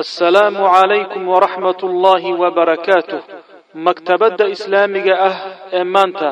assalaamu 0.00 0.60
calaykum 0.74 1.22
waraxmat 1.32 1.80
ullaahi 1.88 2.30
wabarakaatuh 2.42 3.20
maktabadda 3.86 4.44
islaamiga 4.54 5.14
ah 5.28 5.36
ee 5.78 5.84
maanta 5.94 6.28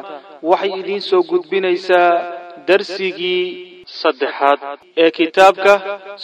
waxay 0.51 0.73
idiin 0.81 1.01
soo 1.11 1.23
gudbinaysaa 1.31 2.11
darsigii 2.69 3.43
saddexaad 4.01 4.59
ee 5.03 5.11
kitaabka 5.19 5.73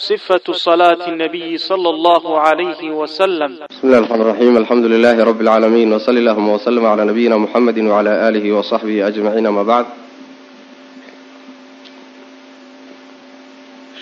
sifatu 0.07 0.51
salaati 0.65 1.09
nabiyi 1.23 1.57
sala 1.69 1.87
allahu 1.95 2.29
calayhi 2.45 2.89
wasalam 3.01 3.51
bismi 3.69 3.89
llahi 3.91 4.01
raxmaan 4.03 4.27
raxiim 4.31 4.55
alxamdu 4.61 4.87
lilaahi 4.93 5.21
rabbi 5.29 5.43
alcaalamiin 5.47 5.91
wsali 5.97 6.19
allahuma 6.23 6.53
wslm 6.61 6.83
calaa 6.89 7.05
nabiyina 7.11 7.35
muxamedi 7.45 7.81
wcala 7.89 8.11
aalihi 8.25 8.49
wasaxbihi 8.57 8.99
ajmaciin 9.09 9.45
ama 9.51 9.63
bacd 9.71 9.89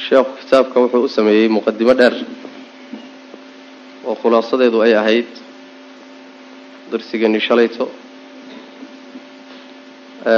sheekhu 0.08 0.32
kitaabka 0.42 0.76
wuxuu 0.84 1.04
u 1.08 1.10
sameeyey 1.18 1.48
muqadimo 1.58 1.94
dheer 2.00 2.14
oo 4.10 4.16
khulaasadeedu 4.22 4.78
ay 4.86 4.94
ahayd 5.02 5.30
darsigeennii 6.92 7.44
shalayto. 7.48 7.86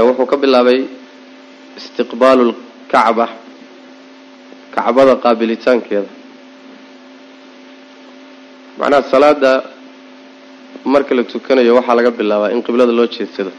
Wuxuu 0.07 0.25
ka 0.31 0.37
bilaabay 0.43 0.79
istiqbaalu 1.79 2.43
lkacba 2.51 3.25
kacbada 4.75 5.13
qaabilitaankeeda. 5.23 6.09
Macnaha 8.79 9.09
salaada 9.13 9.51
marka 10.93 11.13
la 11.17 11.23
tukanayo 11.31 11.71
waxaa 11.79 11.95
laga 11.97 12.11
bilaabaa 12.19 12.51
in 12.55 12.61
qiblada 12.65 12.91
loo 12.97 13.07
jeedsado. 13.15 13.51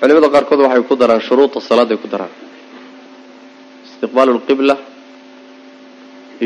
Culimada 0.00 0.28
qaarkood 0.34 0.60
waxay 0.64 0.82
ku 0.88 0.94
daraan 1.00 1.20
shuruuda 1.26 1.58
salaaday 1.68 1.96
ku 2.02 2.08
daraan. 2.12 2.32
Istiqbaalu 3.86 4.32
lqibla 4.38 4.74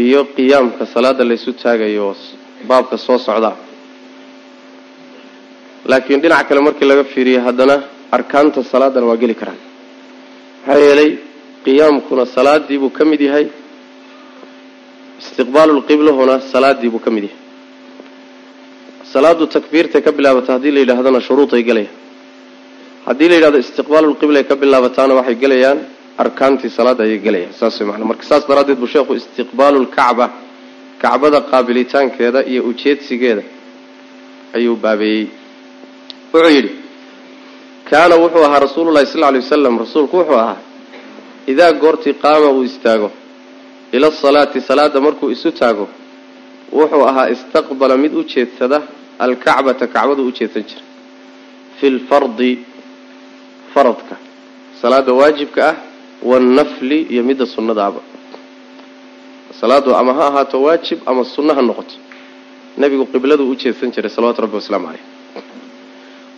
iyo 0.02 0.20
qiyaamka 0.36 0.82
salaada 0.94 1.24
laysu 1.30 1.50
taagayo 1.62 2.08
baabka 2.68 2.96
soo 3.06 3.18
socda. 3.26 3.50
Laakiin 5.90 6.20
dhinac 6.22 6.48
kale 6.48 6.60
markii 6.66 6.86
laga 6.90 7.04
fiiriyo 7.12 7.40
haddana 7.46 7.76
arkaanta 8.16 8.60
salaadana 8.72 9.06
waa 9.10 9.16
geli 9.22 9.34
karaan. 9.40 9.60
Maxaa 10.66 10.80
yeelay 10.86 11.10
qiyaamkuna 11.64 12.24
salaadii 12.36 12.78
buu 12.82 12.90
ka 12.98 13.04
mid 13.10 13.20
yahay 13.28 13.46
istiqbaalu 15.20 15.72
lqiblahuna 15.80 16.34
salaadii 16.52 16.90
buu 16.94 16.98
ka 17.06 17.10
mid 17.10 17.24
yahay. 17.28 17.38
Salaadu 19.12 19.44
takbiirtay 19.54 20.02
ka 20.06 20.10
bilaabata 20.16 20.50
haddii 20.56 20.72
la 20.74 20.80
yidhaahdana 20.82 21.20
shuruuday 21.26 21.62
gelayaan 21.68 21.94
haddii 23.08 23.28
la 23.30 23.34
yidhahdo 23.38 23.58
istiqbaalu 23.64 24.06
lqiblay 24.14 24.44
ka 24.50 24.54
bilaabataana 24.62 25.12
waxay 25.18 25.36
gelayaan 25.42 25.78
arkaantii 26.22 26.70
salaada 26.78 27.02
ayay 27.06 27.18
gelayaan 27.26 27.54
saas 27.60 27.74
way 27.80 27.86
macnaa 27.90 28.08
marka 28.10 28.24
saas 28.30 28.44
daraaddeed 28.48 28.78
buu 28.82 28.90
sheekhu 28.94 29.12
istiqbaalu 29.20 29.78
lkacba 29.86 30.26
kacbada 31.02 31.38
qaabilitaankeeda 31.50 32.40
iyo 32.50 32.60
ujeedsigeeda 32.70 33.42
ayuu 34.56 34.76
baabeeyey. 34.84 35.26
Wuxuu 36.32 36.50
yidhi 36.56 36.70
kaana 37.90 38.14
wuxuu 38.22 38.44
ahaa 38.48 38.60
rasuululahi 38.66 39.06
sal 39.12 39.20
lay 39.34 39.40
wasalam 39.44 39.74
rasuulku 39.84 40.14
wuxuu 40.20 40.38
ahaa 40.44 40.56
idaa 41.52 41.72
goortii 41.82 42.14
qaama 42.24 42.48
uu 42.56 42.62
istaago 42.70 43.08
ila 43.96 44.06
asalaati 44.14 44.60
salaada 44.68 45.00
markuu 45.06 45.28
isu 45.36 45.50
taago 45.60 45.86
wuxuu 46.78 47.04
ahaa 47.10 47.26
istaqbala 47.34 47.94
mid 48.04 48.12
u 48.14 48.22
jeedsada 48.32 48.78
alkacbata 49.24 49.84
kacbadu 49.94 50.22
u 50.28 50.32
jeedsan 50.38 50.62
jira 50.68 50.82
fi 51.78 51.86
lfardi 51.96 52.50
faradka. 53.74 54.14
Salaada 54.82 55.12
waajibka 55.20 55.60
ah 55.70 55.76
wannafli 56.24 56.98
iyo 57.12 57.22
midda 57.28 57.46
sunnadaaba 57.46 58.00
salaadu 59.60 59.94
ama 60.00 60.12
ha 60.18 60.24
ahaato 60.30 60.62
waajib 60.62 60.98
ama 61.06 61.24
sunno 61.24 61.52
ha 61.54 61.62
noqoto 61.62 61.94
nebigu 62.78 63.04
qibladu 63.12 63.42
u 63.50 63.54
jeedsan 63.62 63.90
jiray 63.94 64.10
salawatu 64.10 64.40
rabbi 64.44 64.56
wasalaamu 64.60 64.86
caleyh 64.86 65.04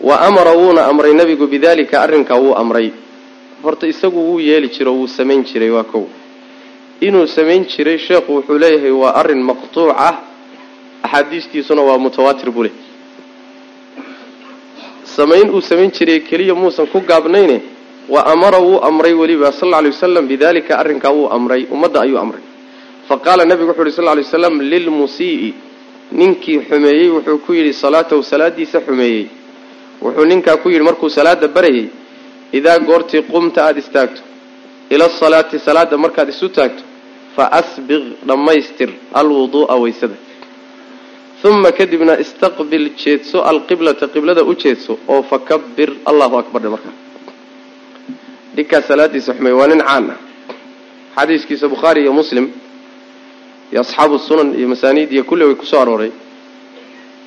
wa 0.07 0.15
amara 0.27 0.51
wuuna 0.59 0.85
amray 0.91 1.13
nebigu 1.13 1.47
bidalika 1.47 2.01
arrinkaa 2.05 2.35
wuu 2.43 2.53
amray 2.61 2.91
horta 3.63 3.87
isagu 3.87 4.19
wuu 4.27 4.39
yeeli 4.39 4.69
jiro 4.69 4.91
wuu 4.93 5.07
samayn 5.07 5.43
jiray 5.43 5.69
waa 5.69 5.83
kow 5.83 6.05
inuu 7.01 7.27
samayn 7.27 7.65
jiray 7.65 7.97
sheekhu 7.99 8.35
wuxuu 8.35 8.57
leeyahay 8.63 8.91
waa 8.91 9.13
arrin 9.21 9.41
maqtuuc 9.49 9.89
ah 10.07 10.13
axaadiistiisuna 11.03 11.81
waa 11.81 11.97
mutawaatir 11.97 12.51
buu 12.51 12.63
leh 12.67 12.71
samayn 15.15 15.49
uu 15.49 15.61
samayn 15.61 15.91
jiray 15.91 16.19
keliya 16.29 16.55
muusan 16.55 16.87
ku 16.87 16.99
gaabnayne 17.01 17.57
wa 18.09 18.21
amara 18.33 18.59
wuu 18.59 18.79
amray 18.89 19.13
weliba 19.13 19.51
sal 19.51 19.69
lay 19.69 19.91
wasalam 19.91 20.27
bidalika 20.27 20.79
arrinkaa 20.79 21.11
wuu 21.11 21.27
amray 21.37 21.67
ummadda 21.71 22.01
ayuu 22.01 22.17
amray. 22.17 22.41
Fa 23.07 23.17
qaala 23.25 23.45
nebigu 23.45 23.69
wuxu 23.71 23.81
uhi 23.81 23.91
sal 23.91 24.05
ly 24.17 24.23
waslam 24.23 24.61
lilmusii'i 24.61 25.53
ninkii 26.11 26.59
xumeeyey 26.69 27.09
wuxuu 27.15 27.37
ku 27.45 27.53
yidhi 27.53 27.73
salaatahu 27.73 28.23
salaadiisa 28.23 28.81
xumeeyey. 28.87 29.27
Wuxuu 30.01 30.25
ninkaa 30.25 30.57
ku 30.57 30.69
yidhi 30.69 30.83
markuu 30.89 31.09
salaada 31.09 31.47
barayay 31.47 31.87
idaa 32.53 32.79
goortii 32.79 33.21
qumta 33.31 33.59
aada 33.65 33.79
istaagto 33.79 34.21
ila 34.89 35.05
asalaati 35.05 35.59
salaada 35.59 35.97
markaad 35.97 36.29
isu 36.29 36.47
taagto 36.49 36.83
fa 37.35 37.43
asbiq 37.59 38.03
dhammaystir 38.27 38.89
alwuduu'a 39.13 39.75
waysada. 39.83 40.15
Uma 41.47 41.71
kadibna 41.71 42.13
istaqbil 42.23 42.85
jeedso 43.01 43.37
alqiblata 43.51 44.07
qiblada 44.13 44.41
u 44.43 44.53
jeedso 44.55 44.93
oo 45.07 45.21
fakabir 45.31 45.89
allahu 46.09 46.35
akbar 46.41 46.61
dhe 46.63 46.69
markaa 46.75 46.95
ninkaas 48.57 48.87
salaadiisa 48.87 49.33
xumeey 49.33 49.53
waa 49.53 49.67
nin 49.67 49.81
caan 49.87 50.09
ah. 50.09 50.17
Xadiiskiisa 51.15 51.67
bukhaari 51.69 52.01
iyo 52.01 52.13
muslim 52.13 52.49
iyo 53.71 53.81
asxaabu 53.81 54.19
sunan 54.19 54.55
iyo 54.59 54.67
masaaniid 54.67 55.11
iyo 55.11 55.23
kulli 55.23 55.45
way 55.45 55.55
ku 55.55 55.65
soo 55.65 55.79
arooray. 55.81 56.11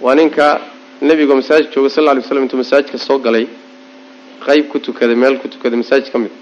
Waa 0.01 0.15
ninka 0.15 0.61
nebigoo 1.01 1.37
masaajid 1.37 1.71
jooga 1.75 1.91
sal 1.91 2.05
lla 2.05 2.15
lay 2.15 2.23
slam 2.23 2.43
intuu 2.43 2.57
masaajidka 2.59 2.99
soo 2.99 3.19
galay 3.19 3.47
qayb 4.47 4.69
ku 4.69 4.79
tukaday 4.79 5.15
meel 5.15 5.39
ku 5.39 5.49
tukaday 5.49 5.79
masaajid 5.79 6.11
ka 6.13 6.19
mid. 6.19 6.33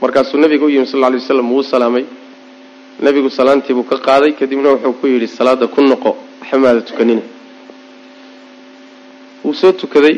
Markaasuu 0.00 0.40
nebiga 0.40 0.64
u 0.64 0.70
yimi 0.70 0.86
sal 0.86 1.00
lla 1.00 1.10
lay 1.10 1.20
wuu 1.52 1.62
salaamay. 1.62 2.04
Nebigu 3.00 3.30
salaantiibuu 3.30 3.84
ka 3.84 3.96
qaaday 3.98 4.32
kadibna 4.32 4.70
wuxuu 4.72 4.92
ku 5.00 5.06
yidhi 5.06 5.28
salaada 5.28 5.66
ku 5.66 5.80
noqo 5.82 6.16
xamaada 6.50 6.80
tukanina 6.80 7.22
wuu 9.44 9.54
soo 9.54 9.72
tukaday. 9.72 10.16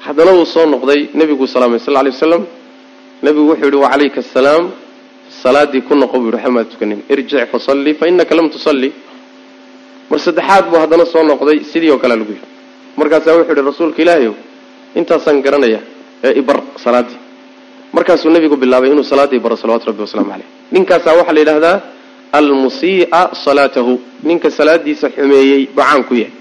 Haddana 0.00 0.32
wuu 0.32 0.46
soo 0.46 0.66
noqday 0.66 1.10
nebiguu 1.14 1.46
salaamay 1.46 1.78
sal 1.78 1.94
lla 1.94 2.02
lay 2.02 2.12
wasalam 2.12 2.44
nebigu 3.22 3.46
wuxuu 3.50 3.64
yidhi 3.66 3.76
wacalayka 3.84 4.20
asalaam 4.20 4.64
salaadii 5.42 5.82
ku 5.88 5.94
noqo 5.94 6.16
buu 6.20 6.30
yidhi 6.30 6.42
xamaada 6.44 6.68
tukanina 6.72 7.02
irjic 7.12 7.48
fasalli 7.52 7.94
fa 7.94 8.04
innaka 8.10 8.34
lam 8.38 8.48
tusalli. 8.50 8.90
Mar 10.10 10.18
saddexaad 10.26 10.64
buu 10.70 10.78
haddana 10.82 11.04
soo 11.12 11.22
noqday 11.30 11.58
sidii 11.72 11.90
oo 11.94 11.98
kalea 12.02 12.16
lagu 12.20 12.32
yidhi. 12.34 12.46
Markaasaa 12.98 13.34
wuxuu 13.38 13.52
yidhi 13.54 13.62
rasuulka 13.70 14.02
ilaahayow 14.04 14.34
intaasaan 14.98 15.38
garanaya 15.44 15.80
ee 16.26 16.32
ibar 16.40 16.58
salaaddii 16.84 17.18
markaasuu 17.96 18.30
nebigu 18.34 18.56
bilaabay 18.62 18.90
inuu 18.92 19.04
salaaddii 19.12 19.38
baro 19.44 19.56
salawatu 19.62 19.86
rabbi 19.90 20.02
wasalaamu 20.06 20.30
caleyh 20.32 20.48
ninkaasaa 20.74 21.14
waxaa 21.18 21.34
la 21.36 21.40
yidhahdaa 21.44 21.76
almusii'a 22.38 23.22
salaatahu. 23.44 23.92
Ninka 24.28 24.48
salaadiisa 24.58 25.06
xumeeyey 25.16 25.62
bacaan 25.76 26.04
ku 26.08 26.14
yahay. 26.14 26.32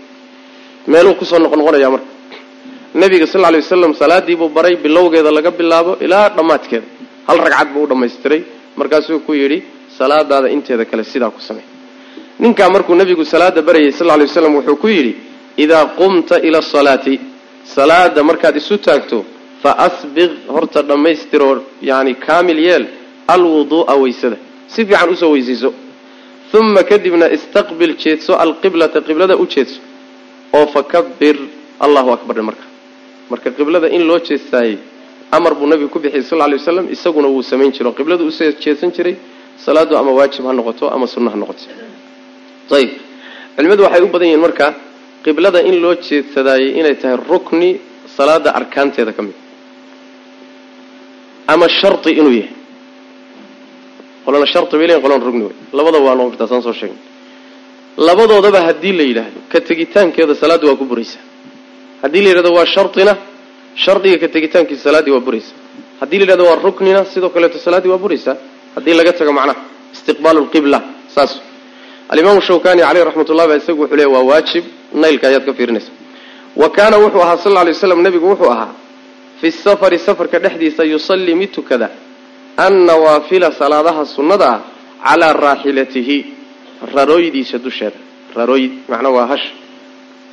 Meeluu 0.91 1.15
ku 1.19 1.25
soo 1.25 1.39
noqnoqonaya 1.39 1.89
marka 1.93 2.07
nebiga 2.93 3.25
sal 3.27 3.41
lla 3.41 3.51
lay 3.51 3.61
wasalam 3.61 3.93
salaadiibuu 3.93 4.49
baray 4.49 4.75
bilowgeeda 4.75 5.31
laga 5.31 5.51
bilaabo 5.51 5.97
ilaa 6.05 6.29
dhammaadkeeda. 6.29 6.85
Hal 7.27 7.37
ragcad 7.37 7.73
buu 7.73 7.83
u 7.83 7.87
dhammaystiray. 7.87 8.41
Markaasuu 8.75 9.19
ku 9.25 9.33
yidhi 9.33 9.63
salaadaada 9.97 10.47
inteeda 10.49 10.85
kale 10.85 11.03
sidaa 11.03 11.29
ku 11.29 11.41
samey 11.41 11.63
ninkaa 12.39 12.69
markuu 12.69 12.95
nebigu 12.95 13.25
salaada 13.25 13.61
barayay 13.61 13.91
sal 13.91 14.07
lay 14.07 14.25
waslam 14.25 14.55
wuxuu 14.55 14.75
ku 14.83 14.87
yidhi 14.87 15.13
idaa 15.63 15.85
qumta 15.99 16.39
ila 16.47 16.57
asalaati 16.65 17.19
salaada 17.75 18.23
markaad 18.23 18.55
isu 18.61 18.77
taagto 18.77 19.17
fa 19.61 19.71
asbiq 19.87 20.31
horta 20.47 20.81
dhammaystiroo 20.89 21.55
yani 21.89 22.15
kaamil 22.15 22.59
yeel 22.67 22.85
alwuduu'a 23.27 23.93
waysada 24.03 24.37
si 24.73 24.85
fiican 24.85 25.09
u 25.09 25.15
soo 25.15 25.31
weysayso. 25.35 25.73
Uma 26.59 26.83
kadibna 26.83 27.25
istaqbil 27.37 27.93
jeedso 28.03 28.33
alqiblata 28.43 28.99
qiblada 29.07 29.35
u 29.37 29.45
jeedso. 29.53 29.79
Oo 30.57 30.65
fakabir 30.75 31.37
allahu 31.85 32.09
akbar 32.17 32.35
marka 32.49 32.65
marka 33.31 33.49
qiblada 33.57 33.87
in 33.95 34.03
loo 34.09 34.19
jeestaayey 34.29 34.75
amar 35.37 35.53
buu 35.59 35.67
nabigu 35.71 35.89
ku 35.95 35.99
bixiyay 36.03 36.23
sal 36.29 36.39
lay 36.51 36.57
waslam 36.61 36.85
isaguna 36.95 37.27
wuu 37.33 37.43
samayn 37.51 37.71
jiro 37.75 37.89
qibladu 37.99 38.23
u 38.29 38.31
soo 38.37 38.51
jeedsan 38.63 38.89
jiray 38.97 39.15
salaadu 39.65 39.93
ama 40.01 40.11
waajib 40.19 40.43
ha 40.47 40.53
noqoto 40.59 40.85
ama 40.95 41.05
sunno 41.13 41.29
ha 41.33 41.37
noqoto. 41.41 41.63
Ayib 42.77 42.91
culimadu 43.55 43.81
waxay 43.85 44.01
u 44.01 44.07
badan 44.13 44.27
yihiin 44.29 44.41
marka 44.47 44.65
qiblada 45.25 45.59
in 45.69 45.75
loo 45.83 45.93
jeedsadaayey 46.07 46.69
inay 46.79 46.95
tahay 47.01 47.17
rukni 47.31 47.69
salaada 48.17 48.49
arkaanteeda 48.59 49.11
ka 49.17 49.21
mid. 49.27 49.35
Ama 51.53 51.65
shardi 51.79 52.11
inuu 52.19 52.33
yahay. 52.41 52.53
Qolana 54.25 54.45
shardi 54.53 54.73
bay 54.79 54.87
leeyihiin 54.89 55.03
qolana 55.05 55.23
rugni 55.27 55.43
wey 55.49 55.55
labadaba 55.77 56.05
waa 56.07 56.15
noqon 56.19 56.31
kartaa 56.33 56.47
saan 56.51 56.63
soo 56.67 56.73
sheegnay 56.81 56.99
labadoodaba 58.07 58.59
haddii 58.67 58.93
la 58.99 59.03
yidhaahdo 59.09 59.39
ka 59.51 59.57
tegitaankeeda 59.69 60.33
salaadda 60.41 60.65
waa 60.69 60.79
ku 60.81 60.85
buraysaa 60.91 61.23
haddii 62.03 62.21
la 62.25 62.29
yidhahdo 62.29 62.51
waa 62.57 62.65
shardina 62.75 63.13
shardiga 63.83 64.17
ka 64.23 64.27
tegitaankiisa 64.35 64.83
salaaddii 64.87 65.11
waa 65.15 65.19
buraysaa 65.27 65.55
haddii 66.01 66.17
la 66.19 66.23
yidhahdo 66.25 66.45
waa 66.49 66.57
ruknina 66.67 67.01
sidoo 67.13 67.29
kaleeto 67.35 67.57
salaaddii 67.65 67.91
waa 67.93 67.97
buraysaa 68.05 68.35
haddii 68.75 68.93
laga 68.99 69.13
tago 69.19 69.31
macnaha 69.37 69.59
istiqbaalu 69.95 70.39
lqibla 70.45 70.79
saas. 71.15 71.31
Alimaamu 72.13 72.41
shawkani 72.47 72.81
caleyh 72.87 73.03
raxmatullah 73.09 73.45
baa 73.49 73.55
isagu 73.61 73.81
wuxuu 73.83 73.95
leey 73.99 74.09
waa 74.15 74.23
waajib 74.29 74.63
naylka 75.03 75.25
ayaad 75.29 75.45
ka 75.47 75.53
fiirinaysa. 75.57 75.91
Wa 76.61 76.67
kaana 76.77 76.95
wuxuu 77.03 77.21
ahaa 77.25 77.37
sal 77.43 77.53
lay 77.67 77.73
slam 77.81 77.99
nebigu 78.05 78.27
wuxuu 78.31 78.51
ahaa 78.55 78.71
fi 79.41 79.47
safari 79.51 79.99
safarka 80.07 80.37
dhexdiisa 80.43 80.83
yusallii 80.93 81.35
mid 81.41 81.51
tukada 81.57 81.87
annawaafila 82.65 83.51
salaadaha 83.59 84.03
sunnada 84.15 84.47
ah 84.55 84.59
calaa 85.07 85.33
raaxilatihi 85.45 86.17
rarooydiisa 86.95 87.57
dusheeda. 87.65 87.99
Rarooy 88.35 88.65
macnaa 88.91 89.09
waa 89.17 89.27
hash 89.31 89.45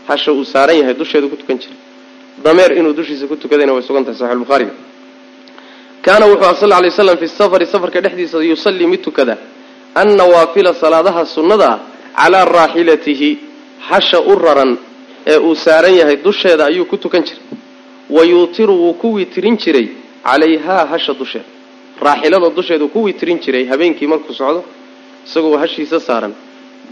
hasha 0.08 0.32
uu 0.32 0.44
saaran 0.44 0.76
yahay 0.80 0.94
dusheeda 0.94 1.26
ku 1.32 1.36
tukan 1.36 1.56
jiray. 1.62 1.76
Dameer 2.44 2.70
inuu 2.78 2.92
dushiisa 2.98 3.26
ku 3.30 3.36
tukadayna 3.36 3.72
way 3.76 3.82
sugan 3.88 4.04
tahay 4.04 4.18
saxix 4.20 4.38
buhaariga 4.42 4.72
kaana 6.06 6.24
wuxuu 6.30 6.44
aha 6.44 6.54
sal 6.60 6.68
lay 6.82 6.90
slam 6.90 7.16
fi 7.22 7.28
safari 7.28 7.66
safarka 7.66 8.00
dhexdiisa 8.04 8.38
yusallii 8.50 8.86
mid 8.86 9.02
tukada. 9.02 9.34
Annawaafila 9.94 10.74
salaadaha 10.74 11.22
sunnada 11.26 11.68
ah 11.72 11.78
calaa 12.16 12.44
raaxilatihi 12.44 13.30
hasha 13.88 14.18
u 14.20 14.34
raran 14.44 14.76
ee 15.26 15.38
uu 15.38 15.54
saaran 15.54 15.94
yahay 16.00 16.16
dusheeda 16.16 16.66
ayuu 16.70 16.84
ku 16.86 16.96
tukan 16.96 17.22
jiray. 17.22 17.42
Wa 18.10 18.22
yuutiru 18.24 18.74
wuu 18.82 18.94
ku 18.94 19.12
witirin 19.18 19.56
jiray 19.58 19.86
calayhaa 20.24 20.86
hasha 20.92 21.12
dusheeda 21.14 21.46
raaxilada 22.06 22.48
dusheeda 22.58 22.84
uu 22.84 22.88
ku 22.94 23.00
witirin 23.06 23.38
jiray 23.44 23.64
habeenkii 23.66 24.06
markuu 24.12 24.34
socdo 24.34 24.64
isagoo 25.26 25.56
hashiisa 25.62 26.00
saaran. 26.00 26.32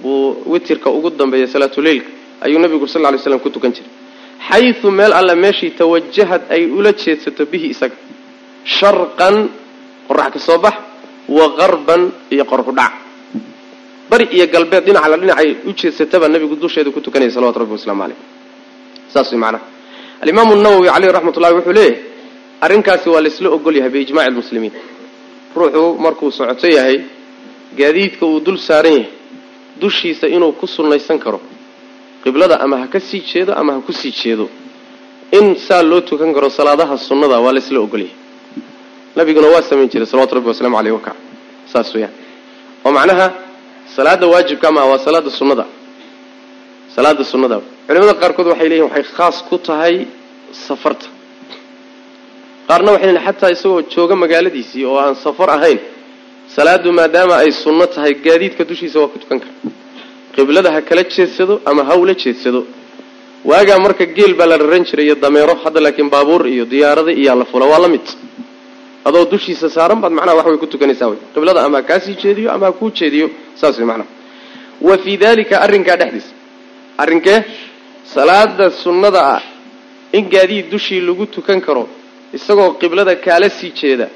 Buu 0.02 0.36
witirka 0.52 0.90
ugu 0.90 1.10
dambeeya 1.10 1.46
salaatuleylka 1.54 2.10
ayuu 2.44 2.58
nabigu 2.58 2.86
sal 2.88 3.02
lay 3.02 3.18
slam 3.18 3.40
ku 3.40 3.50
tukan 3.50 3.72
jiray. 3.72 3.90
Xayu 4.48 4.90
meel 4.90 5.12
alla 5.12 5.34
meeshii 5.34 5.70
tawajahad 5.78 6.42
ay 6.50 6.70
ula 6.70 6.92
jeedsato 6.92 7.46
bihi 7.46 7.66
isaga. 7.74 7.96
Sharqan 8.64 9.48
qorax 10.08 10.32
ka 10.34 10.38
soo 10.38 10.58
bax 10.58 10.74
wa 11.28 11.46
qarban 11.58 12.02
iyo 12.30 12.44
qorxudhac 12.44 12.92
bari 14.10 14.26
iyo 14.36 14.46
galbeed 14.46 14.84
dhinaca 14.86 15.08
la 15.08 15.16
dhinacay 15.18 15.48
u 15.66 15.72
jeedsataba 15.74 16.28
nabigu 16.28 16.54
dusheeda 16.56 16.90
ku 16.94 17.00
tukanaya 17.00 17.30
salawatu 17.30 17.58
rabbi 17.62 17.72
waslamu 17.74 18.02
caleyh 18.02 18.18
saas 19.12 19.30
way 19.32 19.38
macnaha. 19.40 19.64
Alimaamu 20.22 20.54
nawowi 20.56 20.88
caleyh 20.88 21.10
raxmat 21.16 21.36
ullahi 21.38 21.54
wuxuu 21.58 21.72
leeyahay 21.72 21.98
arrinkaasi 22.60 23.08
waa 23.10 23.20
laysla 23.20 23.48
ogol 23.50 23.76
yahay 23.76 23.90
biijmaci 23.90 24.30
lmuslimiin 24.30 24.72
ruuxu 25.56 25.82
markuu 26.04 26.30
socoto 26.30 26.66
yahay 26.70 26.96
gaadiidka 27.78 28.24
uu 28.26 28.40
dul 28.40 28.58
saaran 28.58 28.92
yahay 28.92 29.10
dushiisa 29.80 30.26
inuu 30.28 30.52
ku 30.60 30.66
sunnaysan 30.66 31.18
karo 31.18 31.40
qiblada 32.26 32.56
ama 32.64 32.76
ha 32.82 32.86
ka 32.94 32.98
sii 33.08 33.20
jeedo 33.30 33.52
ama 33.60 33.72
ha 33.74 33.80
ku 33.86 33.92
sii 34.00 34.10
jeedo. 34.20 34.46
In 35.38 35.46
saa 35.66 35.82
loo 35.90 36.00
tukan 36.08 36.30
karo 36.34 36.48
salaadaha 36.58 36.94
sunnada 37.08 37.36
waa 37.44 37.52
laysla 37.56 37.78
ogolyahay. 37.86 38.14
Nabiguna 39.16 39.48
waa 39.54 39.62
samayn 39.70 39.88
jiray 39.92 40.06
salawatu 40.10 40.34
rabbi 40.38 40.48
waslamu 40.52 40.76
aleyh 40.80 40.92
waka 40.98 41.12
saas 41.72 41.88
weyaan 41.94 42.12
oo 42.84 42.92
macnaha 42.98 43.26
salaada 43.96 44.26
waajibka 44.32 44.68
maaha 44.76 44.86
waa 44.92 44.98
salaada 45.06 45.30
sunnada. 45.30 45.64
Salaada 46.94 47.24
sunnada. 47.32 47.56
Culimada 47.86 48.14
qaarkood 48.22 48.46
waxay 48.52 48.68
leeyihiin 48.70 48.90
waxay 48.90 49.04
khaas 49.16 49.36
ku 49.48 49.56
tahay 49.68 49.94
safarta. 50.66 51.06
Qaarna 52.68 52.90
waxay 52.94 53.06
leeyihiin 53.12 53.26
xataa 53.28 53.50
isagoo 53.56 53.82
jooga 53.94 54.14
magaaladiisii 54.22 54.84
oo 54.90 54.98
aan 55.04 55.14
safar 55.24 55.48
ahayn. 55.56 55.78
Salaadu 56.56 56.88
maadaama 56.98 57.34
ay 57.42 57.50
sunno 57.62 57.86
tahay 57.94 58.12
gaadiidka 58.26 58.62
dushiisa 58.70 58.98
waa 59.02 59.08
ku 59.12 59.18
tukan 59.22 59.38
kara 59.42 59.54
qiblada 60.36 60.70
ha 60.74 60.80
kala 60.88 61.02
jeedsado 61.14 61.54
ama 61.70 61.82
ha 61.88 61.94
ula 62.02 62.14
jeedsado. 62.22 62.60
Waagaa 63.50 63.78
marka 63.86 64.04
geel 64.16 64.32
baa 64.38 64.46
la 64.52 64.56
raran 64.62 64.84
jiray 64.88 65.06
iyo 65.08 65.14
dameero 65.24 65.54
hadda 65.64 65.80
laakiin 65.84 66.08
baabuur 66.14 66.42
iyo 66.54 66.64
diyaarada 66.72 67.12
iyaa 67.22 67.34
la 67.40 67.44
fula 67.50 67.66
waa 67.72 67.78
la 67.84 67.88
mid. 67.94 68.06
Adoo 69.08 69.24
dushiisa 69.32 69.66
saaran 69.76 69.98
baad 70.02 70.12
macnaha 70.18 70.36
wax 70.38 70.46
way 70.50 70.58
ku 70.62 70.66
tukanaysaa 70.72 71.08
wey 71.12 71.18
qiblada 71.34 71.60
ama 71.66 71.78
ha 71.78 71.82
kaasii 71.90 72.16
jeediyo 72.22 72.48
ama 72.54 72.66
ha 72.68 72.72
kuu 72.78 72.90
jeediyo 72.98 73.26
saas 73.60 73.76
wey 73.78 73.86
macnaha. 73.90 74.08
Wa 74.86 74.94
fii 75.02 75.16
dalika 75.24 75.54
arrinkaa 75.64 75.96
dhexdiisa. 76.00 76.30
Arrinkee 77.02 77.38
salaada 78.14 78.66
sunnada 78.82 79.20
ah 79.36 79.42
in 80.12 80.24
gaadiid 80.34 80.66
dushii 80.74 81.00
lagu 81.08 81.24
tukan 81.36 81.60
karo 81.66 81.84
isagoo 82.36 82.70
qiblada 82.80 83.14
kaala 83.26 83.48
sii 83.58 83.70
jeeda 83.80 84.06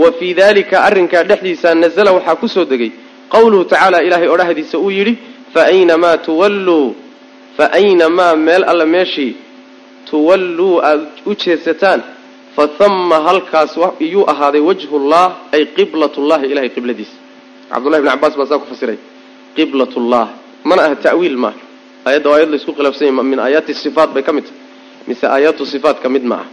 wa 0.00 0.08
fii 0.18 0.32
dalika 0.42 0.76
arrinkaa 0.88 1.22
dhexdiisa 1.30 1.68
nazala 1.82 2.10
waxaa 2.16 2.36
ku 2.42 2.48
soo 2.54 2.64
degay. 2.72 2.90
Qowluhu 3.34 3.64
tacaala 3.70 3.98
ilaahay 4.06 4.28
odhahdiisa 4.34 4.76
uu 4.78 4.90
yidhi 4.98 5.14
fa 5.54 5.60
aynamaa 5.72 6.16
tuwalluu 6.18 6.94
fa 7.56 7.72
aynamaa 7.72 8.36
meel 8.36 8.64
alla 8.64 8.86
meeshii 8.86 9.36
tuwalluu 10.10 10.80
aada 10.82 11.06
u 11.26 11.34
jeedsataan 11.34 12.02
fa 12.56 12.68
hamma 12.78 13.20
halkaas 13.28 13.78
iyuu 14.00 14.24
ahaaday 14.30 14.60
wajhullah 14.60 15.36
ay 15.52 15.64
qiblatullahi 15.76 16.46
ilahay 16.52 16.70
qibladiisa 16.76 17.16
cabdullahi 17.70 18.02
bn 18.02 18.10
cabaas 18.10 18.34
baa 18.36 18.46
saa 18.46 18.58
ku 18.58 18.66
fasiray 18.72 18.98
qiblatullah 19.56 20.28
mana 20.64 20.82
aha 20.86 20.96
ta'wiil 20.96 21.36
maaha 21.36 21.58
ayadda 22.08 22.28
aayad 22.34 22.48
laysku 22.54 22.72
khilaafsanya 22.78 23.12
min 23.22 23.38
aayaati 23.38 23.74
sifaat 23.74 24.10
bay 24.14 24.22
ka 24.22 24.32
mid 24.32 24.44
tahay 24.48 24.60
mise 25.08 25.24
aayaatu 25.26 25.66
sifaat 25.66 26.00
ka 26.02 26.08
mid 26.08 26.24
ma 26.24 26.36
aha 26.42 26.48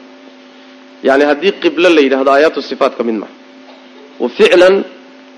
yani 1.04 1.24
haddii 1.30 1.54
qiblo 1.64 1.90
la 1.90 2.02
yidhahdo 2.06 2.30
aayaatu 2.36 2.62
sifaat 2.62 2.94
ka 2.98 3.04
mid 3.04 3.18
maaha 3.24 3.34
wa 4.20 4.30
ficlan 4.30 4.76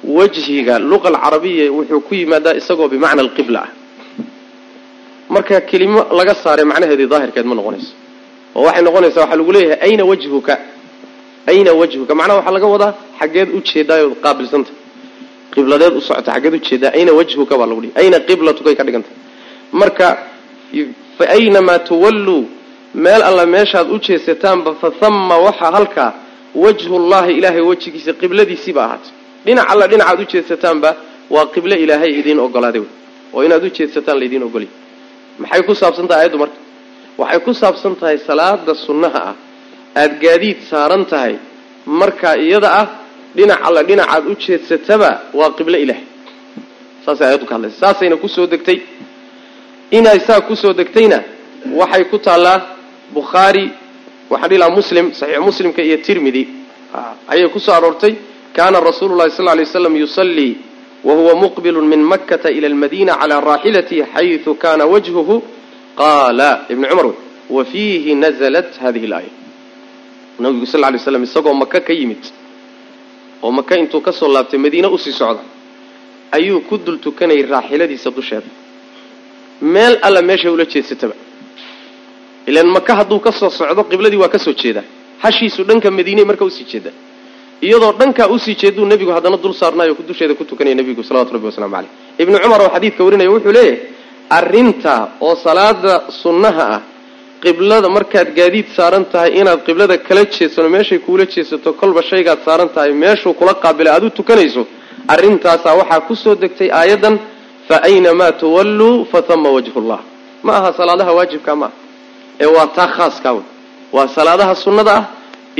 wajhiga 0.03 0.79
luqa 0.79 1.07
alcarabiya 1.09 1.71
wuxuu 1.71 2.01
ku 2.01 2.15
yimaadaa 2.15 2.53
isagoo 2.55 2.87
bimacna 2.87 3.21
alqibla 3.21 3.59
ah. 3.63 3.69
Marka 5.29 5.61
kelimo 5.61 6.05
laga 6.11 6.35
saaray 6.35 6.65
macnaheedii 6.65 7.07
daahirkeed 7.07 7.45
ma 7.45 7.55
noqonayso. 7.55 7.91
Oo 8.55 8.63
waxay 8.63 8.83
noqonaysaa 8.83 9.21
waxaa 9.21 9.35
lagu 9.35 9.51
leeyahay 9.51 9.79
ayna 9.89 10.03
wajhuka? 10.05 10.57
Ayna 11.47 11.71
wajhuka? 11.73 12.15
Macnaha 12.15 12.37
waxaa 12.39 12.51
laga 12.57 12.67
wadaa 12.73 12.93
xaggeed 13.19 13.49
u 13.55 13.61
jeedaayood 13.61 14.15
qaabilsanta. 14.23 14.71
Qibladeed 15.53 15.93
u 15.97 16.01
socota 16.01 16.31
xaggeed 16.35 16.53
u 16.53 16.59
jeedaa 16.59 16.91
ayna 16.97 17.11
wajhuka? 17.19 17.57
baa 17.57 17.65
lagu 17.67 17.81
dhihi. 17.81 17.93
Ayna 17.95 18.19
qiblatukay 18.19 18.75
ka 18.75 18.83
dhiganta. 18.83 19.09
Marka 19.71 20.07
fa 21.17 21.25
aynamaa 21.37 21.79
tuwalluu 21.79 22.45
meel 22.93 23.21
alla 23.21 23.45
meeshaad 23.45 23.91
u 23.91 23.99
jeesataanba 23.99 24.75
fa 24.81 24.91
hamma 25.01 25.35
waxaa 25.37 25.71
halkaa 25.71 26.13
wajhullahi 26.55 27.31
ilaahay 27.37 27.61
wejigiisa 27.61 28.13
qibladiisiiba 28.13 28.81
ahaatay 28.85 29.11
dhinac 29.47 29.65
alla 29.73 29.85
dhinacaad 29.91 30.19
u 30.23 30.25
jeesataanba 30.33 30.89
waa 31.35 31.45
qiblo 31.53 31.75
ilaahay 31.83 32.11
idiin 32.19 32.39
ogolaaday 32.45 32.81
wey. 32.83 32.91
Oo 33.33 33.41
inaad 33.47 33.63
u 33.63 33.69
jeedsataan 33.77 34.17
laydiin 34.21 34.43
ogolya 34.47 34.69
maxay 35.41 35.61
ku 35.67 35.73
saabsan 35.81 36.07
tahay 36.09 36.21
ayaddu 36.23 36.37
marka? 36.43 36.57
Waxay 37.21 37.39
ku 37.45 37.51
saabsan 37.61 37.93
tahay 37.99 38.17
salaada 38.27 38.73
sunnaha 38.85 39.21
ah. 39.31 39.35
Aada 40.01 40.15
gaadiid 40.23 40.59
saaran 40.69 41.03
tahay. 41.11 41.33
Markaa 42.01 42.35
iyada 42.45 42.69
ah 42.81 42.87
dhinac 43.37 43.59
alla 43.67 43.81
dhinacaad 43.89 44.23
u 44.31 44.33
jeedsataba 44.45 45.09
waa 45.39 45.49
qiblo 45.57 45.77
ilaahay. 45.83 46.05
Saasay 47.05 47.27
ayaddu 47.29 47.45
ka 47.49 47.53
hadlaysa. 47.55 47.77
Saasayna 47.83 48.15
ku 48.23 48.27
soo 48.35 48.45
degtay. 48.53 48.79
Inay 49.97 50.19
saa 50.27 50.41
ku 50.47 50.53
soo 50.61 50.73
degtayna 50.79 51.19
waxay 51.79 52.03
ku 52.11 52.17
taallaa 52.27 52.59
bukhaari 53.17 53.65
waxaan 54.31 54.49
dhihi 54.49 54.59
lahaa 54.61 54.75
muslim 54.79 55.05
saxiix 55.19 55.39
muslimka 55.49 55.81
iyo 55.87 55.97
tirmidi. 56.05 56.43
Ayay 57.31 57.47
ku 57.53 57.59
soo 57.59 57.73
aroortay 57.77 58.13
kaana 58.57 58.77
rasuulu 58.89 59.13
llahi 59.19 59.31
sal 59.37 59.45
lay 59.45 59.65
waslam 59.67 59.95
yusallii 60.03 60.53
wahuwa 61.07 61.33
muqbilu 61.43 61.81
min 61.91 62.01
makkata 62.11 62.49
ila 62.57 62.67
almadina 62.71 63.13
calaa 63.21 63.41
raaxilatihi 63.49 64.03
xaysu 64.15 64.51
kana 64.63 64.83
wajhuhu 64.93 65.35
qaala 66.01 66.49
ibni 66.73 66.87
cumar 66.91 67.07
wa 67.55 67.61
fiihi 67.71 68.11
nazalat 68.23 68.69
hadihi 68.83 69.07
laaya 69.13 69.31
nabigu 70.43 70.65
sal 70.73 70.81
lay 70.81 70.99
slam 71.05 71.23
isagoo 71.27 71.53
maka 71.63 71.79
ka 71.87 71.93
yimid 71.99 72.23
oo 73.43 73.51
maka 73.59 73.73
intuu 73.81 74.01
ka 74.07 74.11
soo 74.19 74.27
laabtay 74.35 74.59
madiine 74.65 74.87
u 74.87 74.97
sii 74.97 75.11
socda 75.21 75.43
ayuu 76.37 76.61
ku 76.69 76.75
dul 76.85 76.97
tukanayay 77.05 77.43
raaxiladiisa 77.53 78.09
dusheeda 78.17 78.49
meel 79.61 79.93
alla 80.07 80.21
meeshay 80.29 80.51
ula 80.55 80.65
jeedsataba 80.73 81.13
ilan 82.49 82.67
maka 82.77 82.91
hadduu 82.99 83.19
ka 83.25 83.31
soo 83.39 83.49
socdo 83.59 83.83
qibladii 83.91 84.17
waa 84.23 84.29
ka 84.35 84.39
soo 84.45 84.53
jeedaa 84.61 84.83
hashiisu 85.23 85.63
dhanka 85.69 85.91
madiine 85.91 86.23
marka 86.29 86.45
u 86.45 86.49
sii 86.57 86.65
jeeda 86.71 86.91
iyadoo 87.61 87.91
dhankaa 87.99 88.27
u 88.33 88.39
sii 88.39 88.55
jeeduu 88.61 88.85
nebigu 88.85 89.11
haddana 89.11 89.37
dul 89.37 89.53
saarnaayo 89.53 89.95
dusheeda 90.07 90.33
ku 90.39 90.43
tukanaya 90.45 90.75
nebigu 90.75 91.03
salawatu 91.03 91.33
rabbi 91.35 91.45
waslamu 91.49 91.73
caleyh 91.75 91.91
ibnu 92.23 92.35
cumar 92.43 92.61
oo 92.61 92.69
xadiidka 92.75 93.01
warinaya 93.07 93.29
wuxuu 93.35 93.51
leeyahay 93.57 93.79
arrinta 94.37 94.93
oo 95.21 95.35
salaada 95.45 95.93
sunnaha 96.21 96.65
ah 96.75 96.81
qiblada 97.43 97.87
markaad 97.97 98.27
gaadiid 98.39 98.67
saaran 98.77 99.05
tahay 99.13 99.31
inaad 99.41 99.59
qiblada 99.67 99.95
kala 100.07 100.21
jeedsano 100.35 100.69
meeshay 100.75 100.99
kuula 101.05 101.25
jeedsato 101.33 101.69
kolba 101.81 102.01
shaygaad 102.09 102.39
saaran 102.47 102.69
tahay 102.75 102.91
meeshuu 103.03 103.33
kula 103.39 103.53
qaabila 103.63 103.89
aad 103.95 104.03
u 104.03 104.09
tukanayso 104.19 104.63
arrintaasaa 105.13 105.73
waxaa 105.81 106.01
ku 106.07 106.15
soo 106.23 106.35
degtay 106.43 106.69
aayaddan 106.79 107.15
fa 107.67 107.75
aynamaa 107.89 108.31
tuwalluu 108.41 109.05
fa 109.11 109.19
hama 109.29 109.49
wajhullah 109.57 109.99
ma 110.45 110.51
aha 110.59 110.69
salaadaha 110.79 111.11
waajibka 111.17 111.53
ma 111.61 111.67
ee 112.43 112.49
waa 112.55 112.67
taa 112.77 112.87
khaaskaa 112.97 113.33
wey 113.37 113.45
waa 113.95 114.07
salaadaha 114.17 114.53
sunnada 114.65 114.91
ah 114.99 115.03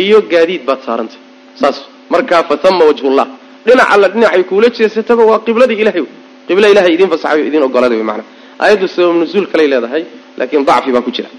iyo 0.04 0.20
gaadiid 0.34 0.62
baad 0.70 0.82
saarantay 0.88 1.20
saas 1.60 1.78
markaa 2.14 2.44
fa 2.50 2.56
hama 2.64 2.84
wajhullah. 2.90 3.28
Dhinac 3.66 3.88
alla 3.94 4.08
dhinacay 4.14 4.44
kuula 4.50 4.70
jeesataba 4.78 5.24
waa 5.30 5.40
qibladii 5.46 5.80
ilahay 5.84 6.04
qibla 6.48 6.68
ilahay 6.74 6.92
idiin 6.96 7.10
fasaxayo 7.14 7.44
idiin 7.50 7.64
ogolaaday 7.68 7.98
wey 8.00 8.08
maanaa 8.10 8.26
aayaddu 8.64 8.88
sabab 8.96 9.16
nuzuul 9.22 9.48
kalay 9.52 9.68
leedahay 9.72 10.04
laakiin 10.38 10.64
dacfi 10.70 10.92
baa 10.96 11.02
ku 11.08 11.12
jira. 11.16 11.30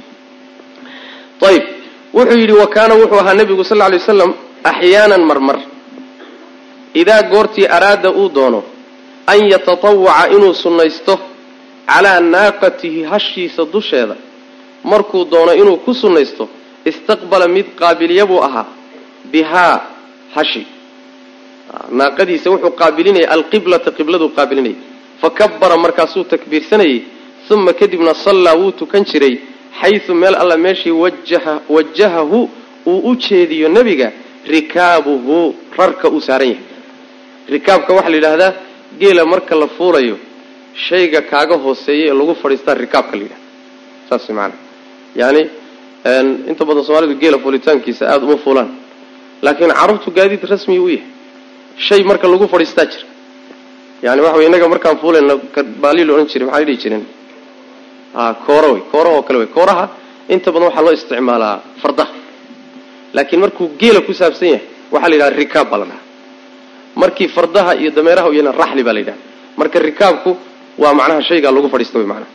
Ayib 1.48 1.64
wuxuu 2.16 2.38
yidhi 2.42 2.52
wa 2.62 2.66
kaana 2.74 2.94
wuxuu 3.00 3.20
ahaa 3.22 3.34
nebigu 3.40 3.64
sal 3.70 3.78
ly 3.92 3.96
waslam 4.00 4.30
axyaanan 4.70 5.22
marmar. 5.30 5.58
Idaa 7.00 7.22
goortii 7.32 7.66
araada 7.76 8.10
uu 8.20 8.28
doono 8.36 8.60
an 9.32 9.40
yatatawaca 9.52 10.28
inuu 10.36 10.54
sunnaysto 10.62 11.14
calaa 11.86 12.20
naaqatihi 12.34 13.00
hashiisa 13.10 13.62
dusheeda 13.72 14.16
markuu 14.90 15.24
doono 15.32 15.52
inuu 15.60 15.76
ku 15.84 15.94
sunnaysto 15.94 16.44
istaqbala 16.90 17.46
mid 17.56 17.66
qaabiliya 17.80 18.24
buu 18.30 18.40
ahaa 18.48 18.66
bihaa 19.32 19.76
hashi. 20.38 20.62
Naaqadiisa 22.00 22.48
wuxuu 22.52 22.72
qaabilinaya 22.80 23.26
alqiblata 23.36 23.90
qibladuu 23.98 24.28
qaabilinaya 24.38 24.76
fakabara 25.22 25.76
markaasuu 25.84 26.24
takbiirsanayay 26.32 26.98
uma 27.54 27.72
kadibna 27.80 28.12
sallaa 28.24 28.54
wuu 28.60 28.72
tukan 28.80 29.02
jiray 29.10 29.34
xaysu 29.80 30.12
meel 30.20 30.34
alla 30.42 30.56
meeshii 30.64 30.94
wajahahu 31.76 32.40
uu 32.92 33.00
u 33.10 33.16
jeediyo 33.24 33.68
nebiga 33.76 34.08
rikaabuhu 34.54 35.36
rarka 35.78 36.06
uu 36.14 36.20
saaran 36.28 36.48
yahay. 36.48 36.64
Rikaabka 37.54 37.90
waxaa 37.96 38.10
la 38.12 38.16
yidhaahdaa 38.16 38.52
geela 39.00 39.22
marka 39.32 39.54
la 39.62 39.66
fuulayo 39.76 40.16
shayga 40.86 41.20
kaaga 41.30 41.56
hooseeya 41.64 42.04
ee 42.12 42.16
lagu 42.20 42.34
fadhiistaa 42.42 42.74
rikaabka 42.84 43.14
la 43.18 43.22
yidhahda 43.24 43.44
saas 44.08 44.24
maana 44.38 44.54
yani 45.20 45.42
inta 46.50 46.62
badan 46.68 46.84
soomaalidu 46.88 47.14
geela 47.22 47.38
fuulitaankiisa 47.44 48.02
aada 48.12 48.24
uma 48.28 48.36
fuulaan 48.44 48.68
laakiin 49.44 49.72
carabtu 49.80 50.08
gaadiid 50.18 50.42
rasmi 50.52 50.78
u 50.78 50.88
yahay. 50.88 51.06
Shay 51.86 52.02
marka 52.10 52.26
lagu 52.32 52.46
fadhiistaa 52.52 52.86
jira. 52.92 53.06
Yani 54.02 54.20
waxa 54.24 54.36
wey 54.38 54.46
innaga 54.48 54.66
markaan 54.74 54.96
fuulayna 55.02 55.34
baali 55.82 56.02
la 56.06 56.12
odhan 56.14 56.26
jiray 56.32 56.46
maxaa 56.48 56.64
dhihi 56.68 56.78
jireen 56.82 57.04
koora 58.46 58.68
wey 58.74 58.82
kooraha 58.92 59.16
oo 59.18 59.22
kale 59.22 59.38
wey. 59.42 59.46
Kooraha 59.56 59.84
inta 60.34 60.48
badan 60.52 60.66
waxaa 60.68 60.82
loo 60.86 60.92
isticmaalaa 60.98 61.54
fardaha 61.82 62.12
laakiin 63.16 63.40
markuu 63.44 63.66
geela 63.80 64.00
ku 64.06 64.12
saabsan 64.20 64.48
yahay 64.52 64.62
waxaa 64.92 65.08
la 65.10 65.14
yidhaha 65.16 65.30
rikaab 65.42 65.66
baa 65.70 65.78
la 65.78 65.84
dhahaa. 65.90 66.02
Markii 67.02 67.28
fardaha 67.36 67.72
iyo 67.80 67.90
dameeraha 67.90 68.28
iyana 68.34 68.52
raxli 68.52 68.82
baa 68.86 68.92
la 68.96 69.00
yidhaha 69.02 69.18
marka 69.60 69.78
rikaabku 69.88 70.30
waa 70.82 70.94
macnaha 70.98 71.22
shaygaa 71.28 71.52
lagu 71.56 71.68
fadhiista 71.74 71.98
wey 71.98 72.06
macnaha. 72.12 72.30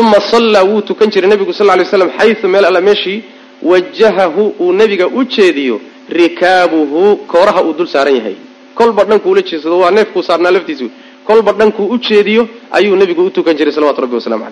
Uma 0.00 0.20
sallaa 0.32 0.64
wuu 0.70 0.80
tukan 0.88 1.08
jiray 1.10 1.28
nebigu 1.30 1.52
sal 1.52 1.66
lay 1.66 1.84
slam 1.84 2.10
xayu 2.18 2.48
meel 2.48 2.64
alla 2.70 2.80
meeshii 2.88 3.18
wajahahu 3.62 4.44
uu 4.60 4.72
nebiga 4.72 5.06
u 5.08 5.24
jeediyo 5.24 5.80
rikaabuhu 6.08 7.16
kooraha 7.26 7.62
uu 7.62 7.72
dul 7.78 7.86
saaran 7.86 8.14
yahay. 8.16 8.36
Kolba 8.74 9.04
dhankuu 9.04 9.30
ula 9.32 9.42
jeedsado 9.42 9.78
waa 9.78 9.90
neefkuu 9.90 10.22
saarnaa 10.22 10.50
laftiisa 10.56 10.84
wey 10.84 10.92
kolba 11.28 11.52
dhankuu 11.52 11.86
u 11.94 11.98
jeediyo 11.98 12.48
ayuu 12.70 12.96
nebigu 12.96 13.22
u 13.26 13.30
tukan 13.30 13.56
jiray 13.56 13.72
salawatu 13.72 14.00
rabbi 14.00 14.14
wasalamu 14.16 14.44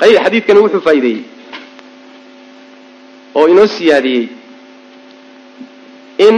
caleyh 0.00 0.20
xadiidkani 0.24 0.60
wuxuu 0.64 0.80
faa'iideeyey. 0.86 1.22
Oo 3.34 3.46
inoo 3.52 3.66
siyaadiyey 3.66 4.24
in 6.28 6.36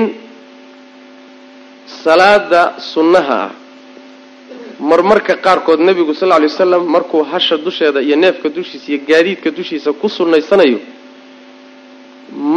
salaada 2.02 2.62
sunnaha 2.92 3.38
ah 3.44 3.50
marmarka 4.90 5.34
qaarkood 5.46 5.80
nebigu 5.88 6.14
sal 6.14 6.28
lla 6.28 6.38
lay 6.38 6.48
wasalam 6.52 6.82
markuu 6.94 7.22
hasha 7.32 7.56
dusheeda 7.66 8.00
iyo 8.06 8.16
neefka 8.16 8.48
dushiisa 8.56 8.86
iyo 8.92 9.00
gaadiidka 9.08 9.50
dushiisa 9.50 9.92
ku 9.92 10.08
sunnaysanayo 10.08 10.78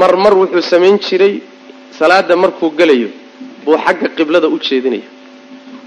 marmar 0.01 0.34
wuxuu 0.41 0.62
samayn 0.62 0.98
jiray 1.00 1.34
salaada 2.00 2.36
markuu 2.43 2.69
gelayo 2.79 3.10
buu 3.65 3.77
xagga 3.86 4.07
qiblada 4.17 4.48
u 4.48 4.57
jeedinaya. 4.67 5.07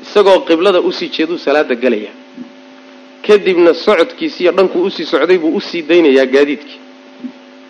Isagoo 0.04 0.38
qiblada 0.48 0.80
u 0.80 0.92
sii 0.92 1.08
jeeduu 1.16 1.38
salaada 1.38 1.74
gelaya. 1.74 2.10
Kadibna 3.26 3.74
socodkiisiiyo 3.74 4.52
dhankuu 4.56 4.82
u 4.86 4.90
sii 4.90 5.04
socday 5.12 5.38
buu 5.38 5.52
u 5.56 5.60
sii 5.60 5.82
daynayaa 5.82 6.26
gaadiidkii. 6.34 6.78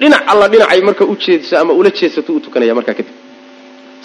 Dhinac 0.00 0.22
alla 0.32 0.48
dhinacay 0.48 0.80
marka 0.82 1.04
u 1.04 1.16
jeediso 1.16 1.54
ama 1.58 1.72
ula 1.72 1.90
jeedsato 1.90 2.32
u 2.32 2.40
tukanaya 2.40 2.74
markaa 2.74 2.94
kadib. 2.98 3.14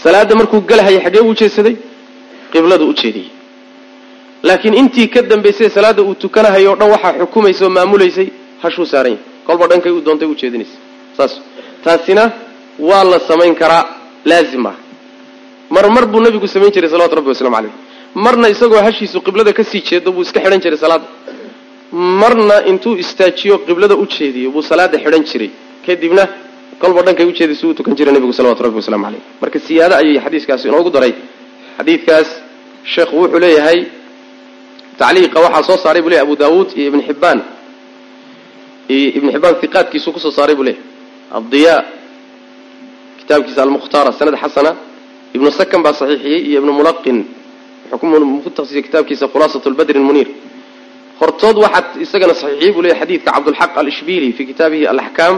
Salaada 0.04 0.36
markuu 0.36 0.62
galahaya 0.62 1.00
xaggee 1.06 1.22
buu 1.22 1.30
ujeedsaday 1.36 1.76
qibladu 2.54 2.86
u 2.90 2.94
jeediyey 2.94 3.30
laakiin 4.44 4.74
intii 4.82 5.08
ka 5.14 5.22
dambaysay 5.22 5.70
salaada 5.70 6.02
uu 6.04 6.16
tukanahayo 6.16 6.72
o 6.74 6.76
dhan 6.76 6.90
waxaa 6.92 7.14
xukumaysa 7.20 7.66
oo 7.66 7.70
maamulaysay 7.70 8.28
hashuu 8.64 8.86
saaran 8.86 9.12
yahay 9.12 9.26
kolba 9.48 9.68
dhankay 9.68 9.92
u 9.92 10.02
doontay 10.02 10.28
u 10.28 10.36
jeedinaysa. 10.36 10.78
Saas. 11.18 11.42
Taasina 11.84 12.32
waa 12.80 13.04
la 13.04 13.20
samayn 13.20 13.56
karaa 13.56 13.84
laazim 14.32 14.66
ah 14.72 14.76
marmar 15.76 16.06
buu 16.12 16.22
nabigu 16.26 16.48
samayn 16.54 16.72
jiray 16.76 16.90
salawatu 16.94 17.16
rabbi 17.20 17.30
waslamu 17.34 17.56
caleyh 17.58 17.74
marna 18.26 18.48
isagoo 18.54 18.82
hashiisu 18.88 19.18
qiblada 19.26 19.52
ka 19.58 19.64
sii 19.72 19.82
jeedo 19.90 20.10
buu 20.16 20.24
iska 20.28 20.40
xidhan 20.44 20.60
jiray 20.66 20.80
salaada 20.84 21.08
marna 22.22 22.56
intuu 22.72 22.94
istaajiyo 23.04 23.56
qiblada 23.68 23.96
u 23.96 24.06
jeediyo 24.16 24.50
buu 24.56 24.62
salaada 24.72 24.98
xidhan 25.04 25.24
jiray. 25.30 25.50
Kadibna 25.86 26.24
kolba 26.82 27.02
dhankay 27.06 27.26
ujeedaysa 27.32 27.64
uu 27.68 27.74
tukan 27.78 27.94
jiray 27.98 28.14
nebigu 28.16 28.34
salawatu 28.40 28.62
rabbi 28.66 28.78
waslamu 28.82 29.04
caleyh 29.08 29.22
marka 29.42 29.58
siyaado 29.68 29.96
ayay 30.02 30.18
xadiiskaasi 30.26 30.64
inoogu 30.70 30.90
daray. 30.96 31.14
Xadiidkaas 31.78 32.28
sheekhu 32.94 33.16
wuxuu 33.22 33.40
leeyahay 33.46 33.80
tacliiqa 35.00 35.38
waxaa 35.46 35.64
soo 35.70 35.78
saaray 35.84 36.02
buu 36.04 36.10
leeyahy 36.14 36.26
abu 36.28 36.36
daawuud 36.42 36.70
iyo 36.80 36.88
ibn 36.92 37.02
xibbaan 37.08 37.40
iyo 38.96 39.10
ibn 39.18 39.28
xibbaan 39.34 39.56
hiqaadkiisuu 39.64 40.12
ku 40.16 40.20
soo 40.26 40.32
saaray 40.38 40.56
buu 40.60 40.64
leeyahy 40.70 40.84
addiya 41.38 41.76
kitaabkiisa 43.30 43.62
almukhtaara 43.64 44.12
sanad 44.18 44.36
xasana 44.42 44.72
ibnu 45.38 45.52
sakan 45.52 45.84
baa 45.86 45.94
saxiixiyey 45.94 46.50
iyo 46.50 46.60
ibnu 46.62 46.74
mulaqin. 46.74 47.18
Wuxuu 47.92 48.82
kitaabkiisa 48.82 49.28
khulaasat 49.30 49.66
lbadri 49.66 50.00
muniir 50.00 50.28
hortood 51.22 51.58
waxaad 51.62 52.02
isagana 52.02 52.34
saxiixiyey 52.34 52.74
buu 52.74 52.82
leeyahy 52.82 53.00
xadiidka 53.02 53.32
cabdulxaq 53.32 53.78
alishbili 53.78 54.34
fi 54.34 54.46
kitaabihi 54.50 54.88
alaxkaam 54.88 55.36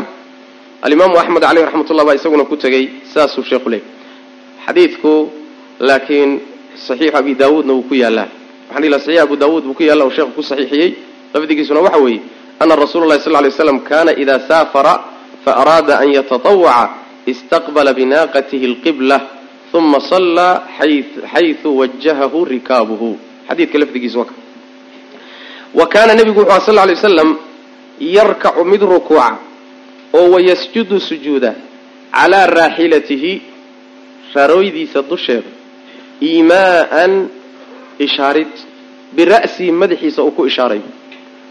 alimaamu 0.81 1.19
axmed 1.19 1.43
caleyh 1.43 1.65
raxmatullah 1.67 2.05
baa 2.07 2.15
isaguna 2.15 2.45
ku 2.45 2.55
tegey 2.63 2.83
sidaasuu 3.11 3.43
sheekhu 3.43 3.69
leeyahy 3.69 3.87
xadiidku 4.65 5.11
laakiin 5.79 6.31
saxiixu 6.87 7.17
abi 7.17 7.35
daawuudna 7.35 7.73
wuu 7.73 7.83
ku 7.89 7.95
yaalaa 8.03 8.27
waxaan 8.71 8.81
dhihi 8.81 8.91
laha 8.93 9.03
saxiix 9.03 9.19
abu 9.27 9.35
daawuud 9.35 9.63
buu 9.67 9.73
ku 9.75 9.83
yaalla 9.83 10.03
oo 10.07 10.13
sheekhu 10.15 10.31
ku 10.31 10.43
saxiixiyey. 10.43 10.89
Lafdigiisuna 11.33 11.79
waxa 11.83 11.99
weeye 12.05 12.21
ana 12.59 12.75
rasuula 12.75 13.19
sal 13.19 13.35
lay 13.43 13.51
slam 13.51 13.79
kana 13.83 14.11
ida 14.15 14.39
saafara 14.47 14.93
faaraada 15.43 15.99
an 15.99 16.07
yatatawaca 16.17 17.01
istaqbala 17.25 17.93
binaaqatihi 17.93 18.65
alqibla 18.65 19.21
uma 19.73 19.99
sallaa 19.99 20.63
xaysu 21.33 21.77
wajahahu 21.77 22.45
rikaabuhu 22.45 23.17
xadiidka 23.47 23.77
lafdigiisa 23.79 24.19
waa 24.19 24.25
ka 24.25 24.33
wa 25.73 25.87
kaana 25.87 26.13
nebigu 26.15 26.39
wuxu 26.39 26.51
aha 26.51 26.65
sal 26.65 26.75
lay 26.75 26.95
wasalam 26.95 27.37
yarkacu 27.99 28.65
mid 28.65 28.81
rukuuca 28.81 29.37
oo 30.13 30.31
wayasjudu 30.31 30.99
sujuuda 30.99 31.55
calaa 32.11 32.45
raaxilatihi 32.47 33.41
rarooydiisa 34.35 35.01
dusheeda 35.01 35.49
iimaaan 36.21 37.29
ishaarid 37.99 38.51
bira'sihi 39.15 39.71
madaxiisa 39.71 40.23
uu 40.23 40.31
ku 40.31 40.45
ishaarayo 40.45 40.89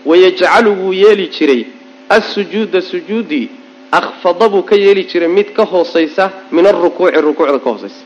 wayajcalu 0.06 0.70
wuu 0.82 0.92
yeeli 0.92 1.26
jiray 1.28 1.64
assujuuda 2.08 2.82
sujuudii 2.82 3.48
akhfada 3.92 4.48
buu 4.48 4.62
ka 4.62 4.76
yeeli 4.76 5.04
jiray 5.10 5.28
mid 5.28 5.52
ka 5.52 5.64
hoosaysa 5.64 6.30
min 6.52 6.66
arukuuci 6.66 7.20
rukuucda 7.20 7.58
ka 7.58 7.70
hoosaysa 7.70 8.02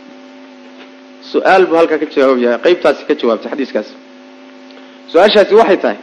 su'aal 1.32 1.66
buu 1.66 1.76
halkaa 1.76 1.98
ka 1.98 2.06
jawaabaya 2.14 2.58
qaybtaasi 2.64 3.02
ka 3.08 3.14
jawaabtay 3.20 3.50
xadiiskaasi 3.52 3.92
su'aashaasi 5.12 5.54
waxay 5.54 5.76
tahay 5.76 5.98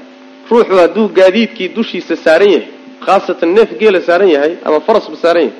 ruuxu 0.50 0.76
hadduu 0.82 1.08
gaadiidkii 1.20 1.70
dushiisa 1.76 2.16
saaran 2.16 2.50
yahay 2.56 2.68
khaasatan 3.06 3.50
neef 3.56 3.70
geela 3.80 4.02
saaran 4.02 4.30
yahay 4.36 4.54
ama 4.66 4.80
farasba 4.88 5.16
saaran 5.24 5.44
yahay 5.44 5.58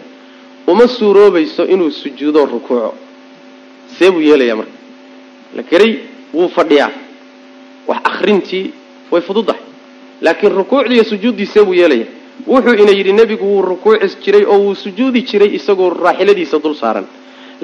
uma 0.68 0.88
suuroobayso 0.88 1.64
inuu 1.74 1.92
sujuudo 1.92 2.46
rukuuco 2.46 2.94
see 3.98 4.10
buu 4.12 4.22
yeelayaa 4.22 4.56
marka 4.56 4.72
la 5.56 5.64
keray 5.64 5.94
wuu 6.34 6.50
fadhiyaa 6.50 6.92
wax 7.88 7.98
akrintii 8.04 8.66
way 9.12 9.22
fududahay 9.22 9.62
laakiin 10.22 10.54
rukuucdii 10.60 10.94
iyo 10.96 11.04
sujuuddii 11.04 11.46
see 11.46 11.64
buu 11.64 11.74
yeelaya 11.74 12.06
wuxuu 12.48 12.74
ina 12.84 12.92
yidhi 13.00 13.14
nebigu 13.20 13.46
wuu 13.54 13.62
rukuuci 13.62 14.16
jiray 14.24 14.44
oo 14.54 14.58
wuu 14.66 14.76
sujuudi 14.84 15.22
jiray 15.30 15.50
isagoo 15.58 15.90
raaxiladiisa 16.06 16.58
dul 16.64 16.76
saaran. 16.82 17.06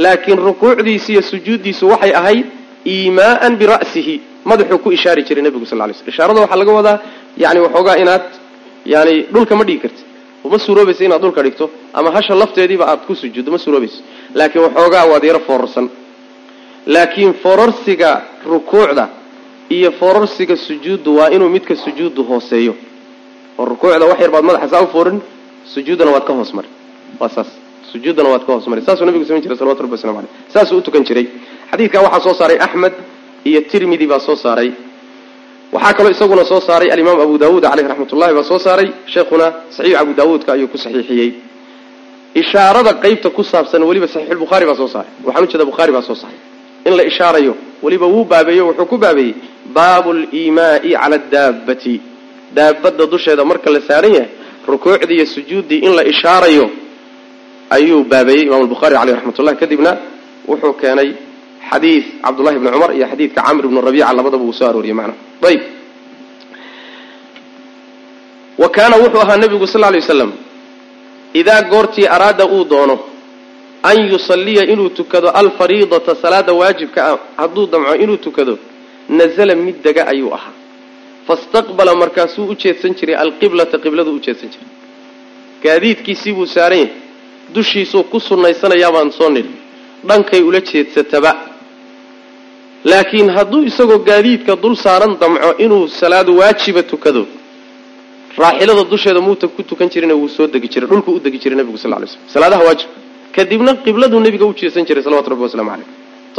Laakiin 0.03 0.37
rukuucdiisi 0.47 1.11
iyo 1.13 1.21
sujuuddiisu 1.21 1.83
waxay 1.89 2.11
ahayd 2.19 2.45
iimaaan 2.93 3.53
bira'sihi. 3.61 4.15
Madaxuu 4.49 4.77
ku 4.83 4.89
ishaari 4.97 5.21
jiray 5.27 5.43
nebigu 5.43 5.65
sal 5.65 5.77
lay 5.79 5.93
sl 5.99 6.09
ishaarada 6.13 6.39
waxaa 6.43 6.59
laga 6.61 6.71
wadaa 6.79 6.97
yani 7.43 7.59
waxoogaa 7.65 7.95
inaad 8.03 8.23
yani 8.93 9.13
dhulka 9.33 9.53
ma 9.59 9.63
dhigi 9.67 9.79
karti 9.83 10.01
uma 10.45 10.57
suuroobaysa 10.65 11.01
inaad 11.07 11.21
dhulka 11.23 11.41
dhigto 11.45 11.65
ama 11.93 12.09
hasha 12.15 12.33
lafteediiba 12.41 12.85
aad 12.91 13.01
ku 13.07 13.13
sujuuddo 13.21 13.49
ma 13.51 13.57
suuroobayso 13.63 13.99
laakiin 14.39 14.63
waxoogaa 14.67 15.03
waad 15.11 15.23
yaro 15.29 15.39
foorarsan. 15.47 15.85
Laakiin 16.85 17.33
fororsiga 17.43 18.11
rukuucda 18.45 19.05
iyo 19.69 19.91
fororsiga 19.99 20.55
sujuuddu 20.67 21.09
waa 21.17 21.29
inuu 21.35 21.49
midka 21.49 21.75
sujuuddu 21.75 22.21
hooseeyo 22.29 22.73
oo 23.59 23.65
rukuucda 23.71 24.05
wax 24.11 24.19
yar 24.23 24.31
baad 24.35 24.43
madaxa 24.49 24.69
saa 24.73 24.83
u 24.83 24.87
foorin 24.93 25.17
sujuuddana 25.73 26.11
waad 26.15 26.25
ka 26.27 26.33
hoos 26.37 26.51
mari 26.57 26.69
waa 27.19 27.29
saas. 27.35 27.49
Sujuuddana 27.91 28.29
waad 28.33 28.43
ka 28.47 28.51
hoos 28.53 28.67
mari 28.71 28.81
saasuu 28.87 29.05
nabigu 29.07 29.25
samayn 29.29 29.43
jiray 29.43 29.57
salawatu 29.61 29.81
rabbi 29.83 29.95
waslamu 29.97 30.19
aleyh 30.19 30.31
saasuu 30.53 30.77
u 30.77 30.81
tukan 30.81 31.03
jiray. 31.07 31.25
Xadiidkan 31.71 32.01
waxaa 32.05 32.21
soo 32.25 32.33
saaray 32.39 32.57
axmed 32.65 32.93
iyo 33.49 33.61
tirmidi 33.71 34.05
baa 34.11 34.19
soo 34.27 34.35
saaray. 34.35 34.69
Waxaa 35.75 35.93
kaloo 35.97 36.11
isaguna 36.15 36.43
soo 36.51 36.61
saaray 36.67 36.89
alimaam 36.95 37.19
abu 37.25 37.35
daawuud 37.43 37.63
caleyh 37.69 37.87
raxmatullahi 37.91 38.33
baa 38.37 38.43
soo 38.51 38.59
saaray. 38.65 38.87
Sheekhuna 39.13 39.47
saxiix 39.75 39.95
abu 40.01 40.11
daawuudka 40.19 40.49
ayuu 40.55 40.67
ku 40.73 40.77
saxiixiyey. 40.77 41.29
Ishaarada 42.41 42.91
qeybta 43.03 43.29
ku 43.35 43.41
saabsan 43.51 43.81
weliba 43.89 44.07
saxiixulbukhaari 44.13 44.65
baa 44.69 44.75
soo 44.81 44.87
saaray. 44.93 45.11
Waxaan 45.27 45.43
ujeeda 45.47 45.65
bukhaari 45.71 45.91
baa 45.95 46.01
soo 46.09 46.15
saaray. 46.21 46.37
In 46.87 46.93
la 46.97 47.03
ishaarayo 47.11 47.53
weliba 47.83 48.05
wuu 48.13 48.23
baabeeyo 48.31 48.63
wuxuu 48.69 48.85
ku 48.91 48.97
baabeeyey 48.97 49.33
baabu 49.77 50.09
liimaa'i 50.13 50.91
cala 51.01 51.15
adaabbati 51.21 51.93
daabadda 52.55 53.05
dusheeda 53.05 53.43
marka 53.45 53.69
la 53.69 53.81
saaran 53.81 54.13
yahay 54.13 54.29
rukuucdii 54.67 55.15
iyo 55.15 55.25
sujuuddii 55.25 55.79
in 55.87 55.95
la 55.95 56.03
ishaarayo 56.03 56.69
ayuu 57.69 58.03
baabeeyey 58.03 58.45
imam 58.47 58.61
albukhaari 58.61 58.95
caleyh 58.95 59.15
raxmat 59.15 59.39
ullah 59.39 59.55
kadibna 59.61 59.91
wuxuu 60.47 60.73
keenay 60.81 61.09
xadiid 61.69 62.03
cabdullahi 62.23 62.57
bni 62.61 62.69
cumar 62.75 62.91
iyo 62.97 63.05
xadiidka 63.11 63.41
camr 63.47 63.63
ibnu 63.65 63.81
rabiica 63.87 64.13
labadaba 64.17 64.43
uu 64.43 64.53
soo 64.59 64.67
arooriyey 64.69 64.93
macnaha 64.99 65.17
ayb 65.49 65.61
wa 68.57 68.69
kaana 68.69 68.95
wuxuu 68.97 69.19
ahaa 69.21 69.37
nebigu 69.37 69.67
sal 69.67 69.81
lay 69.81 69.99
waslam 70.01 70.31
idaa 71.33 71.61
goortii 71.71 72.07
araada 72.07 72.45
uu 72.45 72.63
doono 72.65 72.99
an 73.83 73.97
yusalliya 74.11 74.63
inuu 74.73 74.89
tukado 74.89 75.29
alfariidata 75.29 76.15
salaada 76.15 76.53
waajibka 76.53 76.99
ah 77.11 77.17
hadduu 77.37 77.65
damco 77.67 77.95
inuu 77.95 78.17
tukado 78.17 78.57
nazala 79.09 79.55
mid 79.55 79.75
dega 79.83 80.07
ayuu 80.07 80.33
ahaa 80.33 80.51
fastaqbala 81.27 81.91
markaasuu 82.01 82.45
u 82.51 82.55
jeedsan 82.63 82.91
jiray 82.99 83.15
alqiblata 83.23 83.77
qibladu 83.83 84.11
u 84.17 84.19
jeedsan 84.25 84.49
jiray. 84.53 84.69
Gaadiidkiisii 85.63 86.33
buu 86.37 86.45
saaran 86.55 86.79
yahay. 86.79 86.93
Dushiisuu 87.55 88.03
ku 88.11 88.17
sunnaysanayaa 88.19 88.91
baan 88.95 89.11
soo 89.17 89.29
nidhi. 89.35 89.51
Dhankay 90.07 90.41
ula 90.49 90.59
jeedsataba. 90.69 91.31
Laakiin 92.91 93.29
hadduu 93.37 93.61
isagoo 93.69 93.99
gaadiidka 94.09 94.53
dul 94.63 94.75
saaran 94.75 95.13
damco 95.21 95.49
inuu 95.65 95.87
salaad 95.99 96.29
waajiba 96.39 96.83
tukado 96.91 97.23
raaxilada 98.37 98.83
dusheeda 98.91 99.19
muuta 99.27 99.47
ku 99.47 99.63
tukan 99.63 99.89
jirina 99.89 100.13
wuu 100.13 100.29
soo 100.29 100.47
degi 100.47 100.67
jiray 100.73 100.87
dhulku 100.91 101.11
u 101.17 101.19
degi 101.19 101.39
jiray 101.41 101.57
nebigu 101.57 101.77
sal 101.77 101.91
lay 101.91 102.07
slm 102.07 102.21
salaadaha 102.33 102.63
waajibka 102.67 102.95
kadibna 103.35 103.71
qibladuu 103.85 104.19
nebiga 104.25 104.45
u 104.45 104.53
jeesan 104.53 104.85
jiray 104.87 105.03
salawatu 105.03 105.29
rabbi 105.33 105.43
waslamu 105.47 105.69
caleyh 105.73 105.87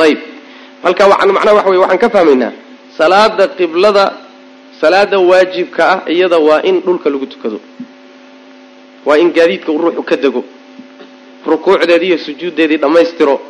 ayib 0.05 0.19
halkaa 0.85 1.07
waxaan 1.13 1.33
macnaha 1.37 1.55
waxa 1.59 1.71
wey 1.73 1.79
waxaan 1.83 1.99
ka 2.05 2.09
fahmaynaa. 2.15 2.53
Salaada 2.99 3.45
qiblada 3.59 4.05
salaada 4.81 5.19
waajibka 5.31 5.83
ah 5.93 5.99
iyada 6.15 6.39
waa 6.39 6.63
in 6.63 6.81
dhulka 6.81 7.11
lagu 7.11 7.27
tukado. 7.27 7.59
Waa 9.07 9.19
in 9.19 9.31
gaadiidka 9.33 9.73
uu 9.73 9.79
ruuxu 9.79 10.03
ka 10.03 10.17
dego. 10.17 10.45
Rukuucdeedii 11.47 12.07
iyo 12.07 12.19
sujuuddeedii 12.19 12.77
dhammaystiro. 12.83 13.41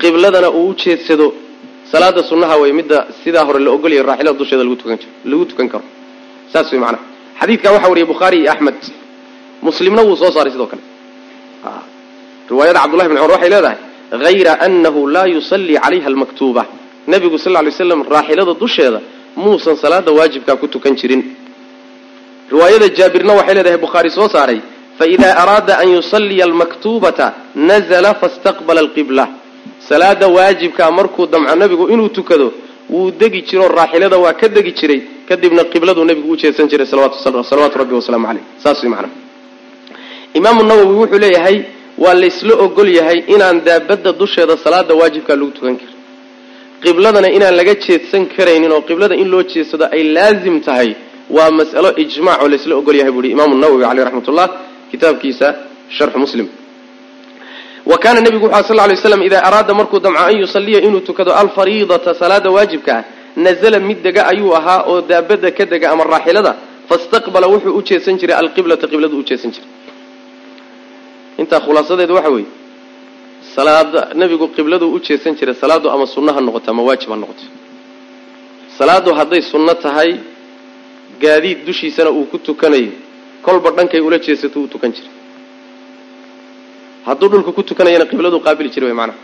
Qibladana 0.00 0.50
uu 0.50 0.68
u 0.70 0.74
jeedsado. 0.74 1.34
Salaada 1.92 2.22
sunnaha 2.22 2.56
wey 2.62 2.72
midda 2.72 3.06
sidaa 3.24 3.44
hore 3.44 3.58
la 3.64 3.70
ogolyahay 3.70 4.06
raaxilada 4.06 4.38
dusheeda 4.38 4.62
lagu 4.64 4.76
tukan 4.76 4.98
lagu 5.24 5.44
tukan 5.50 5.68
karo. 5.72 5.84
Saas 6.52 6.68
wey 6.72 6.80
macnaha 6.80 7.04
xadiidkan 7.40 7.72
waxaa 7.74 7.88
wariyay 7.92 8.08
bukhaari 8.12 8.38
iyo 8.42 8.50
axmed 8.52 8.78
muslimna 9.66 10.02
wuu 10.06 10.16
soo 10.16 10.30
saaray 10.36 10.52
sidoo 10.54 10.66
kale. 10.72 10.82
Riwaayada 12.50 12.78
cabdullahi 12.82 13.08
bn 13.08 13.16
cumar 13.16 13.30
waxay 13.36 13.50
leedahay 13.54 13.78
hayra 14.26 14.52
annahu 14.66 15.00
laa 15.14 15.26
yusallii 15.34 15.78
calayha 15.84 16.06
almaktuuba. 16.12 16.62
Nebigu 17.06 17.38
sal 17.38 17.56
ly 17.66 17.70
slam 17.72 18.00
raaxilada 18.14 18.54
dusheeda 18.62 19.00
muusan 19.36 19.76
salaada 19.76 20.12
waajibkaa 20.12 20.56
ku 20.56 20.68
tukan 20.68 20.94
jirin. 20.96 21.22
Riwaayada 22.50 22.88
jaabirna 22.88 23.32
waxay 23.34 23.54
leedahay 23.54 23.78
bukhaari 23.78 24.10
soo 24.10 24.28
saaray 24.28 24.60
faidaa 24.98 25.34
araada 25.42 25.78
an 25.78 25.88
yusalliya 25.88 26.44
almaktuubata 26.44 27.34
nazla 27.54 28.14
fastaqbala 28.14 28.80
alqibla. 28.80 29.28
Salaada 29.88 30.28
waajibkaa 30.28 30.90
markuu 30.90 31.26
damco 31.26 31.54
nebigu 31.56 31.88
inuu 31.88 32.08
tukado 32.08 32.52
wuu 32.90 33.10
degi 33.10 33.42
jiroo 33.42 33.68
raaxilada 33.68 34.16
waa 34.18 34.32
ka 34.34 34.48
degi 34.48 34.72
jiray 34.72 35.00
kadibna 35.28 35.64
qibladuu 35.64 36.04
nebigu 36.04 36.32
u 36.32 36.36
jeedsan 36.36 36.68
jiray 36.68 36.86
salawaatu 36.86 37.78
rabbi 37.78 37.94
wasalaamu 37.94 38.26
caleyh 38.26 38.44
saas 38.62 38.82
way 38.82 38.90
macnaha 38.90 39.14
imaamu 40.34 40.62
nawowi 40.64 40.94
wuxuu 41.00 41.18
leeyahay 41.18 41.62
waa 41.98 42.14
laysla 42.14 42.54
ogol 42.64 42.88
yahay 42.88 43.18
inaan 43.34 43.64
daabadda 43.64 44.12
dusheeda 44.12 44.56
salaada 44.56 44.94
waajibkaa 44.94 45.36
lagu 45.36 45.50
tukan 45.50 45.76
karin 45.76 45.91
qibladana 46.84 47.28
inaan 47.36 47.54
laga 47.60 47.74
jeedsan 47.86 48.22
karaynin 48.36 48.72
oo 48.76 48.82
qiblada 48.88 49.14
in 49.22 49.28
loo 49.32 49.42
jeedsado 49.52 49.84
ay 49.96 50.02
laazim 50.16 50.56
tahay 50.66 50.88
waa 51.36 51.50
mas'alo 51.60 51.90
ijmac 52.04 52.38
oo 52.42 52.48
laysla 52.52 52.74
ogol 52.80 52.96
yahay 53.00 53.12
buu 53.14 53.22
yihi 53.24 53.32
imaamu 53.36 53.54
nawowi 53.62 53.84
caleyh 53.88 54.04
raxmatullah 54.08 54.46
kitaabkiisa 54.90 55.46
sharxu 55.96 56.18
muslim. 56.24 56.46
Wa 57.90 57.96
kaana 58.02 58.20
nebigu 58.26 58.46
wuxu 58.46 58.68
sal 58.68 58.78
lay 58.90 58.96
slam 59.04 59.22
idaa 59.28 59.42
araada 59.48 59.72
markuu 59.74 59.98
damco 60.04 60.20
an 60.28 60.34
yusalliya 60.42 60.80
inuu 60.86 61.00
tukado 61.08 61.30
alfariidata 61.42 62.10
salaada 62.20 62.48
waajibka 62.56 62.92
ah 62.98 63.04
nazala 63.36 63.78
mid 63.88 63.98
dega 64.06 64.22
ayuu 64.32 64.52
ahaa 64.58 64.80
oo 64.90 65.00
daabadda 65.10 65.50
ka 65.58 65.64
dega 65.72 65.86
ama 65.92 66.04
raaxilada 66.04 66.52
fastaqbala 66.88 67.46
wuxuu 67.52 67.72
u 67.78 67.82
jeedsan 67.88 68.14
jiray 68.20 68.36
alqiblata 68.42 68.86
qibladu 68.92 69.16
u 69.18 69.22
jeedsan 69.28 69.50
jiray. 69.54 69.68
Intaa 71.40 71.60
khulaasadeedu 71.66 72.14
waxa 72.18 72.30
weeye 72.36 72.48
salaada 73.56 74.00
nebigu 74.20 74.46
qibladu 74.56 74.86
u 74.94 74.98
jeedsan 75.06 75.34
jiray 75.38 75.54
salaadu 75.62 75.86
ama 75.94 76.06
sunno 76.14 76.30
ha 76.36 76.40
noqoto 76.46 76.68
ama 76.72 76.82
waajib 76.88 77.10
ha 77.12 77.16
noqoto. 77.22 77.44
Salaadu 78.78 79.10
hadday 79.18 79.42
sunno 79.52 79.74
tahay 79.84 80.10
gaadiid 81.22 81.58
dushiisana 81.66 82.10
uu 82.18 82.26
ku 82.32 82.38
tukanayo 82.38 82.92
kolba 83.46 83.68
dhankay 83.76 84.00
ula 84.00 84.18
jeesato 84.26 84.56
uu 84.60 84.68
tukan 84.74 84.90
jiray. 84.96 85.10
Hadduu 87.06 87.28
dhulka 87.32 87.50
ku 87.56 87.62
tukanayana 87.62 88.04
qibladuu 88.10 88.40
qaabili 88.46 88.68
jiray 88.74 88.88
way 88.90 88.96
macnaha. 89.00 89.18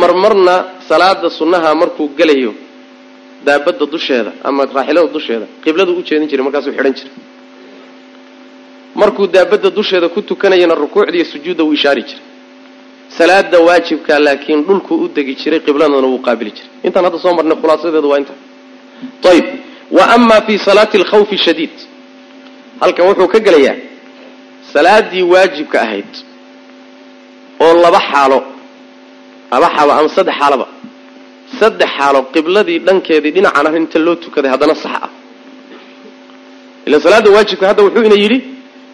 Marmarna 0.00 0.54
salaada 0.88 1.28
sunnaha 1.38 1.74
markuu 1.80 2.06
gelayo 2.18 2.52
daabadda 3.46 3.84
dusheeda 3.94 4.30
ama 4.48 4.62
raaxilada 4.76 5.08
dusheeda 5.16 5.46
qibladuu 5.64 5.94
u 6.00 6.02
jeedin 6.08 6.28
jiray 6.30 6.44
markaasuu 6.46 6.72
xidhan 6.76 6.94
jiray. 6.98 7.12
Markuu 9.00 9.26
daabadda 9.36 9.68
dusheeda 9.78 10.08
ku 10.14 10.20
tukanayana 10.30 10.74
rukuucdiiyo 10.82 11.24
sujuudda 11.32 11.62
wuu 11.66 11.72
ishaari 11.78 12.02
jiray 12.10 12.24
salaada 13.18 13.58
waajibka 13.60 14.18
laakiin 14.18 14.64
dhulkuu 14.66 14.96
u 15.04 15.08
degi 15.08 15.34
jiray 15.34 15.60
qibladana 15.60 16.06
wuu 16.06 16.18
qaabili 16.26 16.50
jiray. 16.56 16.70
Intaan 16.86 17.04
hadda 17.04 17.18
soo 17.18 17.34
marnay 17.34 17.56
khulaasadeedu 17.62 18.08
waa 18.10 18.18
inta. 18.18 18.34
Ayib 19.30 19.46
wa 19.90 20.04
amaa 20.14 20.40
fii 20.46 20.58
salaati 20.58 20.96
alkhawfi 21.00 21.36
shadiid. 21.38 21.76
Halkan 22.80 23.06
wuxuu 23.08 23.28
ka 23.28 23.38
gelayaa 23.46 23.76
salaadii 24.72 25.22
waajibka 25.22 25.82
ahayd 25.82 26.12
oo 27.60 27.74
laba 27.82 28.00
xaalo 28.10 28.38
laba 29.52 29.68
xaalo 29.76 29.92
ama 29.92 30.08
saddex 30.16 30.34
xaaloba 30.40 30.66
saddex 31.60 31.90
xaalo 31.98 32.20
qibladii 32.34 32.78
dhankeedii 32.86 33.32
dhinacan 33.36 33.76
inta 33.76 33.98
loo 33.98 34.14
tukaday 34.24 34.50
haddana 34.50 34.74
sax 34.74 34.92
ah. 35.06 35.10
Ila 36.86 37.00
salaada 37.00 37.30
waajibka 37.30 37.66
hadda 37.70 37.82
wuxuu 37.86 38.04
ina 38.08 38.16
yidhi 38.24 38.38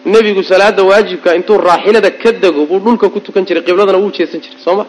nebigu 0.05 0.43
salaada 0.43 0.83
waajibka 0.83 1.35
intuu 1.35 1.57
raaxilada 1.57 2.11
ka 2.11 2.31
dego 2.31 2.65
buu 2.65 2.79
dhulka 2.79 3.09
ku 3.09 3.19
tukan 3.19 3.45
jiray 3.47 3.63
qibladana 3.63 3.97
wuu 3.97 4.11
jeesan 4.11 4.39
jiray 4.41 4.59
soo 4.65 4.75
ma? 4.75 4.85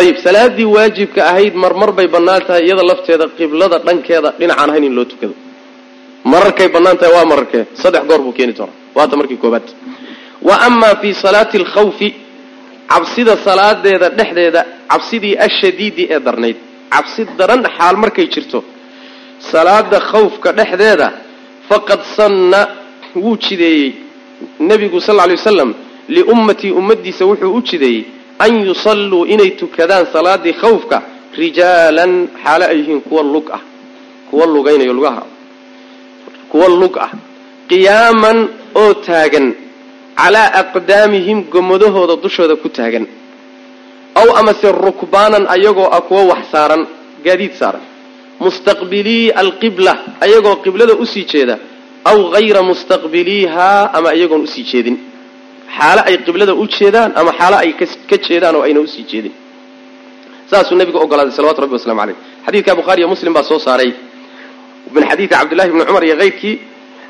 Ayib 0.00 0.16
salaadii 0.26 0.64
waajibka 0.76 1.20
ahayd 1.30 1.54
marmar 1.54 1.92
bay 1.92 2.06
bannaan 2.14 2.42
tahay 2.46 2.62
iyada 2.66 2.82
lafteeda 2.90 3.26
qiblada 3.38 3.78
dhankeeda 3.86 4.28
dhinacaan 4.38 4.70
ahayn 4.70 4.84
in 4.84 4.94
loo 4.98 5.04
tukado. 5.04 5.34
Mararkay 6.24 6.68
bannaan 6.74 6.96
tahay 6.98 7.12
waa 7.16 7.24
mararkee 7.32 7.62
saddex 7.82 8.02
goor 8.08 8.20
buu 8.26 8.32
keeni 8.38 8.52
doonaa 8.58 8.74
waata 8.96 9.16
markii 9.20 9.36
koobaad 9.42 9.66
wa 10.48 10.54
amaa 10.66 10.94
fii 11.02 11.14
salaati 11.14 11.56
alkhawfi 11.62 12.08
cabsida 12.92 13.36
salaadeeda 13.46 14.08
dhexdeeda 14.18 14.60
cabsidii 14.90 15.34
ashadiidi 15.46 16.02
ee 16.14 16.20
darnayd. 16.26 16.56
Cabsi 16.94 17.22
daran 17.38 17.62
xaal 17.76 17.96
markay 17.96 18.26
jirto 18.34 18.58
salaada 19.52 19.98
khawfka 20.10 20.48
dhexdeeda 20.58 21.08
faqad 21.68 22.00
sanna 22.16 22.60
wuu 23.24 23.36
jideeyey 23.44 23.90
nebigu 24.60 25.00
sal 25.00 25.16
lla 25.16 25.26
lay 25.26 25.36
wasalam 25.36 25.74
liummatii 26.08 26.70
ummaddiisa 26.80 27.24
wuxuu 27.26 27.54
u 27.58 27.60
jideeyey 27.62 28.04
an 28.38 28.66
yusalluu 28.66 29.26
inay 29.26 29.50
tukadaan 29.50 30.06
salaadii 30.12 30.52
khawfka 30.52 31.02
rijaalan 31.36 32.28
xaalo 32.44 32.64
ay 32.72 32.78
yihiin 32.78 33.00
kuwa 33.00 33.22
lug 33.22 33.46
ah 33.56 33.60
kuwa 34.30 34.46
lugaynayo 34.46 34.92
lugaha 34.92 35.22
kuwa 36.50 36.68
lug 36.68 36.94
ah 36.98 37.10
qiyaaman 37.68 38.38
oo 38.74 38.94
taagan 38.94 39.54
calaa 40.16 40.48
aqdaamihim 40.62 41.38
gomadahooda 41.52 42.16
dushooda 42.16 42.56
ku 42.56 42.68
taagan 42.68 43.06
aw 44.20 44.28
amase 44.40 44.68
rukbaanan 44.72 45.44
ayagoo 45.54 45.88
ah 45.96 46.00
kuwa 46.08 46.22
wax 46.30 46.42
saaran 46.52 46.86
gaadiid 47.24 47.52
saaran 47.60 47.82
mustaqbilii 48.40 49.30
alqibla 49.42 49.92
ayagoo 50.24 50.56
qiblada 50.64 50.94
u 51.02 51.06
sii 51.06 51.24
jeeda 51.32 51.58
aw 52.10 52.18
hayra 52.34 52.60
mustaqbiliihaa 52.70 53.82
ama 53.96 54.08
iyagoon 54.18 54.42
u 54.42 54.46
sii 54.54 54.64
jeedin. 54.72 54.96
Xaalo 55.76 56.00
ay 56.08 56.16
qiblada 56.26 56.54
u 56.54 56.64
jeedaan 56.76 57.10
ama 57.20 57.30
xaalo 57.38 57.56
ay 57.64 57.70
ka 58.10 58.16
jeedaan 58.26 58.54
oo 58.58 58.62
ayna 58.66 58.80
u 58.80 58.86
sii 58.94 59.04
jeedin. 59.12 59.32
Saasuu 60.50 60.76
nabigu 60.80 60.98
ogolaaday 61.04 61.32
salawatu 61.38 61.60
rabbi 61.64 61.74
waslamu 61.78 62.00
caleyh 62.00 62.16
xadiidka 62.46 62.72
bukhaariiyo 62.80 63.08
muslim 63.14 63.32
baa 63.36 63.42
soo 63.50 63.58
saaray. 63.66 63.90
Min 64.94 65.02
xadiidi 65.10 65.34
cabdillahi 65.34 65.70
bni 65.72 65.84
cumar 65.88 66.04
iyo 66.08 66.16
keyrkii 66.22 66.54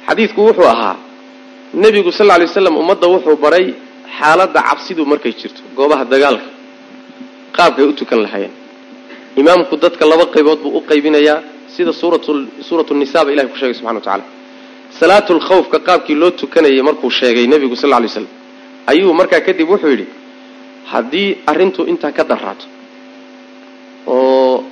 xadiidku 0.09 0.41
wuxuu 0.49 0.69
ahaa 0.75 0.97
nebigu 1.83 2.11
sal 2.19 2.27
lay 2.31 2.47
waslam 2.49 2.75
ummadda 2.83 3.07
wuxuu 3.15 3.37
baray 3.45 3.67
xaaladda 4.19 4.61
cabsidu 4.69 5.03
markay 5.13 5.33
jirto 5.41 5.61
goobaha 5.77 6.05
dagaalka 6.13 6.47
qaabkay 7.57 7.85
u 7.91 7.93
tukan 8.01 8.21
lahaayeen. 8.25 8.53
Imaamku 9.41 9.75
dadka 9.85 10.05
laba 10.13 10.25
qaybood 10.35 10.59
buu 10.65 10.73
u 10.79 10.81
qaybinayaa 10.91 11.39
sida 11.75 11.93
suuratu 12.69 12.93
nisaaba 13.03 13.29
ilahay 13.35 13.49
ku 13.53 13.57
sheegay 13.61 13.75
subxana 13.79 13.99
wa 14.01 14.05
tacala 14.07 14.25
salaatul 15.01 15.41
khawfka 15.49 15.79
qaabkii 15.89 16.15
loo 16.23 16.31
tukanayay 16.41 16.83
markuu 16.89 17.11
sheegay 17.19 17.47
nebigu 17.53 17.77
sal 17.83 17.91
lay 17.91 18.09
slam 18.15 18.27
ayuu 18.91 19.13
markaa 19.21 19.41
kadib 19.47 19.69
wuxuu 19.71 19.91
yidhi 19.95 20.07
haddii 20.93 21.29
arrintu 21.51 21.81
intaa 21.93 22.13
ka 22.19 22.25
darraato 22.31 22.67
oo 24.07 24.65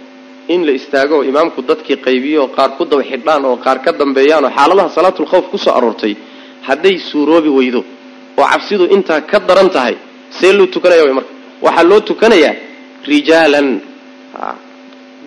in 0.48 0.60
la 0.66 0.72
istaago 0.78 1.14
oo 1.18 1.24
imaamku 1.30 1.60
dadkii 1.70 1.96
qaybiyo 2.06 2.40
oo 2.44 2.48
qaar 2.56 2.70
ku 2.76 2.84
daba 2.84 3.02
xidhaan 3.10 3.44
oo 3.44 3.56
qaar 3.64 3.78
ka 3.84 3.90
dambeeyaan 4.00 4.44
oo 4.44 4.50
xaaladaha 4.56 4.88
salaatulkhawf 4.96 5.46
ku 5.52 5.58
soo 5.58 5.74
aroortay 5.78 6.14
hadday 6.68 6.96
suuroobi 7.10 7.48
weydo 7.58 7.80
oo 8.40 8.46
cabsidu 8.52 8.84
intaa 8.96 9.20
ka 9.30 9.38
daran 9.48 9.70
tahay 9.70 9.94
see 10.38 10.52
loo 10.52 10.66
tukanaya 10.66 11.14
marka. 11.18 11.30
Waxaa 11.64 11.84
loo 11.90 12.00
tukanayaa 12.00 12.54
rijaalan 13.06 13.68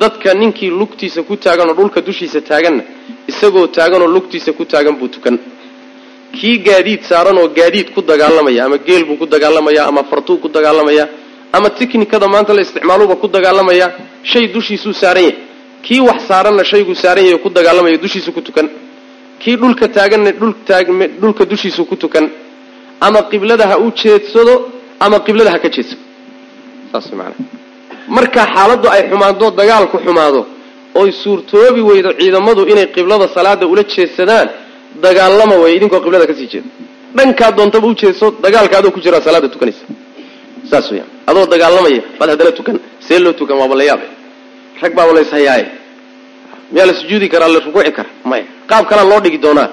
dadka 0.02 0.34
ninkii 0.42 0.70
lugtiisa 0.80 1.24
ku 1.28 1.36
taagan 1.46 1.70
oo 1.72 1.76
dhulka 1.80 2.00
dushiisa 2.08 2.40
taaganna 2.50 2.84
isagoo 3.32 3.68
taagan 3.78 4.02
oo 4.06 4.10
lugtiisa 4.16 4.52
ku 4.58 4.64
taagan 4.72 4.96
buu 5.00 5.08
tukan. 5.16 5.36
Kii 6.38 6.58
gaadiid 6.68 7.02
saaran 7.10 7.38
oo 7.42 7.48
gaadiid 7.58 7.88
ku 7.96 8.02
dagaalamaya 8.02 8.62
ama 8.68 8.78
geel 8.88 9.04
buu 9.08 9.18
ku 9.22 9.26
dagaalamaya 9.34 9.82
ama 9.90 10.02
fartuu 10.10 10.38
ku 10.44 10.48
dagaalamaya 10.56 11.06
ama 11.58 11.70
tiknikada 11.80 12.28
maanta 12.34 12.52
la 12.58 12.62
isticmaaluba 12.66 13.16
ku 13.22 13.28
dagaalamaya 13.36 13.88
shay 14.32 14.46
dushiisuu 14.56 14.94
saaran 15.02 15.24
yahay 15.24 15.36
kii 15.86 16.00
wax 16.08 16.20
saaranna 16.30 16.64
shayguu 16.72 16.96
saaran 17.04 17.26
yahay 17.30 17.40
ku 17.46 17.50
dagaalamaya 17.58 17.98
dushiisu 18.04 18.30
ku 18.36 18.42
tukan. 18.48 18.68
Kii 19.42 19.56
dhulka 19.62 19.86
taaganna 19.98 20.32
dhulka 21.22 21.44
dushiisu 21.52 21.82
ku 21.90 21.96
tukan. 21.96 22.26
Ama 23.08 23.20
qiblada 23.32 23.66
ha 23.72 23.76
u 23.86 23.88
jeedsado 24.02 24.54
ama 25.06 25.18
qiblada 25.26 25.52
ha 25.54 25.60
ka 25.64 25.70
jeedsado. 25.76 26.02
Saas 26.92 27.08
maanaa 27.20 27.64
marka 28.08 28.42
xaaladdu 28.56 28.88
ay 28.96 29.02
xumaado 29.10 29.46
dagaalku 29.60 29.98
xumaado 30.06 30.42
oy 31.02 31.10
suurtoobi 31.24 31.82
weydo 31.90 32.10
ciidamadu 32.20 32.62
inay 32.72 32.88
qiblada 32.96 33.28
salaada 33.36 33.66
ula 33.74 33.84
jeedsadaan 33.94 34.48
dagaalama 35.06 35.56
way 35.64 35.72
idinkoo 35.78 36.00
qiblada 36.06 36.26
ka 36.30 36.34
sii 36.40 36.48
jeeda 36.54 36.68
dhankaa 37.18 37.52
doontaba 37.58 37.88
u 37.88 37.94
jeedso 38.02 38.26
dagaalka 38.46 38.76
adoo 38.80 38.92
ku 38.96 39.00
jiraa 39.06 39.22
salaada 39.28 39.48
tukanaysa. 39.54 39.84
Saas 40.70 40.86
weyaan 40.92 41.10
adoo 41.30 41.46
dagaalamaya 41.54 42.02
baad 42.20 42.30
haddana 42.34 42.52
tukan 42.60 42.76
see 43.08 43.20
loo 43.24 43.34
tukan 43.40 43.56
waaba 43.62 43.76
la 43.80 43.84
yaabe 43.90 44.06
rag 44.82 44.94
baaba 44.98 45.12
la 45.18 45.22
ishayaaye 45.26 45.66
miyaa 46.72 46.88
la 46.90 46.94
sujuudi 47.00 47.28
karaa 47.34 47.50
la 47.56 47.60
rukuuci 47.66 47.92
kara 47.98 48.10
maya 48.32 48.46
qaab 48.70 48.84
kalea 48.90 49.06
loo 49.12 49.20
dhigi 49.26 49.38
doonaa. 49.46 49.70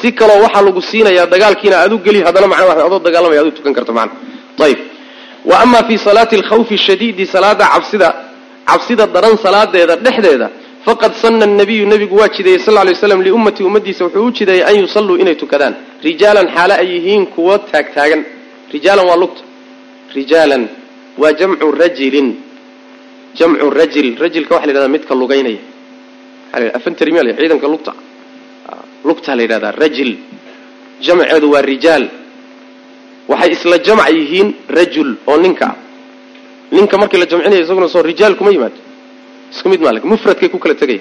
Si 0.00 0.08
kaloo 0.18 0.38
waxaa 0.44 0.62
lagu 0.66 0.80
siinayaa 0.90 1.26
dagaalkiina 1.34 1.76
aad 1.82 1.92
u 1.92 1.98
geli 2.06 2.20
haddana 2.26 2.46
macnaa 2.52 2.84
adoo 2.88 3.00
dagaalamaya 3.06 3.40
ad 3.42 3.48
u 3.50 3.52
tukan 3.58 3.72
karto 3.78 3.92
macna 3.98 4.14
ayib 4.66 4.78
wa 5.50 5.56
ama 5.64 5.80
fi 5.88 5.94
salaati 6.06 6.34
alkhawfi 6.40 6.76
shadiidi 6.86 7.24
salaada 7.34 7.64
cabsida 7.74 8.08
cabsida 8.70 9.04
daran 9.14 9.36
salaadeeda 9.44 9.94
dhexdeeda 10.04 10.48
faqad 10.86 11.12
sana 11.22 11.46
nabiyu 11.60 11.84
nabigu 11.92 12.14
waa 12.20 12.28
jideeyey 12.36 12.60
sal 12.66 12.74
lay 12.88 12.94
slam 13.02 13.20
liummatii 13.26 13.64
ummadiisa 13.70 14.02
wuxuu 14.06 14.24
u 14.28 14.30
jideeyey 14.38 14.64
an 14.70 14.74
yusalluu 14.82 15.16
inay 15.22 15.34
tukadaan. 15.42 15.74
Rijaalan 16.08 16.46
xaale 16.54 16.74
ay 16.82 16.88
yihiin 16.94 17.26
kuwo 17.34 17.54
taagtaagan. 17.70 18.22
Rijaalan 18.74 19.04
waa 19.10 19.16
lugta. 19.22 19.42
Rijaalan 20.16 20.62
waa 21.20 21.32
jamcu 21.40 21.66
rajilin. 21.82 22.28
Jamcu 23.38 23.66
rajil. 23.80 24.08
Rajilka 24.22 24.54
waxa 24.54 24.66
la 24.66 24.72
yhahdaa 24.72 24.88
midka 24.96 25.14
lugaynaya. 25.14 25.60
Afantrimiya 26.78 27.22
ciidanka 27.38 27.66
lugta. 27.72 27.92
Lugtaa 29.08 29.34
la 29.38 29.42
yidhahdaa 29.42 29.72
rajil. 29.82 30.10
Jamceedu 31.06 31.46
waa 31.54 31.62
rijaal 31.72 32.04
waxay 33.28 33.50
isla 33.56 33.76
jamc 33.86 34.02
yihiin 34.18 34.48
rajul 34.76 35.08
oo 35.26 35.36
ninka. 35.44 35.66
Ah 35.66 35.76
ninka 36.72 36.94
markii 37.00 37.18
la 37.20 37.26
jamcinaya 37.30 37.62
isaguna 37.64 37.88
soo 37.88 38.02
rijaal 38.02 38.34
kuma 38.36 38.50
yimaado 38.50 38.78
isku 39.52 39.68
mid 39.72 39.80
maal 39.80 40.00
mufradkay 40.04 40.48
ku 40.52 40.58
kala 40.58 40.74
tegaya 40.74 41.00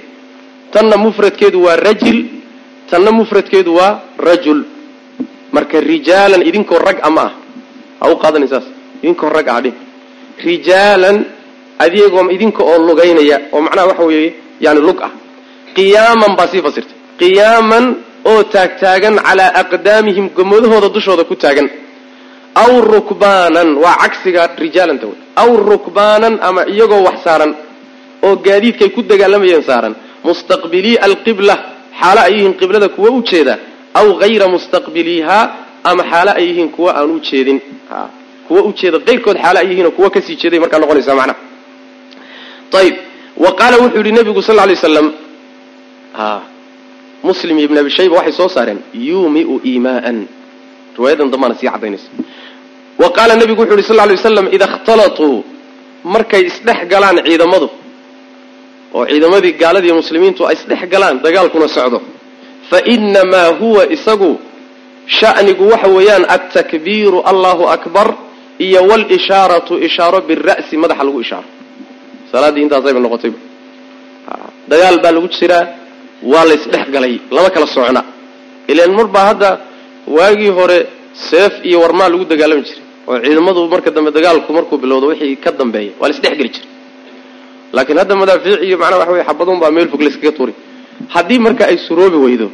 tanna 0.71 0.95
mufradkeedu 0.97 1.57
waa 1.65 1.75
rajil 1.75 2.19
tanna 2.89 3.11
mufradkeedu 3.11 3.71
waa 3.75 3.99
rajul. 4.27 4.59
Marka 5.51 5.79
rijaalan 5.79 6.41
idinkoo 6.49 6.79
rag 6.87 6.97
ama 7.07 7.21
ah 7.27 7.31
ha 7.99 8.05
u 8.11 8.15
qaadanay 8.23 8.47
saas 8.51 8.65
idinkoo 9.01 9.29
rag 9.37 9.47
ah 9.47 9.59
dhin 9.63 9.75
rijaalan 10.47 11.17
adigoo 11.79 12.23
idinka 12.35 12.61
oo 12.63 12.77
lugaynaya 12.87 13.37
oo 13.53 13.61
macnaha 13.65 13.87
waxa 13.91 14.03
weeye 14.09 14.33
yani 14.59 14.81
lug 14.87 14.99
ah. 15.07 15.11
Qiyaaman 15.75 16.31
baa 16.37 16.47
sii 16.51 16.61
fasirtay. 16.65 16.95
Qiyaaman 17.19 17.85
oo 18.25 18.43
taagtaagan 18.43 19.15
calaa 19.27 19.51
aqdaamihim 19.61 20.25
gomadahooda 20.37 20.89
dushooda 20.95 21.23
ku 21.23 21.35
taagan 21.35 21.67
aw 22.63 22.71
rukbaanan 22.93 23.69
waa 23.83 23.95
cagsiga 24.03 24.43
rijaalanta 24.63 25.05
wey 25.11 25.17
aw 25.41 25.49
rukbaanan 25.71 26.33
ama 26.47 26.61
iyagoo 26.73 27.01
wax 27.07 27.17
saaran 27.27 27.51
oo 28.27 28.35
gaadiidkay 28.47 28.89
ku 28.95 29.01
dagaalamayeen 29.11 29.63
saaran 29.69 29.93
mustaqbilii 30.27 30.95
alqibla 31.07 31.55
xaalo 32.01 32.21
ay 32.27 32.33
yihiin 32.37 32.53
qiblada 32.59 32.87
kuwa 32.95 33.09
u 33.17 33.21
jeeda 33.29 33.53
aw 33.99 34.07
hayra 34.21 34.45
mustaqbiliihaa 34.55 35.43
ama 35.89 36.03
xaalo 36.11 36.31
ay 36.39 36.45
yihiin 36.49 36.69
kuwa 36.75 36.91
aan 36.99 37.09
u 37.15 37.19
jeedin. 37.29 37.59
Kuwa 38.47 38.61
ujeeda 38.69 38.97
qayrkood 39.07 39.37
xaalo 39.43 39.57
ay 39.61 39.67
yihiin 39.71 39.85
oo 39.89 39.95
kuwa 39.97 40.09
ka 40.15 40.19
sii 40.25 40.35
jeeday 40.41 40.59
markaa 40.63 40.79
noqonaysaa 40.83 41.15
macnaha 41.19 41.39
ayib 42.81 42.95
wa 43.43 43.49
qaala 43.59 43.75
wuxuu 43.83 44.01
yihi 44.05 44.13
nabigu 44.17 44.41
sal 44.47 44.55
lay 44.69 44.75
slam 44.83 45.07
muslim 47.29 47.57
ibn 47.65 47.75
abi 47.81 47.89
shayba 47.97 48.15
waxay 48.19 48.33
soo 48.39 48.49
saareen 48.55 48.79
yuumiu 49.07 49.55
iimaaan. 49.69 50.17
Riwaayadan 50.97 51.29
dambana 51.33 51.53
sii 51.59 51.69
cadaynaysa 51.73 52.09
wa 53.01 53.07
qaala 53.17 53.33
nabigu 53.41 53.61
wuxu 53.61 53.75
yhi 53.79 53.83
sal 53.89 53.97
lay 54.09 54.15
waslam 54.19 54.47
ida 54.55 54.65
ikhtalatuu 54.71 55.35
markay 56.13 56.41
isdhex 56.49 56.79
galaan 56.91 57.17
ciidamadu 57.27 57.67
oo 58.97 59.03
ciidamadii 59.11 59.53
gaaladiiyo 59.61 59.95
muslimiintu 60.01 60.41
ay 60.49 60.55
isdhex 60.59 60.81
galaan 60.93 61.15
dagaalkuna 61.25 61.67
socdo. 61.77 61.99
Fa 62.69 62.77
inamaa 62.93 63.49
huwa 63.61 63.83
isagu 63.95 64.31
sha'nigu 65.19 65.63
waxa 65.71 65.87
weeyaan 65.97 66.23
altakbiiru 66.35 67.19
allahu 67.31 67.63
akbar 67.75 68.07
iyo 68.65 68.79
walishaaratu 68.91 69.73
ishaaro 69.87 70.19
bira'si 70.27 70.75
madaxa 70.83 71.03
lagu 71.07 71.19
ishaaro. 71.25 71.47
Salaaddii 72.31 72.63
intaasayba 72.65 72.99
noqotayba 73.05 73.37
dagaal 74.71 74.97
baa 75.03 75.11
lagu 75.15 75.27
jiraa 75.37 75.63
waa 76.31 76.45
la 76.49 76.53
isdhex 76.59 76.85
galay 76.95 77.13
lama 77.35 77.49
kala 77.55 77.67
socna 77.75 78.01
ilaan 78.71 78.91
mar 78.99 79.07
baa 79.15 79.25
hadda 79.31 79.49
waagii 80.17 80.51
hore 80.57 80.79
seef 81.29 81.53
iyo 81.69 81.77
warmaa 81.83 82.09
lagu 82.11 82.25
dagaalami 82.31 82.63
jiray 82.67 82.83
oo 83.09 83.15
ciidamadu 83.25 83.61
marka 83.73 83.89
dambe 83.95 84.11
dagaalku 84.17 84.49
markuu 84.57 84.77
bilowdo 84.83 85.05
wixii 85.11 85.35
ka 85.43 85.51
dambeeya 85.59 85.91
waa 85.99 86.07
la 86.09 86.13
isdhex 86.15 86.33
geli 86.39 86.49
jiray. 86.55 86.69
Laakiin 87.75 87.97
hadda 88.01 88.15
madaafiic 88.21 88.59
iyo 88.67 88.77
macnaha 88.81 88.99
waxa 89.01 89.13
wey 89.15 89.23
xabadun 89.29 89.57
baa 89.63 89.71
meel 89.75 89.87
fog 89.91 90.01
layskaga 90.05 90.31
tuuri. 90.37 90.53
Haddii 91.15 91.39
marka 91.45 91.63
ay 91.71 91.77
suroobi 91.87 92.17
weydo 92.25 92.47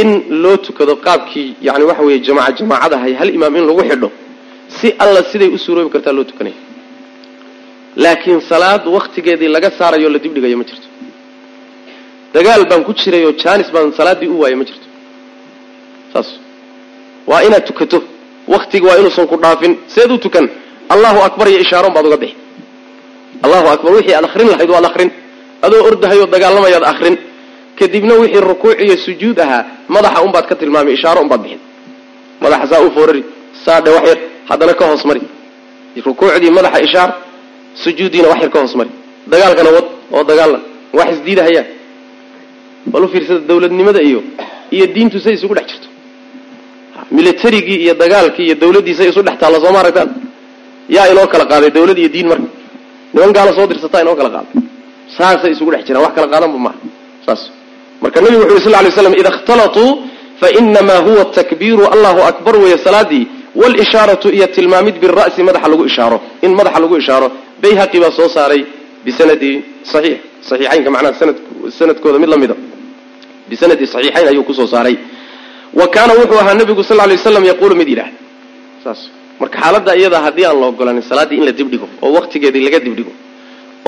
in 0.00 0.08
loo 0.42 0.56
tukado 0.66 0.94
qaabkii 1.06 1.48
yani 1.66 1.84
waxa 1.90 2.02
weeye 2.06 2.20
jamaaca 2.26 2.52
jamaacadahay 2.60 3.12
hal 3.20 3.28
imaam 3.36 3.54
in 3.56 3.64
lagu 3.70 3.82
xidho 3.90 4.08
si 4.76 4.86
alla 5.04 5.20
siday 5.30 5.48
u 5.56 5.58
suroobi 5.64 5.90
kartaa 5.94 6.12
loo 6.18 6.24
tukanaya. 6.30 6.56
Laakiin 8.04 8.40
salaad 8.50 8.82
waktigeedii 8.96 9.48
laga 9.56 9.70
saarayo 9.78 10.08
la 10.14 10.18
dibdhigayo 10.24 10.56
ma 10.60 10.64
jirto. 10.68 10.88
Dagaal 12.34 12.62
baan 12.70 12.82
ku 12.88 12.92
jiray 13.00 13.22
oo 13.28 13.32
janis 13.42 13.68
baan 13.74 13.88
salaaddii 13.98 14.28
u 14.34 14.36
waayay 14.42 14.56
ma 14.60 14.64
jirto. 14.68 14.86
Saas. 16.12 16.28
Waa 17.30 17.42
inaad 17.46 17.64
tukato 17.70 17.98
waktiga 18.54 18.86
waa 18.88 18.98
inuusan 19.00 19.26
ku 19.30 19.36
dhaafin 19.42 19.72
seed 19.94 20.10
u 20.10 20.18
tukan. 20.24 20.46
Allahu 20.94 21.18
akbar 21.28 21.46
iyo 21.52 21.58
ishaaron 21.64 21.92
baad 21.96 22.06
uga 22.08 22.16
bixi. 22.22 22.36
Allahu 23.44 23.66
akbar 23.74 23.90
wixii 23.96 24.14
aad 24.18 24.24
akrin 24.28 24.48
lahayd 24.52 24.70
waad 24.74 24.84
akrin 24.90 25.10
adoo 25.66 25.80
ordahayoo 25.88 26.26
dagaalamayaad 26.34 26.84
akrin 26.92 27.16
kadibna 27.78 28.14
wixii 28.22 28.40
rukuuc 28.50 28.76
iyo 28.84 28.96
sujuud 29.06 29.38
ahaa 29.44 29.62
madaxa 29.94 30.20
unbaad 30.26 30.46
ka 30.50 30.54
tilmaamay 30.60 30.94
ishaaro 30.98 31.20
unbaad 31.24 31.40
bixin. 31.44 31.60
Madaxa 32.42 32.66
saa 32.70 32.82
u 32.86 32.90
foorari 32.96 33.22
saadhe 33.64 33.90
wax 33.96 34.04
yar 34.10 34.18
haddana 34.50 34.74
ka 34.80 34.84
hoos 34.90 35.04
mari. 35.08 35.22
Rukuucdii 36.06 36.50
madaxa 36.58 36.78
ishaar 36.86 37.10
sujuuddiina 37.84 38.28
wax 38.32 38.40
yar 38.44 38.50
ka 38.54 38.58
hoos 38.62 38.74
mari. 38.80 38.90
Dagaalkana 39.32 39.70
wad 39.76 39.86
oo 40.16 40.22
dagaalan 40.30 40.62
wax 40.98 41.08
isdiidahayaan 41.16 41.66
bal 42.92 43.04
u 43.04 43.08
fiirsada 43.12 43.40
dawladnimada 43.48 44.00
iyo 44.08 44.20
iyo 44.74 44.86
diintu 44.94 45.16
say 45.24 45.32
isugu 45.38 45.54
dhex 45.58 45.66
jirto 45.70 45.88
militarigii 47.16 47.78
iyo 47.84 47.94
dagaalkii 48.02 48.44
iyo 48.48 48.54
dawladdii 48.62 48.94
say 48.98 49.08
isu 49.12 49.22
dhex 49.26 49.36
taalla 49.42 49.58
sooma 49.64 49.78
aragtaan? 49.82 50.10
Yaa 50.94 51.06
inoo 51.12 51.26
kala 51.32 51.44
qaaday 51.52 51.70
dawlad 51.76 51.98
iyo 52.02 52.08
diin 52.14 52.26
marka. 52.30 52.48
Niman 53.14 53.32
gaala 53.36 53.52
soo 53.56 53.66
dirsataa 53.70 54.00
inoo 54.04 54.16
kala 54.20 54.30
qaaday. 54.36 54.54
Saasay 55.16 55.50
isugu 55.54 55.70
dhex 55.74 55.82
jiraan 55.88 56.02
wax 56.06 56.12
kala 56.16 56.26
qaadanba 56.32 56.58
maaha 56.66 56.78
saas. 57.26 57.42
Marka 58.02 58.18
nabigu 58.24 58.42
wuxu 58.42 58.56
yhi 58.56 58.64
sal 58.66 58.84
lay 58.84 58.92
slam 58.98 59.14
ida 59.20 59.30
ikhtalatuu 59.36 59.88
fainamaa 60.40 61.00
huwa 61.06 61.24
takbiiru 61.36 61.84
allahu 61.94 62.20
akbar 62.30 62.54
weeye 62.62 62.78
salaadii 62.86 63.24
walishaaratu 63.60 64.26
iyo 64.36 64.46
tilmaamid 64.56 64.96
bira'si 65.02 65.40
madaxa 65.48 65.68
lagu 65.72 65.84
ishaaro. 65.90 66.18
In 66.46 66.52
madaxa 66.58 66.78
lagu 66.84 66.94
ishaaro 67.02 67.28
bayhaqi 67.62 67.98
baa 68.02 68.12
soo 68.18 68.28
saaray 68.36 68.60
bisanadi 69.04 69.50
saxiix. 69.92 70.18
Saxiixaynka 70.48 70.90
macnaha 70.94 71.14
sanad 71.20 71.36
sanadkooda 71.78 72.18
mid 72.22 72.28
la 72.32 72.36
mida. 72.42 72.54
Bisanadi 73.50 73.84
saxiixayn 73.94 74.26
ayuu 74.32 74.44
ku 74.48 74.54
soo 74.58 74.66
saaray 74.74 74.94
wa 75.78 75.86
kaana 75.94 76.12
wuxuu 76.20 76.38
ahaa 76.42 76.54
nabigu 76.60 76.82
sal 76.88 76.96
lay 77.10 77.16
waslam 77.16 77.44
yaquulu 77.52 77.74
mid 77.80 77.88
yidhaah. 77.92 78.10
Saas. 78.84 79.00
Marka 79.40 79.56
xaaladda 79.62 79.92
iyada 80.00 80.18
haddii 80.26 80.44
aan 80.48 80.58
la 80.60 80.66
ogolanin 80.72 81.02
salaaddii 81.10 81.36
in 81.40 81.44
la 81.48 81.52
dibdhigo 81.52 81.86
oo 82.02 82.10
waktigeedii 82.18 82.62
laga 82.66 82.78
dibdhigo 82.86 83.12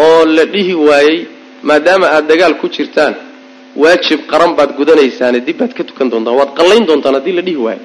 oo 0.04 0.24
la 0.36 0.44
dhihi 0.54 0.74
waayey 0.88 1.18
maadaama 1.68 2.06
aada 2.14 2.26
dagaal 2.30 2.54
ku 2.60 2.66
jirtaan 2.76 3.14
waajib 3.82 4.20
qaran 4.30 4.52
baad 4.58 4.70
gudanaysaane 4.78 5.38
dib 5.46 5.56
baad 5.60 5.72
ka 5.78 5.82
tukan 5.88 6.06
doontaan 6.12 6.36
waad 6.40 6.50
qallayn 6.58 6.84
doontaan 6.88 7.14
haddii 7.18 7.34
la 7.38 7.42
dhihi 7.46 7.56
waayo 7.66 7.84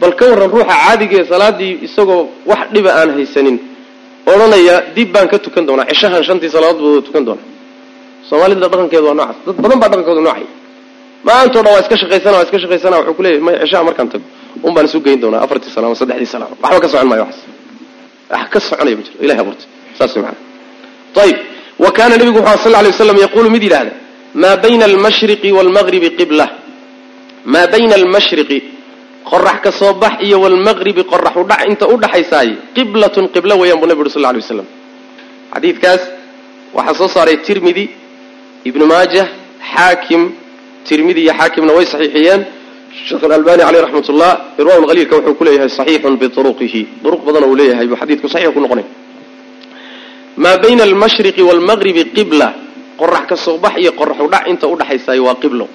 bal 0.00 0.12
ka 0.18 0.24
warran 0.30 0.50
ruuxa 0.54 0.74
caadigaee 0.84 1.24
salaaddii 1.32 1.72
isagoo 1.86 2.22
wax 2.50 2.62
dhiba 2.74 2.90
aan 3.00 3.10
haysanin 3.16 3.56
odhanaya 4.32 4.74
dib 4.96 5.08
baan 5.14 5.28
ka 5.32 5.38
tukan 5.46 5.62
doonaa 5.68 5.86
cishahan 5.90 6.22
shantii 6.28 6.50
salaadood 6.56 6.82
buu 6.94 7.02
tukan 7.08 7.24
doonaa. 7.28 7.46
Soomaalida 8.28 8.60
dhaqankeedu 8.72 9.06
waa 9.10 9.14
noocaas. 9.20 9.36
Dad 9.46 9.56
badan 9.64 9.78
baa 9.82 9.88
dhaqankoodu 9.92 10.20
noocay 10.26 10.46
maantao 11.28 11.62
dhan 11.64 11.72
waa 11.74 11.82
iska 11.84 11.96
shaqaysana 12.02 12.34
waa 12.38 12.44
iska 12.46 12.58
shaqaysana. 12.64 12.96
Wuxuu 12.98 13.14
kuleeyahy 13.18 13.40
may 13.46 13.54
cishaha 13.62 13.84
markaan 13.88 14.08
tago 14.12 14.24
un 14.66 14.72
baan 14.74 14.86
isu 14.88 14.98
geyn 15.06 15.18
doonaa 15.22 15.42
afartii 15.46 15.70
sano 15.74 15.86
ama 15.88 15.96
saddexdii 16.00 16.30
sano. 16.34 16.46
Waxba 16.62 16.80
ka 16.84 16.88
socon 16.92 17.08
maayo 17.10 17.22
waxaas. 17.26 17.44
Wax 18.32 18.46
ka 18.52 18.58
soconaya 18.68 18.96
ma 18.98 19.02
jiro. 19.06 19.16
Ilahay 19.24 19.40
abuurtay. 19.42 19.66
Saas 19.98 20.12
way 20.16 20.22
macana 20.22 21.22
ayib 21.24 21.38
wa 21.84 21.90
kaana 21.96 22.14
nebigu 22.20 22.38
wuxu 22.46 22.58
sal 22.64 22.72
lay 22.84 22.90
waslam 22.92 23.16
yaquulu 23.24 23.48
mid 23.54 23.62
yidhahda 23.66 23.92
maa 24.42 24.56
bayna 24.64 24.84
almashriqi 24.90 25.48
waalmagribi 25.56 26.08
qibla. 26.18 26.46
Maa 27.52 27.66
bayna 27.72 27.94
almashriqi 28.00 28.58
qorax 29.30 29.58
ka 29.64 29.70
soo 29.80 29.92
bax 30.02 30.14
iyo 30.26 30.36
waalmaqribi 30.44 31.02
qorax 31.12 31.34
udhac 31.42 31.60
inta 31.70 31.84
u 31.92 31.96
dhaxaysaay 32.02 32.48
qiblatun 32.76 33.24
qiblo 33.34 33.54
weeyaan 33.60 33.78
buu 33.80 33.86
nebi 33.90 34.00
uri 34.04 34.10
sal 34.14 34.22
lay 34.26 34.40
waslam 34.42 34.66
xadiidkaas 35.54 36.02
waxaa 36.76 36.94
soo 37.00 37.08
saaray 37.14 37.36
tirmidi 37.46 37.84
ibnu 38.68 38.84
maajah 38.92 39.26
xaakim 39.74 40.22
tirmidi 40.88 41.20
iyo 41.24 41.32
xaakimna 41.40 41.72
way 41.76 41.86
saxiixiyeen. 41.92 42.40
Sheekh 43.08 43.24
alalbani 43.28 43.62
caleyh 43.66 43.82
raxmat 43.84 44.06
ullah 44.12 44.32
irwa 44.60 44.74
lhaliilka 44.82 45.14
wuxuu 45.16 45.34
ku 45.38 45.44
leeyahay 45.46 45.70
saxiixun 45.78 46.14
biuruqihi 46.20 46.80
duruq 47.04 47.20
badan 47.26 47.44
uu 47.50 47.54
leeyahay 47.60 47.86
buu 47.90 47.96
xadiidku 48.02 48.26
saxiix 48.34 48.52
ku 48.56 48.60
noqonay. 48.64 48.86
Maa 50.42 50.56
bayna 50.62 50.82
almashriqi 50.88 51.42
waalmaqribi 51.48 52.02
qibla? 52.16 52.48
Qorax 53.00 53.24
ka 53.30 53.36
soo 53.44 53.56
bax 53.64 53.74
iyo 53.82 53.92
qorax 54.00 54.18
udhac 54.26 54.44
inta 54.52 54.66
udhaxaysaay 54.74 55.20
waa 55.26 55.36
qiblo. 55.42 55.66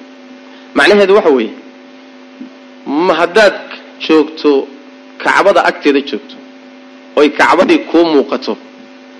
Macnaheedu 0.77 1.13
waxa 1.19 1.31
weeye 1.37 1.51
ma 3.07 3.13
haddaad 3.21 3.55
joogto 4.05 4.51
kacbada 5.23 5.61
agteeda 5.69 5.99
joogto 6.09 6.35
oy 7.19 7.27
kacbadii 7.39 7.79
kuu 7.91 8.05
muuqato 8.13 8.53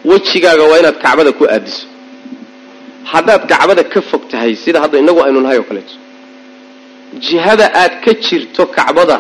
wejigaaga 0.10 0.64
waa 0.72 0.80
inaad 0.82 0.98
kacbada 1.06 1.32
ku 1.40 1.44
aadiso 1.56 1.86
haddaad 3.12 3.42
kacbada 3.52 3.84
ka 3.94 4.00
fog 4.10 4.24
tahay 4.32 4.56
sida 4.64 4.78
hadda 4.84 4.98
inagu 5.04 5.20
aynu 5.26 5.40
nahay 5.46 5.58
oo 5.62 5.68
kaleeto. 5.70 5.94
Jihada 7.26 7.66
aad 7.82 7.94
ka 8.04 8.12
jirto 8.26 8.64
kacbada 8.78 9.18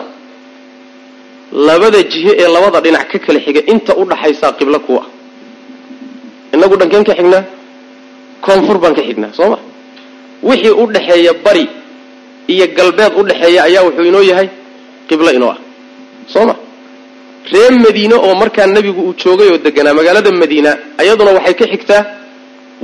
labada 1.67 1.99
jihe 2.13 2.31
ee 2.41 2.47
labada 2.55 2.79
dhinac 2.85 3.07
ka 3.11 3.17
kala 3.25 3.39
xiga 3.45 3.61
inta 3.71 3.91
u 4.01 4.03
dhaxaysaa 4.11 4.51
qiblo 4.59 4.79
ku 4.87 4.93
ah 5.01 5.07
inagu 6.55 6.75
dhankeen 6.81 7.03
ka 7.09 7.13
xignaa 7.19 7.43
koonfur 8.45 8.77
baan 8.83 8.93
ka 8.97 9.03
xignaa 9.07 9.31
soo 9.37 9.49
ma? 9.53 9.57
Wixii 10.49 10.73
u 10.81 10.83
dhaxeeya 10.95 11.33
bari 11.45 11.65
iyo 12.53 12.65
galbeed 12.77 13.13
u 13.19 13.23
dhaxeeya 13.29 13.59
ayaa 13.67 13.83
wuxuu 13.87 14.05
inoo 14.11 14.23
yahay 14.31 14.47
qiblo 15.09 15.29
inoo 15.37 15.51
ah 15.55 15.59
soo 16.33 16.45
ma? 16.49 16.55
Reer 17.53 17.73
madiine 17.85 18.15
oo 18.25 18.33
markaa 18.41 18.67
nebigu 18.75 19.01
uu 19.07 19.13
joogay 19.21 19.49
oo 19.53 19.57
deganaa 19.65 19.93
magaalada 19.99 20.31
madiina 20.41 20.71
iyaduna 21.03 21.31
waxay 21.37 21.55
ka 21.59 21.65
xigtaa 21.73 22.01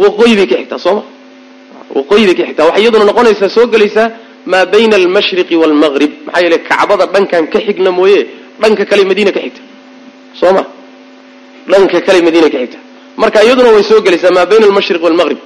waqooyi 0.04 0.34
bay 0.40 0.48
ka 0.52 0.56
xigtaa 0.62 0.80
sooma 0.86 1.02
waqooyi 1.98 2.24
bay 2.28 2.36
ka 2.40 2.44
xigtaa 2.50 2.66
waxay 2.70 2.82
iyaduna 2.84 3.06
noqonaysaa 3.12 3.50
soo 3.56 3.66
gelaysaa 3.74 4.08
maa 4.52 4.66
bayna 4.74 4.96
almashriqi 5.02 5.56
waalmaqrib 5.62 6.12
maxaa 6.26 6.42
yeele 6.46 6.58
kacbada 6.70 7.06
dhankan 7.14 7.44
ka 7.54 7.60
xigna 7.66 7.92
mooye 8.00 8.20
dhanka 8.62 8.84
kale 8.90 9.04
madiina 9.10 9.32
ka 9.36 9.40
xigta 9.46 9.62
soo 10.40 10.52
ma 10.58 10.64
dhanka 11.72 11.98
kale 12.08 12.20
madiina 12.28 12.48
ka 12.54 12.58
xigta 12.64 12.78
marka 13.22 13.40
iyaduna 13.46 13.70
way 13.76 13.84
soo 13.90 14.00
gelaysaa 14.06 14.32
maa 14.38 14.46
bayna 14.52 14.66
almashriq 14.70 15.02
waalmaqrib 15.06 15.40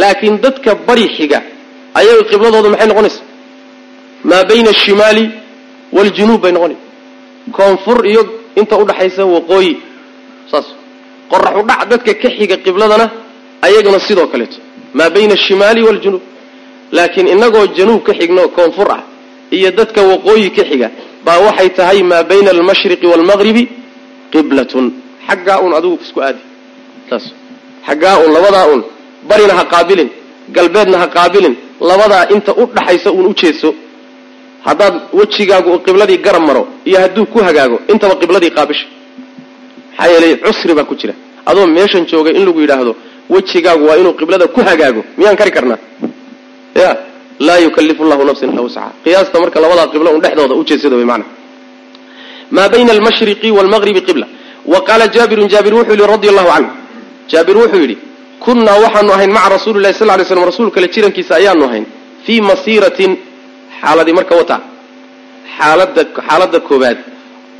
laakiin 0.00 0.34
dadka 0.44 0.70
bari 0.88 1.06
xiga 1.16 1.38
ayaga 2.00 2.22
qibladooda 2.30 2.68
maxay 2.74 2.88
noqonaysaa 2.92 3.24
maa 4.30 4.42
bayna 4.50 4.68
ashimaali 4.76 5.24
waaljunuub 5.96 6.40
bay 6.44 6.52
noqonaysa 6.56 6.82
koonfur 7.56 7.98
iyo 8.12 8.22
inta 8.60 8.74
udhaxaysa 8.82 9.22
waqooyi 9.34 9.72
saas 10.50 10.66
qorax 11.32 11.54
udhac 11.62 11.80
dadka 11.92 12.12
ka 12.22 12.28
xiga 12.38 12.56
qibladana 12.66 13.06
ayaguna 13.66 13.98
sidoo 14.06 14.26
kaleeto 14.32 14.58
maa 14.98 15.10
bayna 15.14 15.34
ashimaali 15.34 15.80
waaljunuub 15.86 16.22
laakiin 16.96 17.28
inagoo 17.34 17.66
januub 17.78 18.02
ka 18.06 18.12
xigno 18.18 18.42
koonfur 18.56 18.88
ah 18.96 19.02
iyo 19.56 19.70
dadka 19.78 20.00
waqooyi 20.10 20.50
ka 20.56 20.62
xiga 20.70 20.88
baa 21.24 21.38
waxay 21.46 21.68
tahay 21.78 22.02
maa 22.02 22.22
bayna 22.30 22.50
almashriqi 22.50 23.06
waalmaqribi 23.12 23.62
qiblatun. 24.32 24.86
Xaggaa 25.28 25.58
un 25.66 25.72
adigu 25.78 25.98
isku 26.04 26.20
aadi. 26.26 26.38
Saas 27.10 27.24
xaggaa 27.86 28.16
un 28.24 28.30
labadaa 28.36 28.66
un 28.74 28.80
barina 29.28 29.54
ha 29.58 29.64
qaabilin 29.72 30.08
galbeedna 30.56 30.96
ha 31.02 31.06
qaabilin 31.16 31.54
labadaa 31.80 32.24
inta 32.34 32.52
u 32.60 32.66
dhaxaysa 32.76 33.10
uun 33.16 33.26
u 33.30 33.34
jeedso 33.40 33.68
haddaad 34.66 34.94
wejigaagu 35.18 35.70
qibladii 35.86 36.18
garab 36.26 36.42
maro 36.48 36.62
iyo 36.88 36.98
hadduu 37.02 37.26
ku 37.32 37.38
hagaago 37.46 37.76
intaba 37.92 38.14
qibladii 38.22 38.50
qaabisha 38.56 38.86
maxaa 39.98 40.08
yeelay 40.12 40.32
cusri 40.44 40.74
baa 40.78 40.84
ku 40.90 40.94
jira. 41.00 41.14
Adoo 41.50 41.66
meeshan 41.76 42.04
joogay 42.10 42.34
in 42.38 42.44
lagu 42.46 42.60
yidhaahdo 42.64 42.92
wejigaagu 43.34 43.84
waa 43.88 43.96
inuu 44.00 44.14
qiblada 44.20 44.46
ku 44.54 44.60
hagaago. 44.68 45.00
Miyaan 45.18 45.36
kari 45.40 45.50
karnaa? 45.56 45.78
Ya 46.82 46.90
laa 47.46 47.58
yukallifu 47.66 48.02
llahu 48.10 48.22
nafsan 48.28 48.48
illa 48.52 48.62
wuscaha 48.66 48.88
qiyaasta 49.04 49.36
marka 49.42 49.58
labadaa 49.64 49.86
qiblo 49.92 50.08
un 50.16 50.20
dhexdooda 50.24 50.54
ujeedsada 50.60 50.96
way 50.98 51.04
macana 51.10 51.24
maa 52.56 52.68
bayna 52.72 52.90
almashriqi 52.96 53.48
waalmaqribi 53.56 54.00
qibla. 54.08 54.26
Wa 54.72 54.78
qaala 54.88 55.04
jaabirun 55.16 55.48
jaabir 55.54 55.72
wuxuu 55.78 55.94
yidhi 55.94 56.06
radia 56.14 56.30
allahu 56.32 56.48
canhu 56.54 56.70
jaabir 57.32 57.56
wuxuu 57.62 57.80
yidhi 57.84 57.96
kunnaa 58.44 58.78
waxaanu 58.84 59.10
ahayn 59.16 59.30
maca 59.36 59.48
rasuuli 59.56 59.80
lahi 59.84 59.94
sal 60.00 60.10
ly 60.20 60.24
slam 60.30 60.44
rasuulkale 60.50 60.86
jirankiisa 60.94 61.32
ayaanu 61.40 61.62
ahayn 61.68 61.84
fii 62.24 62.40
masiiratin 62.50 63.12
xaaladii 63.80 64.14
marka 64.18 64.34
wata 64.40 64.56
xaalada 65.58 66.02
xaaladda 66.28 66.58
koobaad 66.68 66.98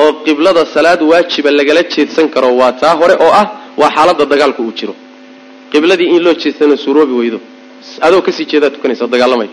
oo 0.04 0.10
qiblada 0.26 0.62
salaad 0.74 1.00
waajiba 1.10 1.50
lagala 1.58 1.82
jeedsan 1.94 2.26
karo 2.34 2.48
waa 2.60 2.72
taa 2.82 2.94
hore 3.00 3.14
oo 3.24 3.32
ah 3.40 3.46
waa 3.80 3.90
xaaladda 3.96 4.24
dagaalka 4.32 4.60
uu 4.66 4.72
jiro 4.78 4.94
qibladii 5.72 6.08
in 6.16 6.22
loo 6.26 6.34
jeedsano 6.34 6.76
suuroobi 6.76 7.14
weydo. 7.20 7.38
Adoo 8.00 8.22
ka 8.22 8.32
sii 8.32 8.46
jeedaa 8.46 8.70
tukanaysa 8.70 9.06
dagaalamay. 9.06 9.48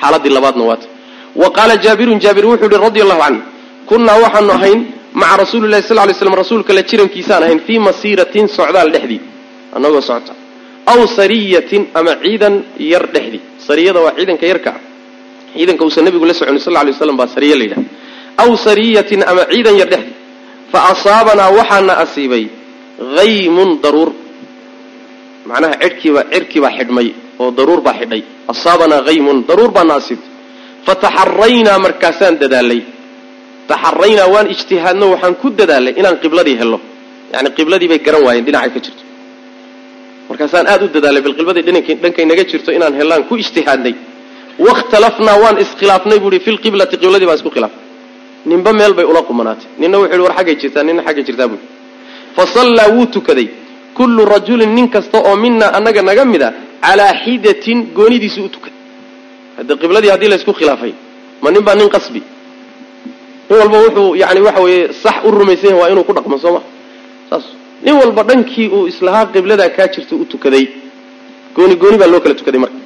Xaaladii 0.00 0.32
labaadna 0.36 0.64
waata 0.64 0.86
wa 1.34 1.48
qaala 1.50 1.76
jaabirun 1.76 2.20
jaabir 2.20 2.44
wuxuu 2.46 2.68
yihi 2.68 2.82
radia 2.84 3.02
allahu 3.04 3.20
canhu 3.24 3.42
kunnaa 3.88 4.18
waxaanu 4.24 4.52
ahayn 4.52 4.80
maca 5.20 5.36
rasuulilahi 5.42 5.82
sal 5.82 5.96
lay 5.96 6.14
slam 6.14 6.34
rasuulka 6.34 6.72
la 6.72 6.82
jirankiisaan 6.82 7.42
ahayn 7.42 7.60
fii 7.66 7.78
masiiratin 7.78 8.48
socdaal 8.48 8.90
dhexdii. 8.92 9.20
Anagoo 9.76 10.00
socota. 10.00 10.34
Aw 10.86 11.00
sariyatin 11.06 11.88
ama 11.94 12.12
ciidan 12.22 12.54
yar 12.78 13.04
dhexdii. 13.14 13.40
Sariyada 13.66 14.00
waa 14.04 14.12
ciidanka 14.18 14.46
yarka 14.46 14.70
ah. 14.76 14.80
Ciidanka 15.56 15.84
uusan 15.84 16.04
nabigu 16.04 16.24
la 16.24 16.34
soconi 16.34 16.60
sal 16.60 16.74
lay 16.74 16.92
waslam 16.92 17.16
baa 17.16 17.28
sariya 17.28 17.56
la 17.56 17.64
yidhaha 17.64 17.84
aw 18.42 18.50
sariyatin 18.56 19.20
ama 19.30 19.42
ciidan 19.52 19.76
yar 19.80 19.88
dhexdii. 19.88 20.16
Fa 20.72 20.78
asaabanaa 20.92 21.50
waxaana 21.58 21.92
asiibay 22.04 22.44
haymun 23.16 23.80
daruur 23.82 24.10
macnaha 25.50 25.74
cidhkiibaa 25.82 26.24
cirkiibaa 26.32 26.72
xidhmay 26.78 27.08
oo 27.42 27.48
daruur 27.58 27.80
baa 27.86 27.94
xidhay. 28.00 28.22
Asaabanaa 28.52 29.02
haymun 29.08 29.38
daruur 29.48 29.70
baana 29.76 29.94
asiibtay 30.00 30.30
fataxaraynaa 30.86 31.78
markaasaan 31.86 32.34
dadaalay. 32.42 32.80
Taxaraynaa 33.70 34.28
waan 34.34 34.46
ijtihaadno 34.54 35.06
waxaan 35.14 35.34
ku 35.42 35.46
dadaalay 35.60 35.92
inaan 36.00 36.16
qibladii 36.22 36.56
helo 36.60 36.78
yani 37.34 37.48
qibladii 37.58 37.88
bay 37.92 38.00
garan 38.06 38.22
waayeen 38.26 38.44
dhinacay 38.46 38.70
ka 38.74 38.80
jirto. 38.84 39.02
Markaasaan 40.28 40.66
aada 40.72 40.84
u 40.84 40.88
dadaalay 40.96 41.22
bal 41.26 41.34
qibladii 41.38 41.62
dhankay 42.02 42.24
naga 42.30 42.44
jirto 42.50 42.70
inaan 42.78 42.94
helaan 43.00 43.22
ku 43.28 43.34
ijtihaadnay. 43.42 43.94
Wakhtalafnaa 44.66 45.36
waan 45.44 45.56
iskhilaafnay 45.64 46.18
buuhi 46.24 46.38
fi 46.44 46.50
lqiblati 46.56 46.94
qibladii 47.02 47.26
baan 47.30 47.38
isku 47.40 47.50
khilaafnay 47.56 47.80
ninba 48.50 48.70
meel 48.78 48.92
bay 48.98 49.06
ula 49.12 49.22
qumanaatay. 49.28 49.68
Nina 49.80 49.96
wuxuu 50.00 50.12
yihi 50.14 50.24
war 50.26 50.34
xaggay 50.38 50.56
jirtaa 50.62 50.82
nina 50.88 51.02
xaggay 51.06 51.24
jirtaa 51.28 51.48
buui 51.52 51.60
fa 52.36 52.42
sallaa 52.54 52.88
wuu 52.96 53.06
tukaday 53.14 53.46
kullu 53.98 54.24
rajulin 54.34 54.70
nin 54.76 54.88
kasta 54.94 55.18
oo 55.28 55.36
minaa 55.36 55.70
annaga 55.78 56.02
naga 56.02 56.24
mid 56.24 56.42
a 56.42 56.50
calaa 56.84 57.12
xidatin 57.24 57.78
goonidiisu 57.96 58.40
u 58.44 58.48
tukaday 58.54 58.74
hadda 59.58 59.74
qibladii 59.82 60.10
haddii 60.14 60.28
laysku 60.32 60.52
khilaafay 60.58 60.92
ma 61.42 61.50
nin 61.50 61.62
baa 61.66 61.74
nin 61.74 61.88
qasbi. 61.96 62.22
Nin 63.50 63.58
walba 63.60 63.78
wuxuu 63.84 64.14
yani 64.22 64.40
waxa 64.46 64.60
weeye 64.66 64.92
sax 65.02 65.16
u 65.26 65.30
rumaysan 65.30 65.70
yahay 65.70 65.80
waa 65.82 65.90
inuu 65.92 66.04
ku 66.08 66.12
dhaqmo 66.16 66.38
soo 66.38 66.52
ma? 66.56 66.60
Saas. 67.30 67.44
Nin 67.84 67.94
walba 68.00 68.22
dhankii 68.28 68.68
uu 68.76 68.86
islahaa 68.86 69.26
qibladaa 69.34 69.68
kaa 69.76 69.88
jirta 69.94 70.14
u 70.16 70.24
tukaday. 70.24 70.64
Gooni 71.56 71.74
gooni 71.76 71.98
baa 71.98 72.06
loo 72.12 72.20
kala 72.20 72.34
tukaday 72.34 72.60
marka. 72.60 72.78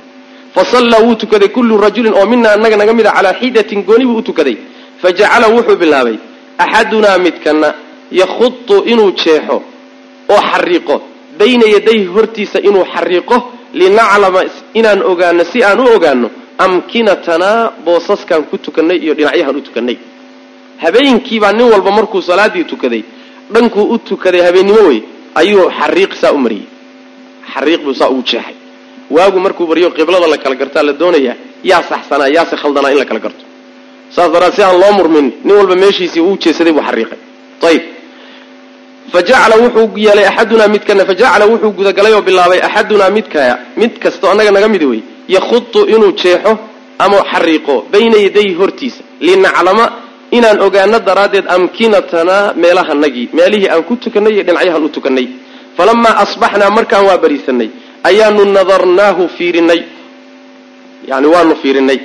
Fa 0.55 0.65
sallaa 0.73 1.01
wuu 1.07 1.15
tukaday 1.15 1.49
kullu 1.49 1.77
rajulin 1.87 2.15
oo 2.15 2.27
minaa 2.27 2.53
annaga 2.57 2.77
naga 2.77 2.93
mid 2.99 3.07
a 3.07 3.13
calaa 3.17 3.35
xidatin 3.41 3.83
gooni 3.89 4.05
buu 4.07 4.17
u 4.17 4.23
tukaday. 4.23 4.57
Fa 5.03 5.13
jacala 5.19 5.47
wuxuu 5.55 5.77
bilaabay 5.77 6.17
axadunaa 6.59 7.19
midkana 7.19 7.69
yakhudu 8.21 8.77
inuu 8.93 9.11
jeexo 9.23 9.63
oo 10.29 10.41
xariiqo. 10.53 10.97
Bayna 11.39 11.67
yaday 11.75 12.01
hortiisa 12.15 12.59
inuu 12.69 12.85
xariiqo 12.95 13.37
linaclama 13.75 14.41
inaan 14.75 15.03
ogaano 15.03 15.45
si 15.45 15.59
aan 15.65 15.81
u 15.81 15.87
ogaano 15.97 16.29
amkinatanaa 16.59 17.73
boosaskaan 17.85 18.45
ku 18.51 18.57
tukannay 18.59 18.97
iyo 19.05 19.15
dhinacyahaan 19.15 19.57
u 19.57 19.61
tukannay. 19.61 19.97
Habeenkiibaa 20.83 21.53
nin 21.53 21.69
walba 21.73 21.91
markuu 21.91 22.23
salaadii 22.23 22.65
tukaday 22.65 23.03
dhankuu 23.53 23.85
u 23.95 23.99
tukaday 23.99 24.41
habeennimo 24.47 24.83
wey 24.89 25.01
ayuu 25.35 25.71
xariiq 25.79 26.13
saa 26.15 26.33
u 26.33 26.39
mariyey. 26.39 26.67
Xariiq 27.55 27.81
buu 27.85 27.95
saa 27.95 28.09
ugu 28.09 28.23
jeexay. 28.23 28.55
Waagu 29.11 29.39
markuu 29.41 29.67
baryo 29.67 29.91
qiblada 29.91 30.27
la 30.27 30.39
kala 30.39 30.55
gartaa 30.57 30.83
la 30.83 30.93
doonayaa 30.93 31.37
yaa 31.65 31.83
saxsanaa 31.91 32.29
yaase 32.37 32.57
khaldanaa 32.57 32.91
in 32.93 32.99
la 32.99 33.05
kala 33.05 33.21
garto. 33.21 33.45
Saas 34.11 34.31
daraad 34.33 34.55
si 34.55 34.63
aan 34.63 34.79
loo 34.81 34.93
murmin 34.99 35.27
nin 35.45 35.55
walba 35.57 35.75
meeshiisii 35.83 36.21
uu 36.21 36.37
jeesaday 36.43 36.73
buu 36.73 36.83
xariiqay. 36.89 37.19
Ayib 37.69 37.83
fajacala 39.13 39.55
wuxuu 39.65 39.89
yeelay 40.05 40.27
axadunaa 40.31 40.69
midkana 40.75 41.03
fajacala 41.11 41.45
wuxuu 41.53 41.73
gudagalay 41.79 42.13
oo 42.19 42.23
bilaabay 42.29 42.61
axadunaa 42.69 43.11
midka 43.19 43.41
mid 43.81 43.93
kastoo 44.03 44.31
annaga 44.33 44.51
naga 44.57 44.69
mid 44.75 44.83
wey 44.91 45.01
yakhutu 45.37 45.81
inuu 45.95 46.13
jeexo 46.23 46.53
ama 47.05 47.19
xariiqo 47.33 47.75
bayna 47.93 48.17
yadayhi 48.27 48.55
hortiisa 48.61 49.03
linaclama 49.27 49.85
inaan 50.37 50.59
ogaano 50.67 50.99
daraaddeed 51.09 51.47
amkinatanaa 51.57 52.45
meelahanagii 52.63 53.27
meelihii 53.39 53.69
aan 53.75 53.83
ku 53.89 53.95
tukanay 54.05 54.33
iyo 54.35 54.43
dhinacyahan 54.49 54.85
u 54.85 54.89
tukanay 54.97 55.27
falamaa 55.77 56.15
asbaxnaa 56.25 56.71
markaan 56.79 57.05
waa 57.09 57.19
bariisanay 57.25 57.69
ayaanu 58.09 58.43
nadarnaahu 58.57 59.23
fiirinay 59.37 59.81
yani 61.11 61.27
waanu 61.35 61.55
fiirinay 61.63 61.99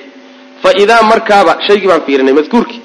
fa 0.63 0.69
idaa 0.83 1.01
markaaba 1.11 1.53
shaygii 1.67 1.89
baan 1.91 2.03
fiirinay 2.07 2.33
madkuurkii 2.39 2.81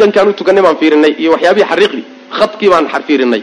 dhankaan 0.00 0.28
u 0.28 0.32
tukanay 0.40 0.62
baan 0.66 0.76
fiirinay 0.82 1.12
iyo 1.20 1.30
waxyaabihii 1.34 1.68
xariiqdii 1.72 2.04
khadkii 2.38 2.68
baan 2.72 2.86
fiirinay 3.06 3.42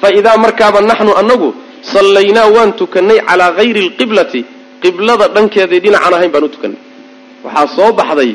fa 0.00 0.08
idaa 0.18 0.36
markaaba 0.44 0.80
naxnu 0.90 1.12
anagu 1.22 1.48
sallaynaa 1.92 2.48
waan 2.56 2.72
tukanay 2.80 3.18
calaa 3.28 3.52
hayri 3.58 3.80
lqiblati 3.88 4.40
qiblada 4.82 5.28
dhankeeday 5.34 5.80
dhinacaan 5.84 6.14
ahayn 6.14 6.30
baan 6.34 6.44
u 6.44 6.48
tukanay. 6.48 6.78
Waxaa 7.44 7.66
soo 7.76 7.90
baxday 7.98 8.30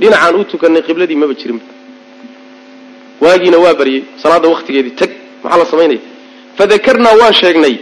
dhinacaan 0.00 0.34
u 0.40 0.44
tukanay 0.52 0.82
qibladii 0.88 1.18
maba 1.22 1.34
jirinba 1.40 1.64
waagiina 3.24 3.58
waa 3.64 3.74
baryey 3.80 4.02
salaada 4.22 4.48
waktigeedii 4.54 4.94
tag 5.00 5.10
maxaa 5.42 5.58
la 5.62 5.66
samaynaya? 5.72 6.00
Fadakarnaa 6.58 7.14
waan 7.20 7.34
sheegnay 7.40 7.74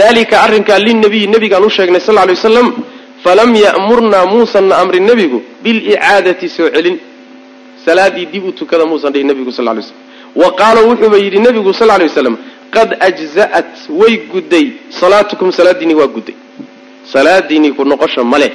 dalika 0.00 0.36
arrinkaa 0.44 0.78
linabiyi 0.86 1.26
nebigaan 1.34 1.64
u 1.64 1.70
sheegnay 1.70 2.00
sal 2.00 2.16
ly 2.28 2.34
wasalam 2.38 2.68
falam 3.24 3.50
ya'murnaa 3.64 4.24
muusanna 4.34 4.74
amri 4.82 5.00
nebigu 5.00 5.38
bilicaadati 5.64 6.48
soo 6.48 6.68
celin. 6.74 6.96
Salaadii 7.84 8.26
dib 8.32 8.44
u 8.44 8.52
tukada 8.52 8.84
muusan 8.86 9.12
dhihin 9.12 9.26
nebigu 9.30 9.52
sal 9.52 9.64
lay 9.64 9.82
slam 9.82 9.98
wa 10.36 10.48
qaala 10.60 10.80
wuxuuba 10.88 11.18
yidhi 11.18 11.38
nebigu 11.38 11.72
sal 11.74 11.88
lay 11.88 12.06
waslam 12.08 12.36
qad 12.70 12.96
ajza'at 13.00 13.88
way 13.90 14.16
gudday 14.32 14.66
salaatukum 15.00 15.52
salaadiinii 15.52 15.94
waa 15.94 16.06
gudday. 16.06 16.34
Salaadiinii 17.12 17.72
ku 17.72 17.84
noqosha 17.84 18.24
ma 18.24 18.38
leh. 18.38 18.52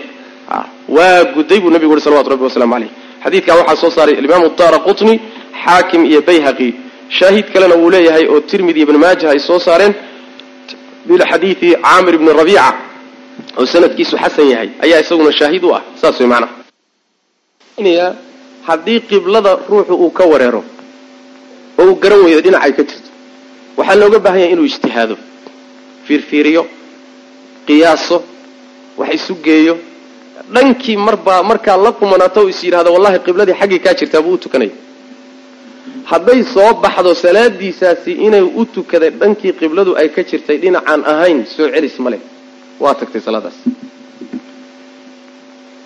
Waa 0.88 1.24
gudday 1.36 1.60
buu 1.60 1.70
nebigu 1.70 1.92
yuri 1.92 2.02
salawatu 2.02 2.30
rabbi 2.30 2.44
waslamu 2.44 2.74
caleyh 2.74 2.90
xadiidkaa 3.24 3.56
waxaa 3.60 3.76
soo 3.82 3.92
saaray 3.92 4.16
alimaamu 4.18 4.50
daara 4.58 4.80
qutni 4.80 5.20
xaakim 5.66 6.06
iyo 6.06 6.22
bayhaqi. 6.22 6.74
Shaahid 7.10 7.46
kalena 7.54 7.76
wuu 7.76 7.90
leeyahay 7.90 8.26
oo 8.28 8.40
tirmidi 8.40 8.82
ibn 8.82 8.98
maaja 8.98 9.30
ay 9.30 9.40
soo 9.40 9.60
saareen. 9.60 9.94
Bilxadiidi 11.08 11.76
caamir 11.76 12.14
ibni 12.16 12.34
rabiica 12.34 12.74
oo 13.58 13.66
sanadkiisu 13.66 14.18
xasan 14.18 14.50
yahay. 14.50 14.70
Ayaa 14.84 15.00
isaguna 15.00 15.32
shaahid 15.32 15.64
u 15.64 15.74
ah. 15.76 15.82
Saas 16.02 16.20
way 16.20 16.28
macnaha 16.28 16.58
haddii 18.68 19.00
qiblada 19.10 19.52
ruuxu 19.70 19.94
uu 19.94 20.12
ka 20.12 20.26
wareero 20.26 20.64
oo 21.80 21.86
uu 21.92 21.96
garan 22.04 22.20
weydo 22.26 22.42
dhinacay 22.46 22.72
ka 22.78 22.84
jirto. 22.90 23.10
Waxaa 23.78 23.96
looga 24.02 24.20
baahan 24.26 24.40
yahay 24.42 24.54
inuu 24.56 24.66
ijtihaado 24.72 25.16
fiirfiiriyo 26.06 26.64
qiyaaso 27.68 28.18
wax 29.00 29.10
isu 29.18 29.34
geeyo. 29.46 29.76
Dhankii 30.54 30.98
marbaa 31.08 31.44
markaa 31.50 31.78
la 31.86 31.92
qumanaato 32.00 32.40
o 32.46 32.50
is 32.50 32.60
yidhahdo 32.64 32.90
wallahi 32.96 33.20
qibladii 33.26 33.56
xaggii 33.62 33.80
kaa 33.86 33.94
jirtaa 34.00 34.22
buu 34.26 34.34
u 34.38 34.38
tukanaya 34.44 34.72
hadday 36.12 36.40
soo 36.54 36.72
baxdo 36.84 37.12
salaadiisaasi 37.24 38.12
inay 38.28 38.42
u 38.42 38.66
tukaday 38.76 39.10
dhankii 39.22 39.54
qibladu 39.60 39.92
ay 40.00 40.08
ka 40.16 40.22
jirtay 40.30 40.58
dhinacaan 40.64 41.02
ahayn 41.14 41.40
soo 41.56 41.68
celis 41.74 41.96
ma 42.04 42.10
leh. 42.14 42.22
Waa 42.84 42.94
tagtay 43.00 43.22
salaadaas. 43.28 43.58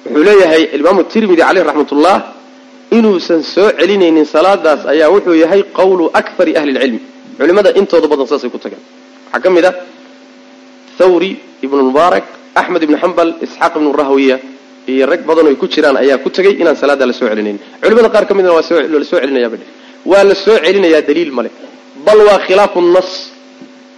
Wuxuu 0.05 0.23
leeyahay 0.27 0.63
imaamu 0.77 1.03
tirmidi 1.13 1.41
caleyh 1.41 1.63
raxmatullah 1.69 2.15
inuusan 2.97 3.41
soo 3.53 3.69
celinaynin 3.79 4.25
salaadaas 4.35 4.81
ayaa 4.93 5.09
wuxuu 5.15 5.35
yahay 5.43 5.61
qawlu 5.79 6.03
akari 6.19 6.53
ahli 6.59 6.71
lcilmi 6.77 6.99
culimada 7.39 7.69
intooda 7.79 8.07
badan 8.13 8.27
saasay 8.31 8.49
ku 8.53 8.59
tageen 8.63 8.81
waxaa 9.25 9.41
ka 9.43 9.49
mid 9.55 9.65
ah 9.69 9.75
thawri 10.99 11.31
ibnu 11.65 11.81
mubaarak 11.89 12.25
axmed 12.61 12.81
ibnu 12.87 12.97
xambal 13.03 13.29
isxaaq 13.45 13.73
ibnu 13.79 13.89
rahwiya 14.01 14.37
iyo 14.91 15.05
rag 15.11 15.21
badan 15.29 15.45
oy 15.51 15.55
ku 15.61 15.67
jiraan 15.73 15.97
ayaa 16.03 16.17
ku 16.23 16.29
tegay 16.37 16.53
inaan 16.61 16.77
salaada 16.81 17.05
la 17.09 17.13
soo 17.19 17.27
celinaynin 17.31 17.59
culimada 17.83 18.09
qaar 18.15 18.25
ka 18.29 18.33
midna 18.37 18.51
waa 18.57 18.63
la 19.01 19.05
soo 19.11 19.19
celinayaaba 19.23 19.57
waa 20.11 20.23
la 20.29 20.35
celinayaa 20.45 21.01
daliil 21.09 21.31
male 21.37 21.49
bal 22.05 22.19
waa 22.27 22.39
khilaafu 22.47 22.81
nas. 22.95 23.11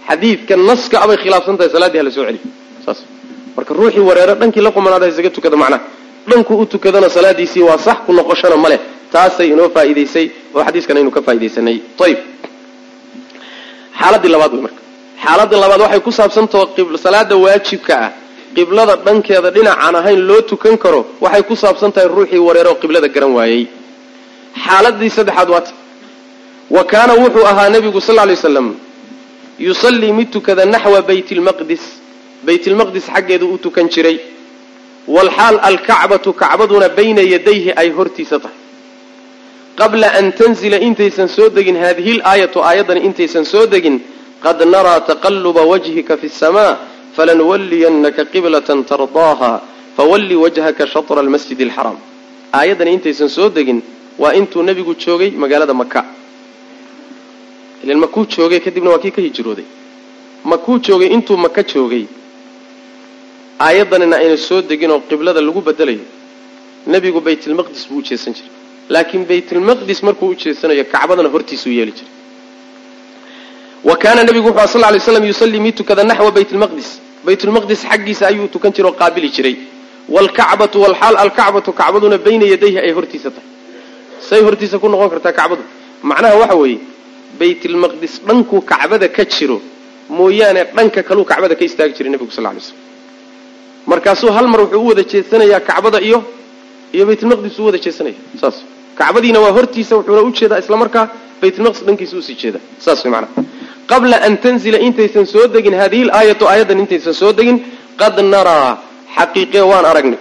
Xadiidka 0.08 0.54
naska 0.56 0.96
abay 1.04 1.16
khilaafsan 1.16 1.56
tahay 1.58 1.70
salaaddii 1.76 1.98
ha 2.00 2.04
la 2.08 2.12
celiy 2.16 2.40
saas. 2.84 2.98
Marka 3.56 3.72
ruuxii 3.74 4.04
wareero 4.08 4.34
dhankii 4.40 4.62
la 4.66 4.70
qumanaada 4.76 5.08
isaga 5.08 5.30
tukada 5.36 5.56
macnaha 5.56 5.82
dhanku 6.28 6.52
u 6.62 6.66
tukadana 6.66 7.08
salaadiisii 7.16 7.62
waa 7.68 7.78
sax 7.78 7.98
ku 8.06 8.12
noqoshana 8.12 8.56
ma 8.56 8.68
leh. 8.68 8.80
Taasay 9.12 9.48
inoo 9.54 9.68
faa'iidaysay 9.74 10.26
oo 10.54 10.62
xadiiskan 10.66 10.96
aynu 10.98 11.10
ka 11.16 11.20
faaidaysanay 11.26 11.76
ayib 12.06 12.18
xaaladii 14.00 14.28
labaad 14.34 14.52
wey 14.54 14.62
marka. 14.66 14.80
Xaaladda 15.24 15.56
labaad 15.62 15.80
waxay 15.84 16.00
ku 16.06 16.10
saabsantaho 16.12 16.64
salaada 17.04 17.36
waajibka 17.44 17.94
ah 18.04 18.10
qiblada 18.56 18.94
dhankeeda 19.06 19.50
dhinacaan 19.56 19.94
ahayn 20.00 20.20
loo 20.28 20.40
tukan 20.50 20.76
karo 20.84 21.00
waxay 21.24 21.42
ku 21.48 21.54
saabsan 21.62 21.90
tahay 21.94 22.08
ruuxii 22.16 22.38
wareero 22.48 22.72
qiblada 22.82 23.08
garan 23.14 23.32
waayey. 23.38 23.62
Xaaladii 24.64 25.10
saddexaad 25.16 25.48
waata 25.54 25.72
wa 26.76 26.82
kaana 26.92 27.12
wuxuu 27.22 27.46
ahaa 27.50 27.68
nebigu 27.74 28.00
sal 28.00 28.18
ly 28.28 28.36
slam 28.36 28.74
yusallii 29.58 30.12
mid 30.18 30.28
tukada 30.34 30.64
naxwa 30.74 31.00
bayt 31.08 31.28
lmaqdis 31.38 31.82
baytlmaqdis 32.46 33.04
xaggeedu 33.14 33.46
u 33.54 33.58
tukan 33.64 33.86
jiray 33.94 34.16
walxaal 35.08 35.58
alkacbatu 35.70 36.32
kacbaduna 36.32 36.88
bayna 36.88 37.22
yadayhi 37.22 37.72
ay 37.76 37.90
hortiisa 37.90 38.38
tahay 38.40 38.56
qabla 39.76 40.08
an 40.18 40.32
tanzila 40.32 40.78
intaysan 40.88 41.28
soo 41.28 41.48
degin 41.50 41.76
haadihi 41.76 42.12
laayatu 42.22 42.58
aayaddani 42.68 43.00
intaysan 43.08 43.44
soo 43.44 43.66
degin 43.66 44.00
qad 44.44 44.62
naraa 44.74 45.00
taqaluba 45.10 45.62
wajhika 45.72 46.16
fi 46.16 46.28
samaa 46.28 46.72
falanuwalliyannaka 47.16 48.24
qiblatan 48.32 48.84
tardaaha 48.90 49.50
fawalli 49.96 50.36
wajhaka 50.44 50.86
shatra 50.94 51.20
almasjid 51.24 51.60
alxaraam 51.66 51.98
aayaddani 52.58 52.90
intaysan 52.96 53.28
soo 53.36 53.48
degin 53.58 53.82
waa 54.22 54.32
intuu 54.40 54.62
nebigu 54.68 54.94
joogay 55.04 55.30
magaalada 55.42 55.74
maka 55.82 56.04
ilan 57.84 57.98
makuu 58.04 58.24
joogay 58.36 58.60
kadibna 58.66 58.90
waa 58.94 58.98
kii 59.04 59.10
ka 59.16 59.22
hijrooday 59.26 59.64
makuu 60.52 60.78
joogay 60.86 61.08
intuu 61.16 61.36
maka 61.36 61.62
joogay 61.72 62.04
aayaddanina 63.58 64.16
ayna 64.16 64.36
soo 64.36 64.60
degin 64.62 64.90
oo 64.90 65.00
qiblada 65.10 65.40
lagu 65.40 65.60
bedelayo. 65.60 66.04
Nebigu 66.86 67.20
baytlmaqdis 67.20 67.86
buu 67.88 67.98
u 67.98 68.02
jeesan 68.02 68.32
jiray. 68.36 68.50
Laakiin 68.88 69.24
baytlmaqdis 69.30 70.02
markuu 70.06 70.28
u 70.32 70.34
jeesanayo 70.42 70.84
kacbadana 70.94 71.28
hortiisuu 71.34 71.72
yeeli 71.78 71.92
jiray. 71.98 72.12
Wa 73.84 73.96
kaana 73.96 74.24
nebigu 74.24 74.48
wuxu 74.48 74.78
sal 74.78 74.92
lay 74.92 75.00
slam 75.00 75.24
yusallii 75.24 75.60
mid 75.66 75.74
tukada 75.76 76.02
naxwa 76.04 76.30
baytlmaqdis 76.38 76.88
baytlmaqdis 77.26 77.80
xaggiisa 77.90 78.24
ayuu 78.30 78.48
tukan 78.54 78.72
jiray 78.76 78.90
oo 78.90 78.96
qaabili 79.00 79.28
jiray. 79.36 79.56
Waalkacbatu 80.14 80.76
walxaal 80.84 81.16
alkacbatu 81.24 81.70
kacbaduna 81.72 82.18
bayna 82.18 82.44
yadayhi 82.52 82.78
ay 82.78 82.92
hortiisa 82.92 83.30
tahay. 83.30 83.48
Say 84.28 84.40
hortiisa 84.46 84.78
ku 84.78 84.88
noqon 84.88 85.08
kartaa 85.14 85.32
kacbadu. 85.32 85.62
Macnaha 86.02 86.36
waxa 86.42 86.56
weeye 86.62 86.78
baytlmaqdis 87.40 88.14
dhankuu 88.26 88.60
kacbada 88.72 89.08
ka 89.08 89.24
jiro 89.24 89.56
mooyaane 90.08 90.62
dhanka 90.76 91.00
kaluu 91.08 91.24
kacbada 91.24 91.54
ka 91.58 91.64
istaagi 91.64 91.94
jiray 91.96 92.10
nebigu 92.12 92.30
sal 92.36 92.44
lay 92.44 92.60
slam 92.60 92.78
markaasuu 93.92 94.30
hal 94.36 94.46
mar 94.52 94.60
wuxuu 94.64 94.80
u 94.84 94.88
wada 94.90 95.02
jeesanayaa 95.12 95.60
kacbada 95.68 95.98
iyo 96.08 96.18
iyo 96.94 97.04
baytlmaqdis 97.08 97.58
u 97.58 97.64
wada 97.66 97.78
jeesanaya 97.84 98.16
saas. 98.40 98.56
Kacbadiina 98.98 99.38
waa 99.44 99.52
hortiisa 99.56 99.92
wuxuuna 99.98 100.22
u 100.22 100.30
jeedaa 100.38 100.58
isla 100.62 100.76
markaa 100.82 101.06
baytlmaqdis 101.42 101.82
dhankiisa 101.86 102.14
u 102.16 102.22
sii 102.26 102.36
jeeda. 102.42 102.58
Saas 102.84 103.00
way 103.04 103.10
macnaha 103.14 103.42
qabla 103.90 104.16
an 104.26 104.34
tanzila 104.44 104.78
intaysan 104.86 105.26
soo 105.32 105.46
degin 105.54 105.74
haadihi 105.80 106.04
laayatu 106.10 106.44
aayaddan 106.50 106.78
intaysan 106.84 107.14
soo 107.20 107.32
degin 107.38 107.58
qad 108.00 108.16
naraa 108.34 108.70
xaqiiqee 109.16 109.60
waan 109.70 109.84
aragnay 109.92 110.18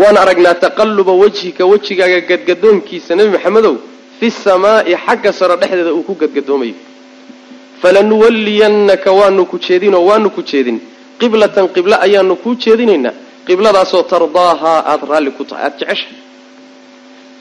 waan 0.00 0.16
aragnaa 0.22 0.54
taqaluba 0.64 1.12
wajhika 1.22 1.62
wejigaaga 1.72 2.20
gadgadoonkiisa 2.30 3.12
nebi 3.18 3.30
maxamedow 3.36 3.74
fi 4.20 4.26
samaa'i 4.30 4.94
xagga 5.06 5.30
saro 5.38 5.54
dhexdeeda 5.60 5.92
uu 5.98 6.02
ku 6.08 6.14
gadgadoomayo. 6.22 6.74
Falanuwalliyannaka 7.82 9.10
waanu 9.12 9.42
ku 9.50 9.56
jeedinoo 9.66 10.04
waanu 10.10 10.30
ku 10.30 10.42
jeedin 10.42 10.78
qiblatan 11.20 11.66
qiblo 11.74 11.96
ayaanu 12.06 12.34
kuu 12.42 12.54
jeedinaynaa 12.64 13.14
qibladaasoo 13.46 14.02
tardaahaa 14.12 14.78
aada 14.90 15.06
raalli 15.12 15.30
ku 15.38 15.44
tahay 15.48 15.64
aada 15.66 15.76
jecesha 15.80 16.08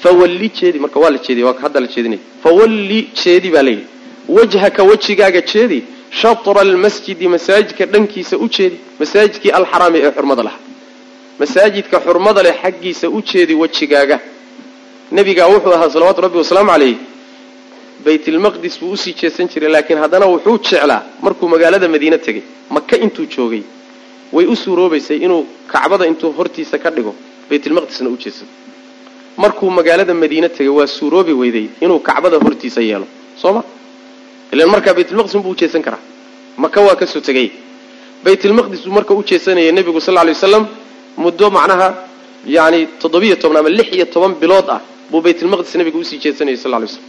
fawalli 0.04 0.50
jeedi 0.60 0.80
marka 0.84 1.00
waa 1.04 1.10
la 1.16 1.20
jeediy 1.28 1.44
waa 1.44 1.56
hadda 1.64 1.80
la 1.80 1.88
jeedinaya 1.94 2.22
fawalli 2.44 3.00
jeedi 3.24 3.50
baa 3.56 3.64
layidhi 3.68 3.86
wajhaka 4.38 4.82
wejigaaga 4.90 5.42
jeedi 5.52 5.80
shatra 6.22 6.62
almasjidi 6.62 7.28
masaajidka 7.36 7.86
dhankiisa 7.94 8.36
u 8.38 8.48
jeedi 8.56 8.78
masaajidkii 9.00 9.52
alxaraami 9.60 10.00
ee 10.06 10.12
xurmada 10.18 10.44
lahaa. 10.48 10.64
Masaajidka 11.40 11.98
xurmada 12.06 12.42
leh 12.44 12.56
xaggiisa 12.64 13.06
u 13.10 13.20
jeedi 13.32 13.54
wejigaaga 13.62 14.18
nebigaa 15.12 15.48
wuxuu 15.54 15.74
ahaa 15.78 15.90
salawaatu 15.94 16.22
rabbi 16.26 16.38
wasalaamu 16.44 16.72
calayh 16.72 16.96
baytlmaqdis 18.06 18.76
buu 18.80 18.92
u 18.92 18.98
sii 18.98 19.14
jeesan 19.22 19.48
jiray 19.54 19.70
laakiin 19.76 20.00
haddana 20.04 20.26
wuxuu 20.34 20.58
jeclaa. 20.70 21.02
Markuu 21.22 21.48
magaalada 21.54 21.88
madiine 21.88 22.18
tegey 22.18 22.44
maka 22.70 22.96
intuu 22.98 23.26
joogay 23.36 23.64
way 24.34 24.46
u 24.46 24.56
suuroobaysay 24.56 25.18
inuu 25.26 25.46
kacbada 25.68 26.06
intuu 26.12 26.32
hortiisa 26.38 26.78
ka 26.84 26.90
dhigo 26.92 27.14
baytlmaqdisna 27.50 28.10
u 28.10 28.18
jeedsado 28.24 28.52
markuu 29.38 29.70
magaalada 29.70 30.14
madiine 30.14 30.50
tegay 30.50 30.70
waa 30.80 30.88
suuroobi 30.88 31.34
weyday 31.42 31.66
inuu 31.82 32.00
kacbada 32.00 32.38
hortiisa 32.46 32.82
yeelo. 32.82 33.08
Soo 33.42 33.54
ma? 33.54 33.64
Ilan 34.54 34.70
markaa 34.70 34.94
baytulmaqdis 34.94 35.36
unbuu 35.36 35.52
ujeesan 35.56 35.82
karaa. 35.82 36.00
Maka 36.58 36.82
waa 36.82 36.96
ka 36.96 37.06
soo 37.08 37.20
tegay 37.22 37.52
baytulmaqdis 38.24 38.82
buu 38.86 38.94
marka 38.94 39.14
u 39.14 39.24
jeesanayay 39.24 39.72
nebigu 39.72 40.00
sal 40.02 40.16
lay 40.16 40.34
waslam 40.34 40.68
muddo 41.18 41.50
macnaha 41.58 41.88
yani 42.46 42.88
toddobiyo 43.02 43.36
toban 43.36 43.58
ama 43.58 43.70
lix 43.70 43.90
iyo 43.96 44.06
toban 44.06 44.34
bilood 44.42 44.68
ah 44.70 44.82
buu 45.12 45.22
baytulmaqdis 45.22 45.76
nebiga 45.76 45.98
u 46.00 46.04
sii 46.04 46.20
jeesanayay 46.24 46.58
sal 46.58 46.72
lay 46.72 46.88
slam 46.88 47.04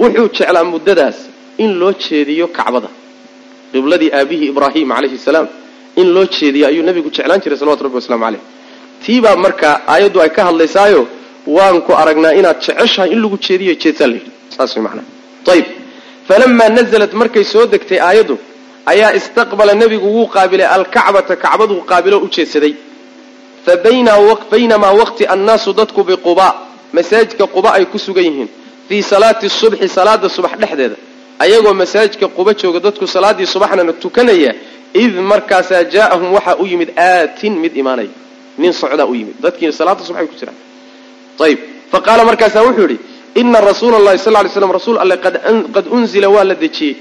wuxuu 0.00 0.28
jeclaa 0.36 0.64
muddadaas 0.72 1.18
in 1.62 1.70
loo 1.80 1.92
jeediyo 2.04 2.46
kacbada. 2.56 2.88
Qibladii 3.72 4.10
aabihii 4.18 4.48
ibraahim 4.52 4.88
calayhi 4.96 5.18
salaam 5.28 5.46
in 6.00 6.08
loo 6.14 6.24
jeediyo 6.36 6.64
ayuu 6.70 6.84
nebigu 6.88 7.10
jeclaan 7.16 7.40
jiray 7.44 7.58
salawatu 7.60 7.82
rabbi 7.86 7.96
waslamu 8.00 8.24
caleyh 8.26 8.42
tiibaa 9.04 9.36
markaa 9.44 9.74
aayaddu 9.92 10.18
ay 10.24 10.30
ka 10.36 10.42
hadlaysaayo 10.48 11.02
waan 11.56 11.76
ku 11.86 11.92
aragnaa 12.02 12.32
inaad 12.40 12.58
jeceshahay 12.66 13.10
in 13.14 13.20
lagu 13.24 13.36
jeediyo 13.46 13.72
jeedsaa 13.82 14.06
la 14.10 14.14
yidhi 14.18 14.30
saas 14.56 14.70
way 14.76 14.82
macnaha 14.86 15.06
ayib 15.54 15.66
falamaa 16.28 16.68
nazalat 16.78 17.12
markay 17.22 17.44
soo 17.52 17.64
degtay 17.74 17.98
aayaddu 18.08 18.34
ayaa 18.92 19.10
istaqbala 19.18 19.72
nebigu 19.82 20.06
wuu 20.16 20.26
qaabilay 20.36 20.66
alkacbata 20.76 21.34
kacbaduu 21.44 21.80
qaabilo 21.90 22.16
u 22.24 22.28
jeedsaday. 22.36 22.74
Fa 23.64 23.72
baynamaa 24.52 24.92
waqti 25.00 25.24
annaasu 25.34 25.70
dadku 25.78 26.00
biquba 26.08 26.46
masaajidka 26.96 27.44
quba 27.54 27.68
ay 27.78 27.84
ku 27.92 27.98
sugan 28.04 28.24
yihiin 28.28 28.48
fii 28.92 29.02
salaati 29.02 29.48
subxi 29.60 29.88
salaada 29.88 30.28
subax 30.36 30.52
dhexdeeda 30.62 30.96
ayagoo 31.44 31.72
masaajidka 31.82 32.26
quba 32.36 32.52
jooga 32.60 32.80
dadku 32.86 33.06
salaaddii 33.14 33.46
subaxnana 33.54 33.92
tukanaya 34.02 34.52
id 35.02 35.14
markaasaa 35.32 35.82
jaa'ahum 35.94 36.28
waxaa 36.36 36.56
u 36.62 36.66
yimid 36.70 36.90
aatin 37.08 37.52
mid 37.62 37.72
imaanaya 37.82 38.12
nin 38.60 38.72
socdaa 38.80 39.06
u 39.06 39.14
yimid. 39.18 39.36
Dadkii 39.44 39.72
salaada 39.80 40.02
subaxay 40.08 40.26
ku 40.30 40.34
jiraan. 40.40 40.58
Ayib 41.46 41.58
fa 41.92 41.98
qaala 42.06 42.22
markaasaa 42.30 42.62
wuxuu 42.68 42.84
yidhi 42.84 42.98
ina 43.40 43.58
rasuula 43.70 43.96
allahi 44.00 44.18
sal 44.26 44.36
ly 44.44 44.48
slam 44.56 44.72
rasuul 44.78 44.98
alle 45.04 45.16
qad 45.74 45.86
unzila 45.96 46.28
waa 46.34 46.44
la 46.50 46.54
dejiyey. 46.64 46.94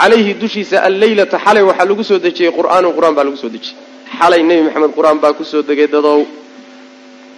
Calayhi 0.00 0.32
dushiisa 0.42 0.76
alleylata 0.88 1.36
xalay 1.44 1.62
waxaa 1.70 1.86
lagu 1.90 2.02
soo 2.10 2.18
dejiyey 2.26 2.50
qur'aanun 2.58 2.92
qur'aan 2.96 3.14
baa 3.16 3.24
lagu 3.28 3.36
soo 3.42 3.48
dejiyey. 3.56 3.76
Xalay 4.18 4.40
nebi 4.48 4.62
maxamed 4.66 4.92
qur'aan 4.98 5.18
baa 5.22 5.32
ku 5.38 5.44
soo 5.50 5.62
degay 5.68 5.86
dadow. 5.94 6.18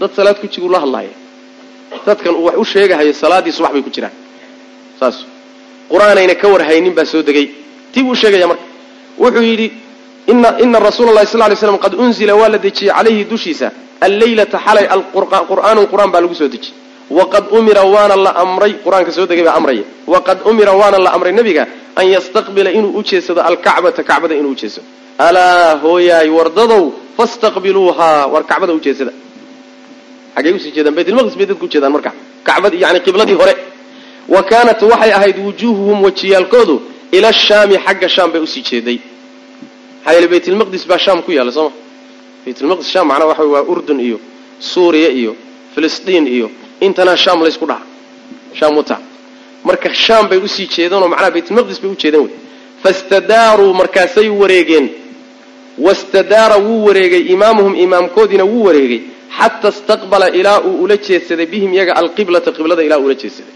Dad 0.00 0.10
salaad 0.16 0.36
ku 0.40 0.46
jiguu 0.52 0.70
la 0.74 0.80
hadlaaya 0.84 1.12
dadkan 2.06 2.34
uu 2.38 2.44
wax 2.48 2.56
u 2.62 2.64
sheegahayo 2.72 3.12
salaaddii 3.22 3.52
subax 3.58 3.72
bay 3.74 3.82
ku 3.86 3.90
jiraan. 3.96 4.12
Saas. 5.00 5.16
Qur'aanayna 5.92 6.34
ka 6.42 6.46
warhaynin 6.54 6.92
baa 6.98 7.04
soo 7.12 7.22
degay. 7.28 7.46
Tii 7.92 8.02
buu 8.06 8.14
sheegaya 8.22 8.46
marka. 8.50 8.64
Wuxuu 9.22 9.42
yidhi 9.50 9.68
ina 10.64 10.78
rasuula 10.88 11.10
allahi 11.12 11.26
sal 11.26 11.40
lay 11.50 11.56
slam 11.56 11.78
qad 11.84 11.94
unzila 11.94 12.34
waa 12.40 12.48
la 12.54 12.58
dejiyey 12.58 12.92
calayhi 12.96 13.24
dushiisa. 13.32 13.68
Alleylata 14.06 14.58
xalay 14.66 14.84
qur'aanun 15.50 15.86
qur'aan 15.92 16.10
baa 16.14 16.20
lagu 16.24 16.34
soo 16.34 16.48
dejiyey. 16.54 16.74
Waqad 17.18 17.44
umira 17.58 17.82
waana 17.94 18.16
la 18.16 18.30
amray 18.44 18.72
qur'aanka 18.84 19.10
soo 19.16 19.26
degay 19.30 19.44
baa 19.48 19.56
amraya. 19.60 19.84
Waqad 20.06 20.38
umira 20.50 20.72
waana 20.80 20.98
la 20.98 21.10
amray 21.16 21.32
nebiga 21.32 21.64
an 21.96 22.06
yastaqbila 22.14 22.70
inuu 22.78 22.92
u 22.98 23.02
jeedsado 23.02 23.40
alkacbata 23.50 24.02
kacbada 24.10 24.34
inuu 24.40 24.52
ujeedsado 24.56 24.86
alaa 25.18 25.76
hooyaay 25.84 26.28
wardadow 26.38 26.82
fastaqbiluuhaa 27.18 28.26
war 28.32 28.42
kacbada 28.50 28.72
u 28.72 28.80
xaggay 30.34 30.52
u 30.52 30.58
sii 30.58 30.72
jeedaan 30.76 30.94
baytulmaqdis 30.98 31.36
bay 31.38 31.46
dadku 31.46 31.64
ujeedaan 31.64 31.92
marka. 31.92 32.12
Kacbad 32.44 32.74
yani 32.74 33.00
qibladii 33.06 33.34
hore. 33.40 33.54
Wa 34.28 34.42
kaanat 34.42 34.80
waxay 34.82 35.12
ahayd 35.18 35.36
wujuuhuhum 35.46 35.98
wajiyaalkoodu 36.06 36.76
ila 37.12 37.32
shaami 37.32 37.76
xagga 37.86 38.08
shaam 38.08 38.30
bay 38.32 38.40
u 38.40 38.46
sii 38.46 38.62
jeeday. 38.70 38.98
Maxaa 39.98 40.12
yeele 40.14 40.28
baytulmaqdis 40.28 40.86
baa 40.90 40.98
shaam 40.98 41.22
ku 41.22 41.30
yaalla 41.32 41.52
sooma 41.52 41.72
baytulmaqdis 42.44 42.88
shaam 42.94 43.06
macnaa 43.08 43.28
waxa 43.30 43.44
waa 43.54 43.64
urdun 43.72 44.00
iyo 44.00 44.18
suuriya 44.60 45.10
iyo 45.20 45.36
filistiin 45.74 46.26
iyo 46.36 46.50
intanaa 46.80 47.16
shaam 47.16 47.42
laysku 47.42 47.66
dhaca 47.66 47.86
shaam 48.58 48.76
uta 48.78 48.96
marka 49.64 49.94
shaam 49.94 50.28
bay 50.28 50.38
u 50.38 50.48
sii 50.48 50.66
jeedeenoo 50.74 51.08
macnaha 51.08 51.30
baytulmaqdis 51.30 51.78
bay 51.82 51.90
u 51.90 52.22
wey. 52.24 52.32
Fastadaaruu 52.82 53.72
markaasay 53.74 54.28
wareegeen. 54.28 54.86
Wastadaara 55.78 56.56
wuu 56.56 56.84
wareegay 56.86 57.20
imaamuhum 57.34 57.74
imaamkoodiina 57.74 58.44
wuu 58.44 58.64
wareegay 58.64 59.00
xata 59.40 59.68
istaqbala 59.74 60.26
ilaa 60.40 60.58
uu 60.68 60.74
ula 60.84 60.96
jeedsaday 61.06 61.46
bihim 61.52 61.70
iyaga 61.76 61.92
alqiblata 62.02 62.50
qiblada 62.56 62.82
ilaa 62.88 63.00
uula 63.04 63.14
jeedsaday 63.22 63.54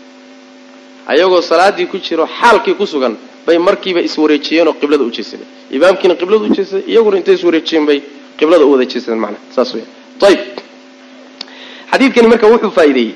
ayagoo 1.12 1.42
salaadii 1.50 1.86
ku 1.92 1.96
jiro 2.06 2.24
xaalkii 2.38 2.74
ku 2.80 2.84
sugan 2.92 3.14
bay 3.46 3.58
markiiba 3.68 4.00
iswareejiyeenoo 4.08 4.74
qiblada 4.80 5.02
u 5.08 5.10
jeedsadeen 5.16 5.48
imaamkiina 5.76 6.14
qiblada 6.20 6.44
u 6.48 6.54
jeedsaday 6.56 6.84
iyaguna 6.92 7.16
intay 7.20 7.34
iswareejiyeen 7.38 7.84
bay 7.90 7.98
qiblada 8.38 8.64
u 8.68 8.70
wada 8.74 8.84
jeedsadeen 8.92 9.20
macnaha 9.24 9.42
saas 9.56 9.70
weya 9.74 9.86
ayib 10.28 10.40
xadiidkani 11.92 12.28
marka 12.32 12.46
wuxuu 12.52 12.70
faa'iideeyey 12.78 13.14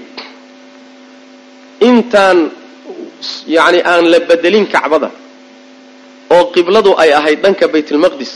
intaan 1.88 2.38
yacni 3.56 3.80
aan 3.92 4.04
la 4.12 4.18
bedelin 4.28 4.66
kacbada 4.74 5.08
oo 6.34 6.44
qibladu 6.54 6.90
ay 7.02 7.10
ahayd 7.18 7.38
dhanka 7.44 7.64
baytulmaqdis 7.74 8.32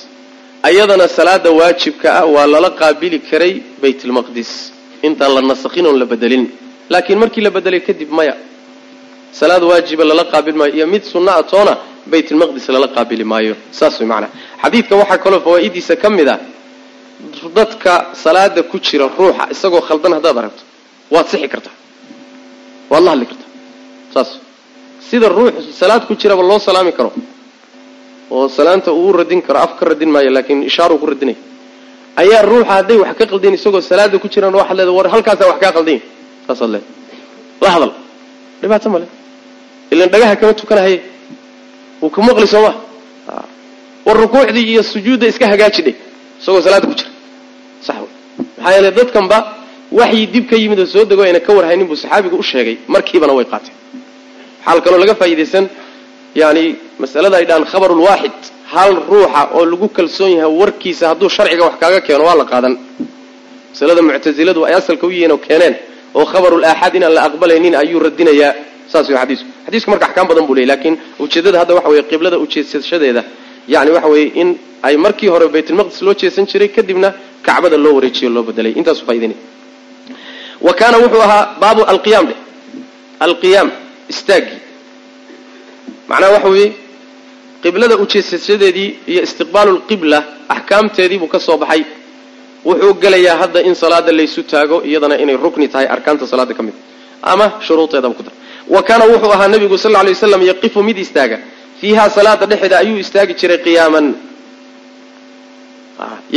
ayadana 0.68 1.08
salaada 1.08 1.50
waajibka 1.50 2.08
ah 2.20 2.26
waa 2.34 2.46
lala 2.54 2.70
qaabili 2.80 3.18
karay 3.30 3.54
baytulmaqdis 3.82 4.50
intaan 5.06 5.32
la 5.36 5.40
nasakhin 5.50 5.86
oon 5.86 5.98
la 5.98 6.06
bedelin. 6.12 6.44
Laakiin 6.92 7.18
markii 7.22 7.40
la 7.46 7.50
bedelay 7.50 7.80
kadib 7.88 8.10
maya 8.18 8.34
salaad 9.40 9.62
waajiba 9.70 10.04
lala 10.10 10.24
qaabil 10.32 10.54
maayo 10.60 10.74
iyo 10.78 10.86
mid 10.86 11.02
sunna 11.12 11.32
a 11.36 11.42
toona 11.42 11.74
baytulmaqdis 12.12 12.68
lala 12.74 12.88
qaabili 12.96 13.24
maayo. 13.32 13.54
Saas 13.78 13.94
way 14.00 14.06
macanaha 14.08 14.32
xadiidka 14.62 14.94
waxaa 15.00 15.18
kaloo 15.24 15.40
fawaa'idiisa 15.46 15.94
ka 16.02 16.08
mid 16.10 16.28
ah 16.28 16.38
dadka 17.58 17.92
salaada 18.24 18.62
ku 18.70 18.76
jira 18.86 19.06
ruuxa 19.18 19.44
isagoo 19.54 19.80
khaldan 19.88 20.12
haddaad 20.16 20.36
aragto 20.40 20.62
waad 21.14 21.26
sixi 21.32 21.48
kartaa. 21.54 21.74
Waad 22.90 23.02
la 23.06 23.10
hadli 23.12 23.26
kartaa. 23.30 23.48
Saas. 24.14 24.30
Sida 25.08 25.28
ruux 25.28 25.52
salaad 25.80 26.02
ku 26.08 26.14
jiraba 26.20 26.42
loo 26.42 26.58
salaami 26.58 26.92
karo 26.98 27.10
oo 28.30 28.48
salaanta 28.48 28.90
uu 28.92 29.12
radin 29.18 29.40
karo 29.46 29.58
af 29.66 29.72
ka 29.78 29.84
radin 29.90 30.10
maayo 30.14 30.30
laakiin 30.36 30.62
ishaaru 30.70 30.98
ku 30.98 31.06
radinaya 31.12 31.38
ayaa 32.22 32.42
ruuxa 32.50 32.70
hadday 32.74 32.96
wax 33.02 33.14
ka 33.18 33.24
qaldayn 33.32 33.54
isagoo 33.58 33.80
salaada 33.90 34.18
ku 34.22 34.28
jiraan 34.34 34.54
waxaad 34.60 34.76
leeda 34.78 34.92
war 34.98 35.06
halkaasaa 35.14 35.48
wax 35.50 35.58
kaa 35.64 35.72
qaldanya 35.76 36.00
saasaad 36.46 36.70
leeda 36.74 36.86
la 37.62 37.70
hadal. 37.74 37.92
Dhibaato 38.62 38.88
male 38.94 39.06
ilan 39.92 40.08
dhagaha 40.12 40.34
kama 40.40 40.52
tukanahaye 40.60 40.98
wuu 42.02 42.10
ka 42.14 42.20
maqli 42.26 42.46
soo 42.54 42.62
ma. 42.66 42.72
War 44.06 44.16
rukuucdii 44.22 44.64
iyo 44.72 44.82
sujuudda 44.82 45.26
iska 45.32 45.46
hagaajidhay 45.52 45.94
isagoo 46.40 46.60
salaada 46.66 46.86
ku 46.90 46.94
jira. 46.98 47.10
Sax 47.86 47.96
wey 48.02 48.08
maxaa 48.58 48.72
yeele 48.76 48.90
dadkanba 48.98 49.38
waxyi 50.00 50.26
dib 50.34 50.44
ka 50.50 50.56
yimid 50.56 50.78
oo 50.80 50.86
soo 50.94 51.04
dego 51.10 51.22
ayna 51.22 51.40
ka 51.46 51.52
warhaynin 51.56 51.86
buu 51.90 51.96
saxaabigu 52.02 52.36
u 52.36 52.42
sheegay. 52.50 52.76
Markiibana 52.94 53.32
way 53.38 53.44
qaateen. 53.52 53.76
Waxaa 54.66 54.80
kaloo 54.84 54.98
laga 55.02 55.14
faa'iidaysan 55.20 55.64
yani 56.34 56.64
masalada 57.02 57.36
ay 57.40 57.44
dhahaan 57.48 57.64
khabarulwaaxid 57.72 58.32
hal 58.72 58.92
ruuxa 59.10 59.42
oo 59.56 59.64
lagu 59.72 59.88
kalsoon 59.98 60.30
yahay 60.38 60.52
warkiisa 60.60 61.04
hadduu 61.10 61.28
sharciga 61.36 61.64
wax 61.68 61.74
kaaga 61.82 62.00
keeno 62.06 62.24
waa 62.28 62.34
la 62.40 62.44
qaadan. 62.52 62.74
Masalada 63.72 64.02
muctasiladu 64.02 64.60
ay 64.68 64.74
asalka 64.80 65.04
u 65.06 65.10
yihiin 65.14 65.32
oo 65.32 65.38
keeneen 65.46 65.74
oo 66.18 66.24
khabarul 66.32 66.64
aaxad 66.70 66.94
inaan 66.98 67.14
la 67.16 67.22
aqbalaynin 67.28 67.74
ayuu 67.82 68.00
radinayaa 68.06 68.52
saas 68.92 69.06
wey 69.10 69.16
xadiisku. 69.22 69.46
Xadiisku 69.66 69.88
marka 69.92 70.06
axkaam 70.08 70.26
badan 70.30 70.44
buu 70.48 70.54
leeyay 70.58 70.68
laakiin 70.72 70.94
ujeeddada 71.24 71.58
hadda 71.62 71.74
waxa 71.78 71.88
weeye 71.92 72.02
qiblada 72.10 72.36
ujeedsashadeeda 72.44 73.22
yani 73.74 73.90
waxa 73.96 74.08
weeye 74.14 74.28
in 74.42 74.48
ay 74.88 74.94
markii 75.04 75.28
hore 75.34 75.46
baytulmaqdis 75.54 76.00
loo 76.06 76.14
jeesan 76.20 76.44
jiray 76.50 76.68
kadibna 76.76 77.08
kacbada 77.46 77.76
loo 77.84 77.92
wareejiyo 77.98 78.28
loo 78.36 78.42
bedelay 78.48 78.72
intaasu 78.80 79.02
faaidinay 79.08 79.36
wa 80.66 80.72
kaana 80.80 80.96
wuxuu 81.02 81.22
ahaa 81.26 81.42
baabu 81.62 81.82
alqiyaam 81.92 82.26
dheh 82.30 82.38
alqiyaam 83.26 83.68
istaagii 84.12 84.58
macnaha 86.10 86.32
waxa 86.36 86.48
weeye 86.54 86.68
qiblada 87.62 87.94
ujeedsashadeedii 88.04 88.88
iyo 89.12 89.20
istiqbaalu 89.26 89.70
lqibla 89.78 90.18
axkaamteedii 90.54 91.18
buu 91.22 91.30
ka 91.34 91.38
soo 91.46 91.56
baxay. 91.62 91.82
Wuxuu 92.68 92.94
gelayaa 93.02 93.36
hadda 93.42 93.60
in 93.68 93.74
salaada 93.82 94.12
laysu 94.18 94.42
taago 94.52 94.76
iyadana 94.88 95.14
inay 95.22 95.36
rukni 95.44 95.66
tahay 95.72 95.86
arkaanta 95.94 96.24
salaada 96.32 96.54
ka 96.58 96.62
mid 96.66 96.74
ama 97.32 97.46
shuruudeedaba 97.66 98.14
ku 98.18 98.22
dar 98.26 98.34
wa 98.74 98.80
kaana 98.88 99.04
wuxuu 99.12 99.32
ahaa 99.36 99.48
nabigu 99.54 99.76
sal 99.84 99.92
lay 99.92 100.12
waslam 100.16 100.42
yaqifu 100.50 100.80
mid 100.88 100.98
istaaga. 101.04 101.38
Fiiha 101.80 102.04
salaada 102.16 102.44
dhexeeda 102.50 102.76
ayuu 102.82 102.98
istaagi 103.04 103.34
jiray 103.40 103.58
qiyaaman. 103.66 104.06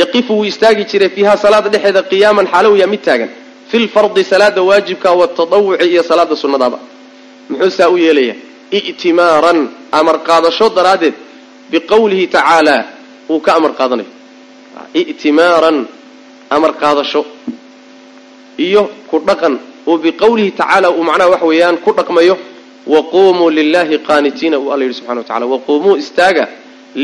Yaqifu 0.01 0.33
wuu 0.37 0.45
istaagi 0.51 0.83
jiray 0.91 1.09
fiiha 1.15 1.33
salaada 1.43 1.69
dhexeeda 1.73 2.01
qiyaaman 2.11 2.45
xaalow 2.53 2.73
yaa 2.81 2.87
mid 2.93 3.01
taagan. 3.07 3.29
Fi 3.69 3.77
lfardi 3.85 4.23
salaada 4.23 4.61
waajibka 4.69 5.09
watadawuci 5.19 5.85
iyo 5.91 6.03
salaada 6.09 6.35
sunnadaaba. 6.41 6.79
Muxuu 7.49 7.69
saa 7.77 7.89
u 7.89 7.97
yeelaya 7.97 8.35
i'timaaran 8.79 9.59
amar 9.99 10.15
qaadasho 10.27 10.65
daraaddeed 10.77 11.13
biqowlihi 11.71 12.25
tacaala 12.35 12.75
uu 13.33 13.39
ka 13.45 13.51
amar 13.57 13.71
qaadanayo 13.79 14.11
i'timaaran 15.01 15.77
amar 16.55 16.71
qaadasho. 16.81 17.21
Iyo 18.65 18.81
ku 19.09 19.15
dhaqan 19.27 19.53
oo 19.89 19.97
biqowlihi 20.05 20.51
tacaala 20.59 20.87
uu 20.97 21.03
macnaha 21.09 21.29
waxa 21.33 21.45
weeyaan 21.51 21.77
ku 21.85 21.91
dhaqmayo 21.99 22.35
waquumuu 22.93 23.49
lilahi 23.57 23.95
qaanitiina 24.09 24.57
uu 24.63 24.69
alla 24.73 24.83
yidhi 24.85 24.97
subxana 24.99 25.19
wa 25.21 25.27
tacala 25.27 25.45
waquumuu 25.53 25.95
istaaga 26.03 26.45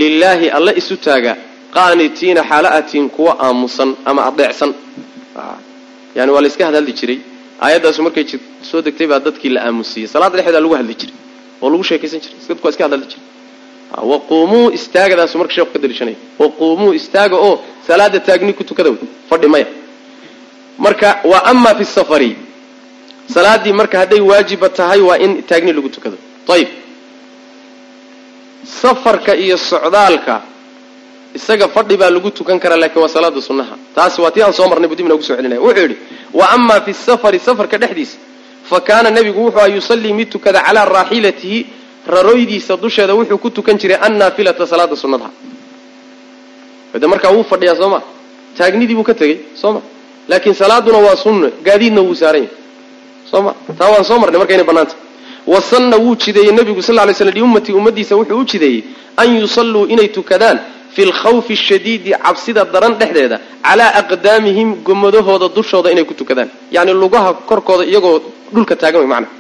lilaahi 0.02 0.48
alla 0.58 0.72
isu 0.82 0.96
taaga 1.06 1.34
qaanitiina 1.76 2.42
xaala 2.50 2.70
atiin 2.80 3.10
kuwa 3.16 3.34
aamusan 3.46 3.90
ama 4.10 4.22
adeecsan 4.30 4.72
yani 6.18 6.32
waa 6.34 6.42
la 6.44 6.48
iska 6.52 6.64
hadhadli 6.70 6.94
jiray. 7.00 7.20
Aayaddaasu 7.66 8.00
markay 8.06 8.26
soo 8.70 8.82
degtay 8.86 9.08
baa 9.12 9.20
dadkii 9.26 9.50
la 9.56 9.62
aamusiyey 9.68 10.08
salaada 10.14 10.36
dhexeedaa 10.38 10.62
lagu 10.66 10.76
hadli 10.80 10.96
jiray 11.02 11.16
oo 11.62 11.70
lagu 11.70 11.84
sheekaysan 11.90 12.20
jiray 12.24 12.40
dadku 12.50 12.66
waa 12.68 12.72
iska 12.74 12.84
hadhadli 12.88 13.08
jiray 13.12 13.26
waquumuu 14.12 14.66
istaagadaasu 14.78 15.36
marka 15.42 15.54
sheeku 15.56 15.72
ka 15.76 15.80
daliishanaya 15.84 16.18
waquumuu 16.42 16.92
istaaga 17.00 17.36
oo 17.48 17.54
salaada 17.88 18.20
taagni 18.28 18.54
ku 18.60 18.64
tukada 18.64 18.90
fadhi 19.30 19.48
maya 19.54 19.68
marka 20.86 21.10
wa 21.32 21.40
ama 21.52 21.72
fi 21.76 21.86
safari. 21.86 22.32
Salaadii 23.34 23.74
marka 23.80 23.98
hadday 24.02 24.20
waajiba 24.30 24.70
tahay 24.70 25.02
waa 25.08 25.18
in 25.26 25.32
taagni 25.50 25.74
lagu 25.74 25.90
tukado 25.90 26.18
ayib 26.54 26.68
safarka 28.82 29.36
iyo 29.36 29.58
socdaalka 29.58 30.42
isaga 31.38 31.68
fadhi 31.68 31.98
baa 31.98 32.10
lagu 32.10 32.30
tukan 32.32 32.60
karaa 32.60 32.78
laakiin 32.82 33.02
waa 33.02 33.10
salaada 33.16 33.42
sunnaha. 33.42 33.76
Taasi 33.96 34.22
waa 34.22 34.32
tii 34.32 34.42
aan 34.44 34.54
soo 34.54 34.68
marnay 34.72 34.90
budib 34.90 35.06
inagu 35.06 35.24
soo 35.24 35.36
celinaya 35.36 35.62
wuxuu 35.62 35.82
yidhi 35.82 35.98
wa 36.34 36.46
ama 36.50 36.82
fi 36.82 36.94
safari 36.94 37.40
safarka 37.40 37.78
dhexdiisa 37.78 38.18
fa 38.70 38.80
kaana 38.82 39.10
nebigu 39.10 39.42
wuxuu 39.46 39.60
a 39.60 39.68
yusallii 39.68 40.14
mid 40.14 40.30
tukada 40.30 40.62
calaa 40.62 40.86
raaxilatihi 40.86 41.66
raroydiisa 42.08 42.78
dusheeda 42.78 43.14
wuxuu 43.16 43.38
ku 43.38 43.50
tukan 43.50 43.78
jiray 43.78 43.98
annaafilata 44.02 44.68
salaada 44.68 44.96
sunnadaha 44.96 45.32
de 47.02 47.08
markaa 47.08 47.32
wuu 47.32 47.44
fadhiyaa 47.44 47.76
soo 47.76 47.90
ma? 47.90 48.02
Taagnidii 48.58 48.96
buu 48.96 49.04
ka 49.04 49.14
tegey 49.14 49.38
soo 49.56 49.72
ma? 49.74 49.82
Laakiin 50.28 50.56
salaaduna 50.56 50.98
waa 50.98 51.16
sunne 51.16 51.50
gaadiidna 51.64 52.02
wuu 52.02 52.16
saaran 52.16 52.42
yahay. 52.44 52.56
Soo 53.32 53.42
ma? 53.42 53.54
Taa 53.80 53.90
waan 53.92 54.04
soo 54.04 54.20
marnay 54.20 54.40
marka 54.40 54.54
inay 54.54 54.66
bannaanta. 54.66 54.96
Wasanna 55.48 55.98
wuu 55.98 56.16
jideeyey 56.16 56.52
nebigu 56.52 56.82
sal 56.82 56.96
lay 56.96 57.14
slam 57.14 57.34
liummatii 57.34 57.74
ummadiisa 57.74 58.16
wuxuu 58.16 58.40
u 58.40 58.46
jideeyey 58.46 58.84
an 59.18 59.36
yusalluu 59.42 59.86
inay 59.86 60.08
tukadaan 60.08 60.60
fi 60.96 61.02
lkhawfi 61.10 61.56
shadiidi 61.68 62.12
cabsida 62.26 62.62
daran 62.74 62.94
dhexdeeda 63.00 63.38
calaa 63.68 63.92
aqdaamihim 64.02 64.70
gomadahooda 64.88 65.48
dushooda 65.58 65.92
inay 65.94 66.06
ku 66.10 66.14
tukadaan. 66.14 66.50
Yacni 66.76 66.94
lugaha 67.04 67.34
korkooda 67.50 67.84
iyagoo 67.92 68.18
dhulka 68.54 68.76
taagan 68.82 69.02
way 69.02 69.10
macnaa 69.14 69.32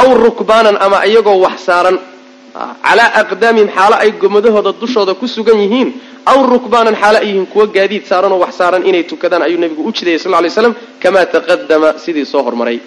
aw 0.00 0.08
rukbaanan 0.24 0.76
ama 0.84 0.98
iyagoo 1.10 1.38
wax 1.44 1.56
saaran. 1.68 1.96
Calaa 2.86 3.08
aqdaamihim 3.22 3.68
xaalo 3.76 3.94
ay 4.04 4.10
gomadahooda 4.22 4.70
dushooda 4.82 5.12
ku 5.20 5.26
sugan 5.34 5.58
yihiin 5.64 5.88
aw 6.30 6.38
rukbaanan 6.52 6.94
xaalo 7.02 7.18
ay 7.22 7.26
yihiin 7.28 7.46
kuwa 7.52 7.66
gaadiid 7.76 8.04
saaran 8.10 8.32
oo 8.32 8.40
wax 8.44 8.52
saaran 8.60 8.82
inay 8.88 9.02
tukadaan 9.10 9.42
ayuu 9.46 9.58
nebigu 9.62 9.82
u 9.88 9.92
jideeyey 9.96 10.18
sal 10.18 10.32
lay 10.44 10.50
slam 10.50 10.74
kamaa 11.02 11.26
taqadama 11.34 11.88
sidii 12.04 12.26
soo 12.32 12.42
hormaray. 12.46 12.78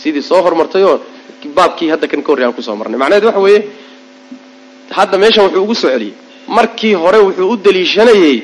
Sidii 0.00 0.22
soo 0.30 0.40
hormartayoo 0.46 0.96
baabkii 1.56 1.88
hadda 1.94 2.06
kan 2.10 2.20
ka 2.22 2.28
horrey 2.32 2.44
aan 2.46 2.52
ku 2.58 2.62
soo 2.62 2.76
marnay. 2.80 2.98
Macnaheed 3.02 3.24
waxa 3.28 3.40
weeye 3.46 3.60
hadda 4.98 5.16
meeshan 5.22 5.44
wuxuu 5.46 5.62
ugu 5.64 5.74
soo 5.74 5.90
celiyey 5.94 6.14
markii 6.56 6.94
hore 7.02 7.18
wuxuu 7.26 7.48
u 7.52 7.56
daliishanayey 7.64 8.36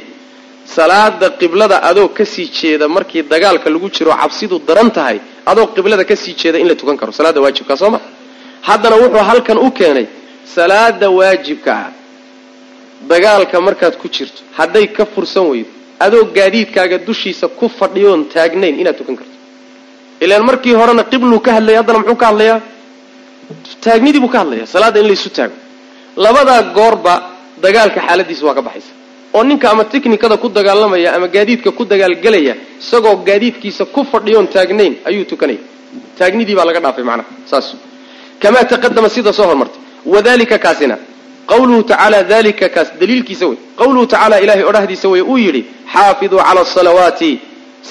salaada 0.77 1.27
qiblada 1.41 1.77
adoo 1.91 2.09
ka 2.17 2.25
sii 2.33 2.47
jeeda 2.59 2.87
markii 2.97 3.23
dagaalka 3.33 3.69
lagu 3.75 3.89
jiro 3.97 4.13
cabsidu 4.21 4.57
daran 4.69 4.91
tahay 4.97 5.19
adoo 5.51 5.67
qiblada 5.77 6.05
ka 6.11 6.15
sii 6.23 6.35
jeeda 6.41 6.59
in 6.63 6.69
la 6.71 6.75
tukan 6.81 6.97
karo. 7.01 7.13
Salaada 7.19 7.41
waajibka 7.45 7.75
soo 7.81 7.91
ma? 7.95 8.01
Haddana 8.69 8.97
wuxuu 9.03 9.25
halkan 9.31 9.59
u 9.67 9.71
keenay 9.79 10.07
salaada 10.55 11.07
waajibka 11.19 11.73
ah 11.85 11.91
dagaalka 13.11 13.57
markaad 13.67 13.95
ku 14.01 14.07
jirto 14.15 14.41
hadday 14.59 14.87
ka 14.97 15.05
fursan 15.15 15.45
weydo 15.53 15.71
adoo 16.05 16.25
gaadiidkaaga 16.37 16.99
dushiisa 17.07 17.47
ku 17.59 17.67
fadhiyoon 17.79 18.21
taagnayn 18.35 18.75
inaad 18.83 18.97
tukan 19.01 19.17
karto. 19.21 19.37
Ilaan 20.25 20.45
markii 20.51 20.75
horena 20.81 21.03
qibluu 21.13 21.41
ka 21.47 21.51
hadlaya 21.57 21.79
haddana 21.81 21.99
muxuu 22.01 22.17
ka 22.23 22.27
hadlayaa? 22.31 22.61
Taagnidii 23.85 24.21
buu 24.25 24.29
ka 24.35 24.39
hadlaya 24.43 24.65
salaada 24.75 24.99
in 25.01 25.07
laysu 25.11 25.31
taago. 25.37 25.55
Labadaa 26.25 26.63
goorba 26.77 27.15
dagaalka 27.65 28.01
xaaladiisa 28.07 28.45
waa 28.49 28.55
ka 28.59 28.63
baxaysa. 28.69 28.93
oo 29.35 29.43
ninka 29.45 29.67
ama 29.71 29.85
tiknikada 29.85 30.37
ku 30.43 30.49
dagaalamaya 30.49 31.09
ama 31.17 31.27
gaadiidka 31.35 31.71
ku 31.79 31.83
dagaalgelaya 31.85 32.55
isagoo 32.83 33.17
gaadiidkiisa 33.29 33.85
ku 33.95 34.01
fadhiyoon 34.13 34.47
taagnayn 34.55 34.95
ayuu 35.09 35.25
tukanaya 35.31 35.59
taagnidii 36.19 36.55
baa 36.59 36.65
laga 36.69 36.81
dhaafay 36.85 37.05
macnaha 37.05 37.29
saas. 37.51 37.67
Kamaa 38.43 38.65
taqadama 38.73 39.09
sida 39.15 39.33
soo 39.33 39.47
hormartay 39.51 39.81
wadalika 40.07 40.59
kaasina. 40.59 40.97
Qawluhu 41.51 41.83
tacaala 41.91 42.23
dalika 42.23 42.69
kaas 42.69 42.89
daliilkiisa 43.01 43.45
wey 43.51 43.57
qawluhu 43.81 44.07
tacaala 44.07 44.37
ilahay 44.45 44.63
odhahdiisa 44.71 45.09
wey 45.13 45.23
uu 45.23 45.39
yidhi 45.45 45.63
xaafiduu 45.93 46.39
cala 46.47 46.61
asalawaati 46.61 47.31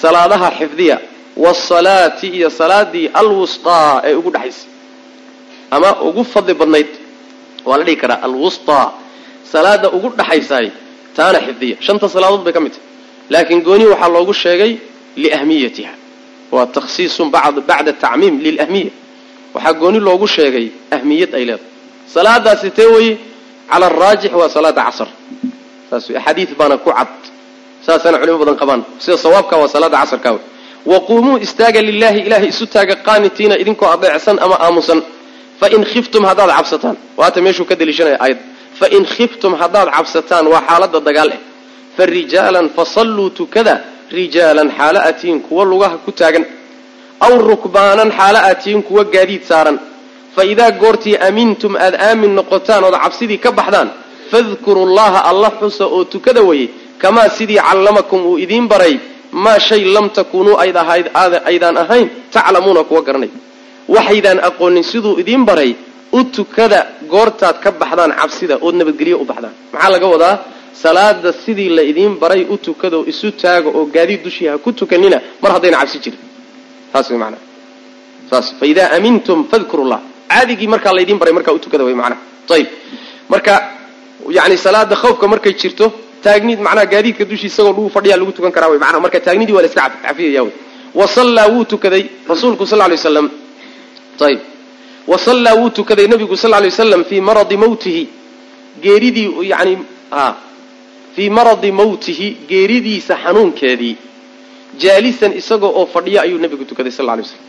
salaadaha 0.01 0.49
xifdiya 0.59 0.97
wasalaati 1.43 2.27
iyo 2.37 2.49
salaadii 2.59 3.07
alwustaa 3.21 4.01
ee 4.05 4.13
ugu 4.19 4.29
dhexaysay 4.31 4.69
ama 5.71 5.89
ugu 6.01 6.23
fadli 6.33 6.53
badnayd 6.53 6.87
waa 7.65 7.77
la 7.77 7.83
dhihi 7.83 7.97
karaa 8.03 8.19
alwustaa 8.27 8.85
salaada 9.53 9.87
ugu 9.95 10.09
dhaxaysaay 10.19 10.67
taana 11.17 11.39
xifdiya. 11.45 11.75
Shanta 11.85 12.05
salaadood 12.15 12.43
bay 12.45 12.53
ka 12.53 12.59
mid 12.65 12.71
tahay. 12.75 12.85
Laakiin 13.33 13.61
gooni 13.67 13.85
waxaa 13.91 14.09
loogu 14.15 14.33
sheegay 14.43 14.71
liahmiyatiha. 15.23 15.93
Waa 16.55 16.65
takhsiisun 16.75 17.27
bacda 17.33 17.91
tacmiim 18.03 18.35
lilahmiya. 18.45 18.91
Waxaa 19.55 19.73
gooni 19.81 19.99
loogu 20.07 20.27
sheegay 20.35 20.65
ahmiyad 20.95 21.31
ay 21.37 21.43
leedahay. 21.49 21.71
Salaadaasi 22.13 22.69
tee 22.77 22.85
weye 22.95 23.13
cala 23.71 23.85
araajix 23.91 24.31
waa 24.39 24.49
salaada 24.55 24.81
casr 24.87 25.07
saas 25.89 26.05
axaadiid 26.19 26.49
baana 26.59 26.75
ku 26.83 26.89
cad. 26.97 27.07
Saasana 27.85 28.17
culimo 28.21 28.37
badan 28.41 28.55
qabaan. 28.61 28.81
Sida 29.03 29.17
sawaabka 29.23 29.55
waa 29.61 29.67
salaada 29.75 29.97
casrka 30.01 30.29
wey 30.35 30.41
waquumuu 30.91 31.37
istaaga 31.45 31.81
lilahi 31.89 32.19
ilahay 32.27 32.49
isu 32.53 32.65
taaga 32.73 32.95
qaanitiina 33.07 33.55
idinkoo 33.61 33.87
adeecsan 33.95 34.37
ama 34.45 34.55
aamusan. 34.65 34.99
Fain 35.59 35.83
khiftum 35.91 36.23
haddaad 36.29 36.49
cabsataan. 36.57 36.95
Waata 37.19 37.39
meeshuu 37.45 37.65
ka 37.69 37.75
daliishanaya 37.79 38.17
aayad 38.23 38.39
fain 38.79 39.03
khiftum 39.15 39.53
haddaad 39.61 39.89
cabsataan 39.95 40.45
waa 40.53 40.61
xaalada 40.69 40.99
dagaal 41.07 41.29
eh 41.35 41.39
fa 41.97 42.03
rijaalan 42.15 42.67
fasalluu 42.77 43.29
tukada 43.39 43.75
rijaalan 44.17 44.69
xaalo 44.77 44.99
atiin 45.09 45.37
kuwa 45.47 45.63
lugaha 45.71 45.97
ku 46.05 46.11
taagan 46.19 46.45
aw 47.25 47.33
rukbaanan 47.49 48.09
xaalo 48.19 48.39
atiin 48.51 48.81
kuwa 48.87 49.03
gaadiid 49.15 49.43
saaran 49.49 49.77
fa 50.35 50.41
idaa 50.51 50.71
goortii 50.81 51.15
amintum 51.29 51.73
aad 51.85 51.95
aamin 52.07 52.31
noqotaan 52.39 52.83
ood 52.87 52.95
cabsidii 53.03 53.37
ka 53.45 53.51
baxdaan 53.59 53.89
fadkuru 54.31 54.83
llaha 54.97 55.19
alla 55.29 55.49
xusa 55.59 55.85
oo 55.95 56.03
tukada 56.13 56.41
weye 56.49 56.67
kamaa 57.01 57.29
sidii 57.37 57.59
callamakum 57.67 58.21
uu 58.29 58.37
idiin 58.43 58.67
baray 58.71 58.95
maa 59.43 59.59
shay 59.67 59.83
lam 59.95 60.09
takuunuu 60.17 60.55
aydaan 61.45 61.77
ahayn 61.83 62.07
taclamuuna 62.33 62.83
kuwa 62.89 63.01
garanay 63.07 63.29
waxaydaan 63.95 64.39
aqoonin 64.49 64.83
siduu 64.91 65.13
idiin 65.21 65.43
baray 65.49 65.71
u 66.19 66.23
tukada 66.35 66.79
goortaad 67.13 67.57
ka 67.63 67.69
baxdaan 67.81 68.11
cabsida 68.19 68.55
ood 68.65 68.75
nabadgelyo 68.79 69.17
u 69.23 69.25
baxdaan. 69.31 69.53
Maxaa 69.73 69.89
laga 69.95 70.07
wadaa? 70.13 70.35
Salaada 70.83 71.29
sidii 71.43 71.69
la 71.77 71.81
idiin 71.91 72.13
baray 72.21 72.41
u 72.53 72.57
tukado 72.67 72.97
isu 73.11 73.27
taaga 73.41 73.69
oo 73.77 73.85
gaadiid 73.95 74.21
dushii 74.25 74.47
ha 74.51 74.57
ku 74.57 74.69
tukanina 74.79 75.17
mar 75.41 75.51
haddayna 75.55 75.77
cabsi 75.81 75.97
jirin. 76.03 76.19
Taas 76.93 77.09
way 77.11 77.19
manaa 77.23 77.41
saas 78.29 78.47
fa 78.59 78.65
idaa 78.71 78.89
amintum 78.97 79.39
fadkuru 79.51 79.83
llah 79.91 80.01
caadigii 80.31 80.67
markaa 80.73 80.93
laydiin 80.97 81.17
baray 81.21 81.33
markaa 81.37 81.53
u 81.57 81.59
tukada 81.65 81.83
way 81.87 81.95
macnaha 82.01 82.21
ayib 82.55 82.67
marka 83.33 83.53
yani 84.37 84.55
salaada 84.65 84.95
khawfka 85.01 85.25
markay 85.33 85.53
jirto 85.61 85.85
taagnid 86.25 86.59
macnaha 86.67 86.85
gaadiidka 86.93 87.23
dushii 87.31 87.49
isagoo 87.51 87.71
lagu 87.71 87.89
fadhiyaa 87.95 88.19
lagu 88.21 88.31
tukan 88.37 88.51
karaa 88.55 88.69
way 88.73 88.79
macnaha 88.83 88.99
marka 89.05 89.19
taagnidii 89.27 89.55
waa 89.57 89.63
la 89.65 89.69
iska 89.71 89.83
cafiyaya 90.05 90.41
wey 90.45 90.53
wa 90.99 91.05
sallaa 91.15 91.47
wuu 91.53 91.63
tukaday 91.71 92.03
rasuulku 92.31 92.63
sal 92.71 92.79
lay 92.79 92.97
waslam 92.99 93.27
ayib 94.27 94.39
wa 95.07 95.17
sallaa 95.17 95.55
wuu 95.55 95.69
tukaday 95.69 96.07
nabigu 96.07 96.35
sal 96.37 96.51
lay 96.51 96.69
waslam 96.69 97.03
fii 97.09 97.21
maradi 97.21 97.57
mawtihi 97.57 98.03
geeridii 98.83 99.29
yani 99.51 99.77
fii 101.15 101.29
maradi 101.29 101.71
mawtihi 101.71 102.27
geeridiisa 102.49 103.15
xanuunkeedii. 103.23 103.95
Jaalisan 104.81 105.31
isagoo 105.37 105.71
oo 105.79 105.85
fadhiya 105.85 106.21
ayuu 106.21 106.39
nebigu 106.39 106.65
tukaday 106.65 106.91
sal 106.91 107.05
lay 107.05 107.17
waslam 107.23 107.41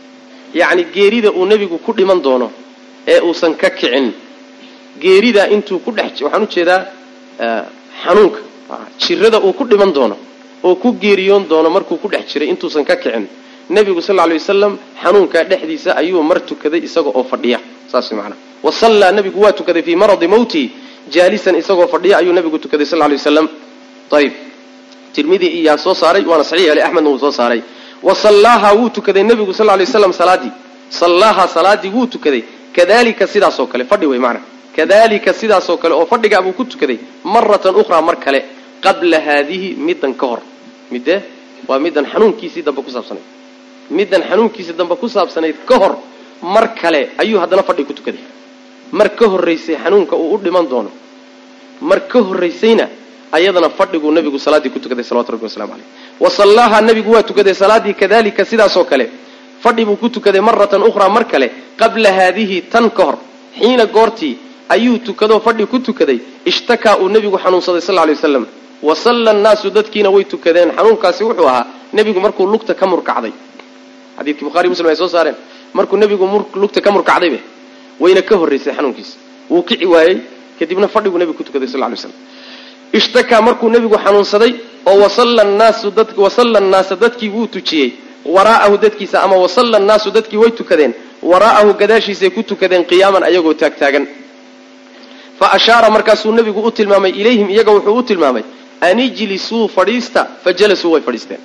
yacni 0.53 0.83
geerida 0.95 1.29
uu 1.31 1.45
nebigu 1.45 1.77
ku 1.77 1.91
dhiman 1.93 2.21
doono 2.21 2.51
ee 3.07 3.19
uusan 3.21 3.53
ka 3.55 3.69
kicin. 3.69 4.13
Geerida 5.03 5.47
intuu 5.55 5.79
ku 5.79 5.91
dhex 5.91 6.21
waxaan 6.21 6.43
u 6.43 6.47
jeedaa 6.55 6.81
xanuunka 8.03 8.39
jirada 8.99 9.39
uu 9.39 9.53
ku 9.53 9.63
dhiman 9.65 9.91
doono 9.93 10.15
oo 10.63 10.75
ku 10.75 10.93
geeriyoon 11.01 11.47
doono 11.49 11.69
markuu 11.69 11.97
ku 11.97 12.07
dhex 12.09 12.25
jiray 12.33 12.49
intuusan 12.49 12.85
ka 12.85 12.95
kicin 12.95 13.27
nebigu 13.69 14.01
sal 14.01 14.15
lay 14.15 14.37
wasalam 14.41 14.77
xanuunkaa 15.03 15.43
dhexdiisa 15.43 15.95
ayuu 16.01 16.23
mar 16.23 16.39
tukaday 16.45 16.81
isaga 16.87 17.09
oo 17.13 17.23
fadhiya. 17.23 17.59
Saas 17.91 18.11
maanaa 18.11 18.37
wa 18.63 18.71
sallaa 18.71 19.11
nebigu 19.11 19.41
waa 19.41 19.51
tukaday 19.51 19.81
fii 19.83 19.95
maradi 19.95 20.27
mawtihi 20.27 20.71
jaalisan 21.13 21.55
isagoo 21.55 21.87
fadhiya 21.87 22.17
ayuu 22.17 22.33
nebigu 22.33 22.57
tukaday 22.59 22.85
sal 22.85 22.99
lay 22.99 23.17
wasalam 23.17 23.47
ayib 24.11 24.33
tirmidi 25.13 25.47
iyaa 25.47 25.77
soo 25.77 25.93
saaray 25.93 26.23
waana 26.25 26.43
saxiix 26.43 26.71
ale 26.71 26.81
axmedna 26.83 27.09
wuu 27.09 27.19
soo 27.19 27.31
saaray. 27.31 27.61
Wa 28.03 28.15
sallaaha 28.15 28.73
wuu 28.73 28.89
tukaday 28.89 29.23
nebigu 29.23 29.53
sal 29.53 29.67
lay 29.67 29.85
waslam 29.85 30.13
salaadii. 30.13 30.51
Sallaaha 30.89 31.47
salaadii 31.47 31.89
wuu 31.95 32.05
tukaday. 32.07 32.43
Kadalika 32.75 33.27
sidaasoo 33.27 33.67
kale 33.67 33.85
fadhi 33.85 34.05
wey 34.05 34.19
maanaa 34.19 34.41
kadalika 34.75 35.33
sidaasoo 35.33 35.77
kale 35.77 35.93
oo 35.95 36.05
fadhigaa 36.05 36.41
buu 36.41 36.53
ku 36.53 36.65
tukaday 36.65 36.97
maratan 37.23 37.75
ukhraa 37.75 38.01
mar 38.01 38.15
kale 38.19 38.39
qabla 38.81 39.19
haadihi 39.27 39.75
middan 39.87 40.13
ka 40.13 40.25
hor. 40.27 40.39
Midee 40.91 41.21
waa 41.67 41.79
middan 41.79 42.05
xanuunkiisii 42.11 42.61
dambe 42.61 42.81
ku 42.81 42.91
saabsanayd 42.91 43.25
middan 43.97 44.21
xanuunkiisii 44.29 44.73
dambe 44.79 44.95
ku 44.95 45.07
saabsanayd 45.09 45.55
ka 45.65 45.75
hor 45.77 45.93
mar 46.41 46.73
kale 46.81 47.01
ayuu 47.17 47.39
haddana 47.39 47.63
fadhi 47.63 47.83
ku 47.85 47.93
tukaday 47.93 48.21
mar 48.91 49.09
ka 49.15 49.25
horraysay 49.27 49.75
xanuunka 49.83 50.15
uu 50.15 50.33
u 50.35 50.37
dhiman 50.37 50.67
doono 50.69 50.91
mar 51.81 51.99
ka 52.07 52.19
horraysayna 52.19 52.87
ayadana 53.31 53.69
fadhiguu 53.69 54.11
nabigu 54.11 54.39
salaaddii 54.39 54.69
ku 54.75 54.79
tukaday 54.79 55.03
salawatu 55.03 55.31
rabbi 55.31 55.45
waslamu 55.45 55.71
caleyh 55.73 55.87
wa 56.19 56.29
sallaaha 56.29 56.81
nabigu 56.81 57.11
waa 57.15 57.23
tukaday 57.23 57.53
salaaddii 57.53 57.93
kadalika 57.93 58.45
sidaasoo 58.45 58.83
kale. 58.85 59.09
Fadhi 59.63 59.85
buu 59.85 59.95
ku 59.97 60.09
tukaday 60.09 60.41
maratan 60.41 60.81
ukhraa 60.83 61.09
mar 61.09 61.25
kale 61.27 61.51
qabla 61.77 62.11
haadihi 62.13 62.61
tan 62.71 62.89
ka 62.91 63.03
hor 63.03 63.17
xiina 63.59 63.85
goortii 63.85 64.37
ayuu 64.69 64.97
tukadoo 64.99 65.39
fadhi 65.39 65.65
ku 65.65 65.79
tukaday 65.79 66.19
ishtakaa 66.45 66.95
uu 67.01 67.09
nebigu 67.09 67.37
xanuunsaday 67.37 67.81
sal 67.81 67.95
lay 67.95 68.15
waslam 68.15 68.45
wa 68.81 68.95
salla 68.95 69.31
annaasu 69.31 69.69
dadkiina 69.69 70.09
way 70.09 70.23
tukadeen 70.23 70.71
xanuunkaasi 70.77 71.23
wuxuu 71.23 71.47
ahaa 71.47 71.65
nebigu 71.93 72.19
markuu 72.19 72.47
lugta 72.47 72.73
ka 72.73 72.85
murkacday 72.87 73.31
xadiidkii 74.19 74.45
bukhari 74.47 74.69
muslim 74.69 74.87
ay 74.91 74.95
soo 74.95 75.07
saareen 75.15 75.35
markuu 75.73 75.97
nebigu 75.97 76.25
lugta 76.61 76.81
ka 76.81 76.91
murkacdaybe 76.91 77.39
wayna 77.99 78.21
ka 78.21 78.35
horraysay 78.41 78.73
xanuunkiisa. 78.77 79.15
Wuu 79.49 79.63
kici 79.63 79.85
waayey 79.85 80.17
kadibna 80.59 80.87
fadhiguu 80.87 81.17
nebigu 81.21 81.37
ku 81.37 81.43
tukaday 81.43 81.67
sal 81.67 81.81
lay 81.81 81.95
slam 81.97 82.13
ishtakaa 82.93 83.41
markuu 83.41 83.69
nebigu 83.69 83.97
xanuunsaday 84.05 84.51
oo 84.85 84.97
wasalla 85.03 86.59
annaasa 86.59 86.95
dadkii 86.95 87.29
wuu 87.29 87.47
tujiyey. 87.47 87.89
Waraa'ahu 88.25 88.77
dadkiisa 88.77 89.23
ama 89.23 89.35
wasalla 89.35 89.77
annaasu 89.77 90.11
dadkii 90.11 90.37
way 90.37 90.51
tukadeen. 90.51 90.93
Waraa'ahu 91.23 91.73
gadaashiisay 91.73 92.29
ku 92.29 92.43
tukadeen 92.43 92.83
qiyaaman 92.85 93.23
ayagoo 93.23 93.53
taagtaagan 93.53 94.05
fa 95.39 95.51
ashaara 95.57 95.89
markaasuu 95.89 96.31
nebigu 96.31 96.59
u 96.67 96.71
tilmaamay 96.71 97.11
ilayhim 97.11 97.49
iyaga 97.49 97.71
wuxuu 97.71 97.95
u 97.97 98.03
tilmaamay 98.03 98.43
an 98.81 98.99
ijlisuu 98.99 99.67
fadhiista? 99.75 100.27
Fa 100.43 100.53
jalasuu 100.53 100.91
way 100.91 101.01
fadhiisteen 101.01 101.39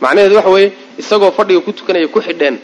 macnaheedu 0.00 0.34
waxa 0.38 0.50
weeye 0.56 0.72
isagoo 0.98 1.30
fadhiga 1.38 1.60
ku 1.66 1.72
tukanaya 1.72 2.08
ku 2.08 2.20
xidheen. 2.20 2.56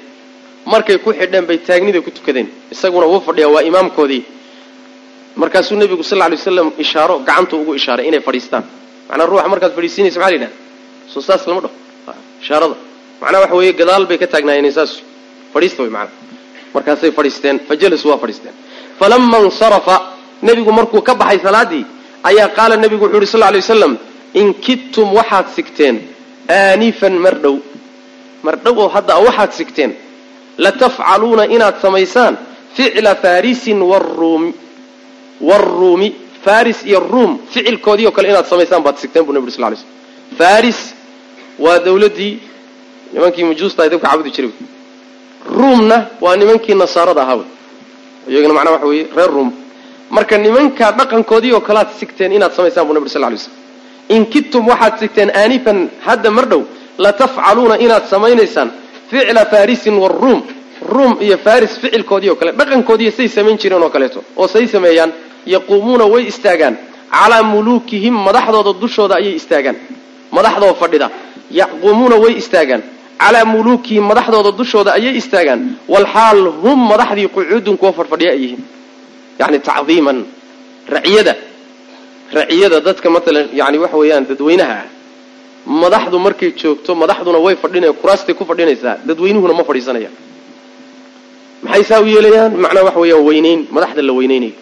Markay 0.67 0.99
ku 1.05 1.11
xidheen 1.13 1.45
bay 1.47 1.59
taagnida 1.59 2.01
ku 2.01 2.11
tukadeen. 2.11 2.49
Isaguna 2.75 3.07
wuu 3.07 3.21
fadhiyaa 3.21 3.51
waa 3.55 3.63
imaamkoodii. 3.71 4.23
Markaasuu 5.37 5.77
nebigu 5.77 6.03
sal 6.05 6.19
lay 6.19 6.31
waslam 6.37 6.73
ishaaro 6.79 7.19
gacantu 7.29 7.55
ugu 7.63 7.75
ishaaray 7.75 8.07
inay 8.09 8.21
fadhiistaan. 8.21 8.65
Macnaa 9.09 9.27
ruuxa 9.31 9.49
markaad 9.53 9.73
fadhiisinaysa 9.77 10.19
maxaa 10.21 10.31
la 10.31 10.37
yidhaha 10.37 10.53
soo 11.13 11.21
saas 11.29 11.47
lama 11.49 11.61
dhaho. 11.65 11.75
Ishaarada. 12.43 12.77
Macnaha 13.21 13.41
waxa 13.45 13.57
weeye 13.59 13.73
gadaal 13.81 14.05
bay 14.11 14.19
ka 14.23 14.27
taagnaayeen 14.27 14.73
saas 14.79 14.93
fadhiista 15.55 15.81
way 15.83 15.91
macnaa. 15.91 16.17
Markaasay 16.75 17.11
fadhiisteen 17.19 17.57
fa 17.69 17.75
jalasuu 17.83 18.11
waa 18.13 18.19
fadhiisteen. 18.23 18.55
Falama 18.99 19.39
insarafa 19.49 19.97
nebigu 20.43 20.73
markuu 20.79 21.01
ka 21.09 21.15
baxay 21.15 21.39
salaadii 21.47 21.85
ayaa 22.29 22.49
qaala 22.57 22.77
nebigu 22.77 23.05
wuxu 23.05 23.17
uhi 23.19 23.27
sal 23.27 23.41
lay 23.41 23.61
waslam 23.65 23.93
in 24.41 24.55
kidtum 24.65 25.09
waxaad 25.19 25.47
sigteen 25.57 25.97
aanifan 26.59 27.15
mardhow 27.25 27.57
mardhow 28.47 28.75
oo 28.83 28.89
hadda 28.97 29.15
waxaad 29.27 29.53
sigteen 29.61 29.93
latafcaluuna 30.65 31.45
inaad 31.55 31.77
samaysaan 31.85 32.35
ficla 32.77 33.13
farisin 33.25 33.79
waruumi 33.91 34.51
waruumi 35.49 36.09
faris 36.45 36.79
iyo 36.91 37.01
ruum 37.13 37.33
ficilkoodii 37.53 38.07
oo 38.07 38.13
kale 38.17 38.29
inaad 38.33 38.47
samaysaan 38.53 38.83
baad 38.87 38.97
sigteen 39.03 39.25
bu 39.27 39.33
nebi 39.33 39.45
uri 39.47 39.53
sl 39.57 39.63
lay 39.65 39.77
slm 39.77 39.91
faris 40.39 40.79
waa 41.65 41.79
dawladdii 41.87 42.33
nimankii 43.13 43.45
mujuusta 43.51 43.83
ay 43.83 43.91
dabka 43.91 44.09
cabudi 44.09 44.31
jiray. 44.37 44.51
Ruumna 45.57 45.97
waa 46.21 46.37
nimankii 46.37 46.75
nasaarada 46.75 47.23
ahaa. 47.23 47.37
Wey 47.37 47.47
iyagana 48.29 48.55
macnaha 48.55 48.75
waxa 48.77 48.87
weeye 48.91 49.07
reer 49.17 49.31
ruum. 49.37 49.51
Marka 50.11 50.39
nimanka 50.39 50.93
dhaqankoodii 50.99 51.53
oo 51.57 51.61
kalead 51.61 51.89
sigteen 52.01 52.33
inaad 52.33 52.53
samaysaan 52.57 52.87
bu 52.89 52.93
nebi 52.95 53.05
uri 53.07 53.11
sl 53.15 53.21
lay 53.25 53.37
slm 53.39 53.53
in 54.09 54.27
kidtum 54.27 54.67
waxaad 54.69 54.99
sigteen 54.99 55.31
aanifan 55.35 55.89
hadda 56.07 56.31
mar 56.31 56.47
dhow 56.49 56.63
latafcaluuna 56.99 57.77
inaad 57.79 58.05
samaynaysaan 58.11 58.71
ficla 59.11 59.45
farisin 59.47 59.95
waruum 59.99 60.43
ruum. 60.93 61.17
Iyo 61.21 61.39
faris 61.39 61.79
ficilkoodii 61.81 62.31
oo 62.31 62.37
kale 62.37 62.53
dhaqankoodii 62.53 63.11
say 63.13 63.29
samayn 63.29 63.59
jireen 63.59 63.83
oo 63.83 63.91
kaleeto 63.91 64.25
oo 64.37 64.49
say 64.49 64.67
sameeyaan 64.67 65.13
yaquumuuna 65.47 66.05
way 66.05 66.27
istaagaan. 66.33 66.77
Calaa 67.13 67.43
muluukihim 67.43 68.15
madaxdooda 68.27 68.73
dushooda 68.81 69.15
ayay 69.21 69.35
istaagaan. 69.37 69.77
Madaxdoo 70.33 70.75
fadhida 70.75 71.11
yaquumuuna 71.51 72.17
way 72.17 72.35
istaagaan. 72.43 72.83
Calaa 73.21 73.45
muluukihim 73.45 74.05
madaxdooda 74.11 74.51
dushooda 74.59 74.91
ayay 74.99 75.17
istaagaan. 75.17 75.61
Walxaal 75.89 76.41
hum 76.63 76.79
madaxdii 76.93 77.29
qucuudun 77.29 77.77
kuwa 77.79 77.93
fadhfadhiya 77.93 78.31
ay 78.33 78.41
yihiin 78.43 78.63
yani 79.39 79.59
tacdiiman 79.59 80.19
raciyada 80.89 81.35
raciyada 82.39 82.79
dadka 82.89 83.07
maalan 83.15 83.47
yani 83.61 83.77
waxa 83.85 83.97
weeyaan 84.03 84.25
dadweynaha 84.31 84.75
ah 84.83 84.87
madaxdu 85.83 86.17
markay 86.27 86.51
joogto 86.61 86.91
madaxduna 87.03 87.39
way 87.47 87.55
fadhina 87.63 87.89
kuraastay 88.01 88.35
ku 88.39 88.45
fadhinaysaa 88.51 88.95
dadweynuhuna 89.09 89.55
ma 89.61 89.65
fadhiisanayaan 89.69 90.15
maxay 91.67 91.85
saa 91.91 92.01
u 92.05 92.07
yeelayaan? 92.15 92.53
Macnaa 92.65 92.85
waxa 92.89 93.01
weeyaan 93.05 93.25
weynayn 93.29 93.61
madaxda 93.77 94.03
la 94.09 94.13
weynaynayo 94.19 94.55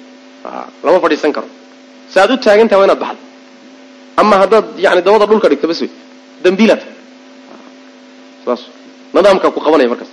lama 0.84 0.98
fadhiisan 1.04 1.32
karo. 1.36 1.48
Si 2.12 2.16
aad 2.22 2.30
u 2.34 2.36
taagantaha 2.46 2.78
waa 2.80 2.86
inaad 2.88 3.00
baxdo. 3.04 3.22
Ama 4.20 4.34
haddaad 4.42 4.64
yani 4.84 5.00
dabada 5.06 5.26
dhulka 5.30 5.48
dhigto 5.52 5.66
bas 5.70 5.80
wey. 5.84 5.90
Dambiilaad 6.44 6.82
saas. 8.44 8.60
Nidaamkaa 9.14 9.50
ku 9.54 9.60
qabanaya 9.66 9.88
markaas. 9.92 10.10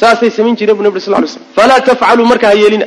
Saasay 0.00 0.30
samayn 0.36 0.56
jireen 0.58 0.76
bu 0.78 0.82
nabri 0.86 1.00
sl 1.04 1.12
lay 1.14 1.28
slam 1.34 1.44
falaa 1.58 1.80
tafcaluu 1.88 2.26
marka 2.32 2.46
ha 2.50 2.54
yeelina. 2.62 2.86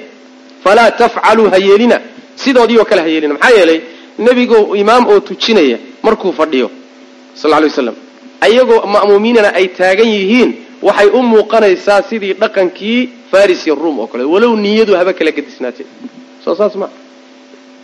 Falaa 0.64 0.89
tafcaluu 1.02 1.48
ha 1.54 1.58
yeelina 1.68 1.98
sidoodii 2.36 2.78
oo 2.82 2.86
kale 2.86 3.02
ha 3.02 3.08
yeelina 3.08 3.34
maxaa 3.34 3.54
yeelay 3.58 3.80
nebigo 4.26 4.76
imaam 4.76 5.04
oo 5.08 5.20
tujinaya 5.20 5.78
markuu 6.04 6.32
fadhiyo 6.40 6.68
sal 7.42 7.52
lay 7.52 7.64
waslam 7.70 7.96
ayagoo 8.46 8.80
ma'muumiinana 8.96 9.50
ay 9.60 9.68
taagan 9.80 10.08
yihiin 10.16 10.52
waxay 10.88 11.08
u 11.18 11.22
muuqanaysaa 11.32 12.02
sidii 12.10 12.34
dhaqankii 12.42 13.00
faris 13.32 13.66
iyo 13.68 13.76
ruum 13.76 14.00
oo 14.00 14.08
kale. 14.08 14.24
Walow 14.34 14.54
niyadu 14.66 14.94
haba 15.00 15.14
kala 15.14 15.32
gadisnaatee 15.32 15.86
soo 16.44 16.56
saas 16.56 16.76
ma. 16.76 16.88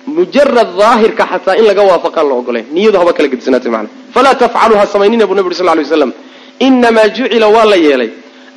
Mujarad 0.08 0.70
daahirka 0.80 1.24
xataa 1.32 1.56
in 1.60 1.66
laga 1.70 1.82
waafaqaan 1.90 2.28
la 2.30 2.34
ogolayn 2.42 2.66
niyadu 2.76 2.98
haba 3.02 3.14
kala 3.14 3.28
gadisnaatee 3.34 3.70
mana 3.76 3.90
falaa 4.16 4.36
tafcaluu 4.36 4.78
ha 4.82 4.86
samaynina 4.94 5.26
bu 5.30 5.34
nabi 5.36 5.48
uri 5.50 5.56
sl 5.56 5.66
lay 5.70 5.84
waslam 5.86 6.12
inamaa 6.60 7.08
jucila 7.16 7.48
waa 7.56 7.66
la 7.66 7.76
yeelay. 7.76 8.10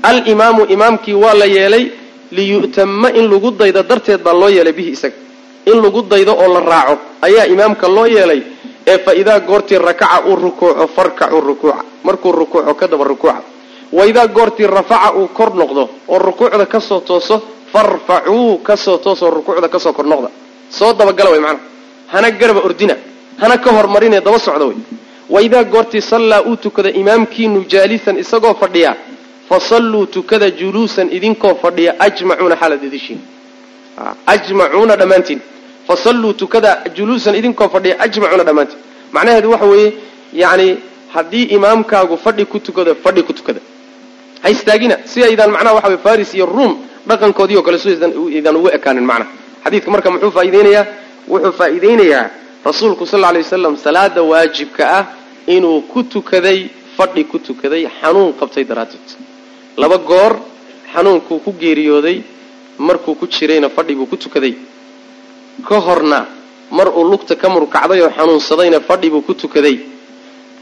Alimaamu 0.02 0.62
imaamkii 0.74 1.14
waa 1.24 1.34
la 1.34 1.46
yeelay 1.56 1.84
liyu'tama 2.36 3.08
in 3.18 3.24
lagu 3.32 3.50
daydo 3.50 3.82
darteed 3.82 4.20
baa 4.26 4.32
loo 4.40 4.48
yeelay 4.56 4.72
bihi 4.72 4.90
isaga 4.96 5.14
in 5.66 5.78
lagu 5.82 6.02
daydo 6.02 6.32
oo 6.42 6.48
la 6.54 6.60
raaco 6.60 6.94
ayaa 7.22 7.46
imaamka 7.46 7.88
loo 7.88 8.06
yeelay 8.06 8.42
ee 8.86 8.98
fa 8.98 9.14
idaa 9.14 9.40
goortii 9.40 9.78
rakaca 9.78 10.22
uu 10.28 10.36
rukuuco 10.36 10.86
farkacuu 10.96 11.40
rukuuca 11.40 11.84
markuu 12.04 12.32
rukuuco 12.32 12.74
ka 12.74 12.86
daba 12.88 13.04
rukuuca 13.04 13.42
wa 13.92 14.06
idaa 14.06 14.26
goortii 14.26 14.66
rafaca 14.66 15.12
uu 15.14 15.28
kor 15.28 15.54
noqdo 15.54 15.88
oo 16.08 16.18
rukuucda 16.18 16.66
ka 16.66 16.80
soo 16.80 17.00
tooso 17.00 17.42
farfacuu 17.72 18.58
ka 18.58 18.76
soo 18.76 18.98
toosoo 18.98 19.30
rukuucda 19.30 19.68
ka 19.68 19.78
soo 19.78 19.92
kor 19.92 20.06
noqda. 20.06 20.28
Soo 20.70 20.92
dabagala 20.92 21.30
way 21.30 21.40
macnaha 21.40 21.64
hana 22.12 22.30
garaba 22.30 22.60
ordina 22.64 22.96
hana 23.40 23.56
ka 23.58 23.70
hormarinee 23.72 24.20
daba 24.20 24.38
socda 24.38 24.64
way. 24.66 24.76
Wa 25.30 25.40
idaa 25.42 25.64
goortii 25.64 26.00
sallaa 26.00 26.42
uu 26.42 26.56
tukada 26.56 26.90
imaamkiinu 26.90 27.64
jaalisan 27.68 28.18
isagoo 28.18 28.54
fadhiya 28.54 28.96
fa 29.48 29.60
salluu 29.60 30.06
tukada 30.06 30.50
juluusan 30.50 31.08
idinkoo 31.12 31.54
fadhiya 31.62 31.94
ajmacuuna 32.00 32.56
xaalad 32.56 32.82
idishiin 32.84 33.20
ajmacuuna 34.26 34.96
dhammaantiin. 34.96 35.40
Fasalluu 35.86 36.32
tukada 36.32 36.82
juluusan 36.96 37.34
idinkoo 37.34 37.68
fadhiya 37.68 38.00
ajmacuuna 38.00 38.44
dhammaantiin. 38.44 38.78
Macnaheedu 39.12 39.50
waxa 39.50 39.66
weeye 39.66 39.92
yani 40.32 40.78
haddii 41.14 41.42
imaamkaagu 41.56 42.16
fadhi 42.18 42.44
ku 42.46 42.58
tukado 42.58 42.94
fadhi 42.94 43.22
ku 43.22 43.32
tukada. 43.32 43.60
Ha 44.42 44.50
istaagina 44.50 44.96
si 45.04 45.24
aydaan 45.24 45.50
macnaha 45.50 45.74
waxa 45.74 45.88
wey 45.88 45.98
faris 45.98 46.34
iyo 46.34 46.46
ruum 46.46 46.78
dhaqankoodii 47.08 47.56
oo 47.56 47.62
kale 47.62 47.78
sidaydan 47.78 48.56
ugu 48.56 48.68
ekaanin 48.68 49.04
macnaha. 49.04 49.30
Xadiidka 49.64 49.90
marka 49.90 50.10
muxuu 50.10 50.30
faaideynayaa 50.30 50.86
wuxuu 51.28 51.52
faa'iideynayaa 51.52 52.30
rasuulku 52.64 53.06
sal 53.06 53.24
alay 53.24 53.42
wasalam 53.42 53.76
salaada 53.76 54.22
waajibka 54.22 54.82
ah 54.98 55.04
inuu 55.46 55.80
ku 55.82 56.02
tukaday 56.02 56.68
fadhi 56.96 57.24
ku 57.24 57.38
tukaday 57.38 57.86
xanuun 58.00 58.32
qabtay 58.40 58.64
daraaddeed. 58.64 59.08
Laba 59.76 59.98
goor 59.98 60.32
xanuunkuu 60.94 61.38
ku 61.44 61.52
geeriyooday 61.60 62.22
markuu 62.88 63.14
ku 63.20 63.26
jirayna 63.34 63.68
fadhi 63.76 63.94
buu 63.98 64.06
ku 64.12 64.16
tukaday. 64.16 64.54
Ka 65.68 65.76
horna 65.86 66.18
mar 66.70 66.88
uu 66.98 67.04
lugta 67.10 67.34
ka 67.36 67.48
murkacday 67.54 68.00
oo 68.02 68.10
xanuunsadayna 68.16 68.80
fadhi 68.88 69.08
buu 69.10 69.22
ku 69.28 69.34
tukaday. 69.34 69.76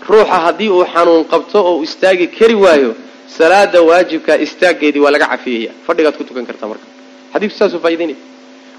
Ruuxa 0.08 0.36
haddii 0.46 0.68
uu 0.76 0.84
xanuun 0.94 1.24
qabto 1.32 1.58
oo 1.70 1.82
istaagi 1.86 2.26
kari 2.38 2.54
waayo 2.64 2.94
salaada 3.36 3.78
waajibkaa 3.88 4.36
istaaggeedii 4.46 5.00
waa 5.04 5.10
laga 5.14 5.26
cafiyaya 5.32 5.72
fadhigaad 5.86 6.16
ku 6.18 6.24
tukan 6.24 6.46
kartaa 6.48 6.68
marka. 6.72 6.86
Xadiidku 7.32 7.56
saasuu 7.58 7.80
faa'idaynaya 7.84 8.18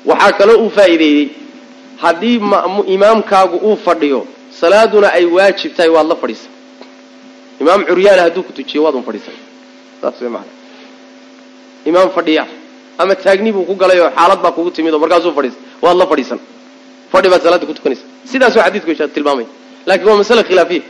waxaa 0.09 0.31
kaloo 0.39 0.57
uu 0.65 0.69
faa'iideeyey 0.77 1.25
haddii 2.03 2.35
imaamkaagu 2.95 3.57
uu 3.67 3.77
fadhiyo 3.85 4.19
salaaduna 4.59 5.07
ay 5.17 5.25
waajib 5.35 5.71
tahay 5.77 5.89
waad 5.95 6.07
la 6.11 6.15
fadhiisan 6.23 6.51
imaam 7.61 7.81
curyaana 7.89 8.21
hadduu 8.25 8.43
ku 8.47 8.51
tujiyo 8.57 8.83
waad 8.83 8.95
un 8.99 9.03
fadhiisan 9.09 9.35
saas 10.01 10.17
way 10.21 10.29
maana 10.35 10.51
imaam 11.89 12.09
fadhiya 12.17 12.43
ama 13.02 13.16
taagni 13.16 13.52
buu 13.56 13.66
ku 13.70 13.76
galay 13.82 13.99
oo 14.04 14.12
xaalad 14.18 14.39
baa 14.45 14.52
kugu 14.58 14.72
timid 14.78 14.93
oo 14.93 15.02
markaasuu 15.04 15.34
fadhiisa 15.38 15.60
waad 15.84 15.97
la 16.02 16.06
fadhiisan. 16.12 16.39
Fadhi 17.12 17.28
baad 17.30 17.41
salaada 17.45 17.66
ku 17.70 17.74
tukanaysa. 17.74 18.04
Sidaasoo 18.32 18.62
xadiidku 18.66 18.91
tilmaamaya 19.16 19.47
laakiin 19.88 20.10
waa 20.10 20.18
masale 20.24 20.43
khilaafiya 20.49 20.82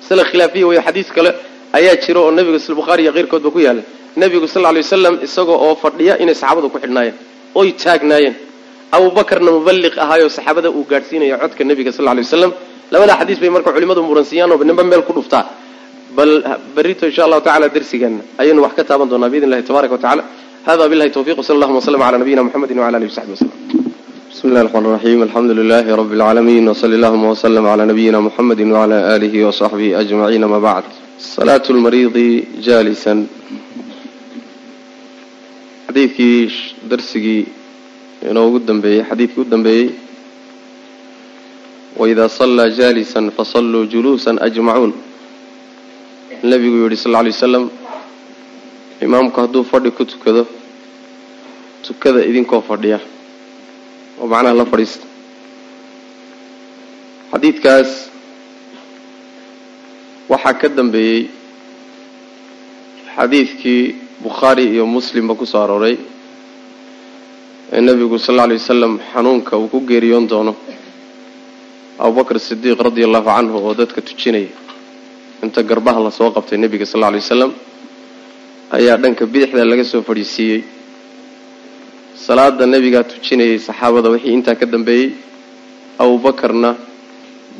masale 0.00 0.22
khilaafiya 0.30 0.66
wey 0.70 0.80
xadiis 0.86 1.08
kale 1.16 1.30
ayaa 1.78 1.96
jira 2.04 2.20
oo 2.20 2.30
nabiga 2.30 2.58
s 2.58 2.68
bukhaari 2.80 3.02
iyo 3.04 3.12
keyrkoodba 3.16 3.50
ku 3.50 3.58
yaalla 3.66 3.82
nebigu 4.16 4.46
sal 4.46 4.62
lay 4.62 4.82
wasalam 4.86 5.14
isagoo 5.26 5.58
oo 5.66 5.74
fadhiya 5.82 6.14
inay 6.22 6.34
saxaabadu 6.34 6.68
ku 6.70 6.78
xidhnaayeen 6.78 7.16
oy 7.54 7.68
taagnaayeen. 7.72 8.34
Abubakarna 8.94 9.50
muballiq 9.50 9.94
ahaayoo 10.04 10.30
saxaabada 10.36 10.68
uu 10.70 10.84
gaadhsiinayo 10.90 11.36
codka 11.42 11.62
nebiga 11.70 11.92
sal 11.96 12.04
lay 12.04 12.22
wasalam 12.28 12.52
labadaa 12.92 13.16
xadiis 13.20 13.38
bay 13.42 13.50
marka 13.56 13.70
culimadu 13.76 14.00
muransiiyaan 14.10 14.52
oo 14.52 14.64
ninba 14.64 14.82
meel 14.84 15.02
ku 15.08 15.12
dhuftaa. 15.16 15.44
Bal 16.16 16.30
berrito 16.76 17.06
insha 17.10 17.24
allahu 17.26 17.42
tacala 17.42 17.66
darsigeena 17.68 18.22
ayaynu 18.38 18.60
wax 18.62 18.72
ka 18.78 18.84
taaban 18.84 19.08
doonaa 19.12 19.30
biidn 19.32 19.46
illahi 19.48 19.64
tabaraka 19.66 19.94
wa 19.98 20.24
hada 20.64 20.88
billahi 20.88 21.10
tawfiq 21.12 21.36
wsala 21.38 21.56
allahuma 21.58 21.78
wslm 21.78 22.02
ala 22.02 22.18
nabiyina 22.18 22.42
mxamedi 22.44 22.74
wala 22.74 22.96
alihi 22.96 23.10
wasaxbi 23.12 23.32
waslm 23.36 23.50
bismi 24.30 24.50
illahi 24.50 24.64
raxmaan 24.64 24.86
raxiim 24.96 25.22
alxamdu 25.26 25.52
lilaahi 25.60 25.90
rabbi 26.00 26.14
اlcaalamiin 26.16 26.68
wsali 26.72 26.94
allahuma 26.98 27.32
wslm 27.36 27.66
cla 27.74 27.84
nabiyina 27.90 28.18
muxamedi 28.26 28.64
wcla 28.64 28.98
aalihi 29.12 29.44
wasaxbihi 29.48 29.90
ajmaciin 30.00 30.44
ama 30.48 30.60
bacd 30.66 30.88
salaatu 31.18 31.76
lmariidi 31.76 32.48
jaalisan 32.66 33.18
xadiidkii 35.86 36.40
darsigii 36.90 37.42
inoogu 38.30 38.58
dambeeyey 38.68 39.04
xadiidkii 39.10 39.40
u 39.44 39.50
dambeeyey 39.54 39.88
waidaa 42.00 42.28
sallaa 42.40 42.68
jaalisan 42.80 43.30
fasalluu 43.36 43.84
juluusan 43.92 44.40
ajmacuun 44.48 44.92
nebigu 46.42 46.76
yihi 46.88 46.96
sal 46.96 47.12
lay 47.12 47.28
waslam 47.36 47.64
imaamku 49.06 49.36
hadduu 49.42 49.64
fadhi 49.72 49.90
ku 49.98 50.02
tukado 50.12 50.42
tukada 51.86 52.20
idinkoo 52.30 52.60
fadhiya 52.68 52.98
oo 54.20 54.26
macnaha 54.32 54.54
la 54.60 54.64
fadhiista 54.72 55.06
xadiidkaas 57.32 57.90
waxaa 60.32 60.54
ka 60.60 60.68
dambeeyey 60.78 61.20
xadiidkii 63.16 63.82
bukhaari 64.24 64.64
iyo 64.74 64.84
muslimba 64.96 65.34
ku 65.40 65.44
soo 65.52 65.62
arooray 65.64 65.96
ee 67.74 67.80
nebigu 67.86 68.18
sal 68.18 68.34
alla 68.40 68.46
lay 68.54 68.58
wasalam 68.62 68.92
xanuunka 69.12 69.52
uu 69.58 69.68
ku 69.72 69.78
geeriyoon 69.90 70.26
doono 70.32 70.52
abubakr 71.98 72.36
sidiiq 72.48 72.78
radia 72.86 73.04
allahu 73.08 73.28
canhu 73.36 73.56
oo 73.66 73.74
dadka 73.80 74.00
tujinaya 74.08 74.50
inta 75.44 75.60
garbaha 75.70 76.00
la 76.06 76.10
soo 76.18 76.30
qabtay 76.36 76.58
nebiga 76.58 76.86
sal 76.86 77.02
alla 77.02 77.10
lay 77.16 77.22
wasalam 77.26 77.50
ayaa 78.78 78.96
dhanka 79.02 79.24
bidixda 79.32 79.64
laga 79.70 79.84
soo 79.92 80.02
fadhiisiiyey 80.08 80.60
salaada 82.26 82.64
nebigaa 82.74 83.04
tujinayay 83.12 83.58
saxaabada 83.68 84.08
wixii 84.14 84.32
intaa 84.38 84.56
ka 84.60 84.66
dambeeyey 84.74 85.08
abubakarna 86.02 86.70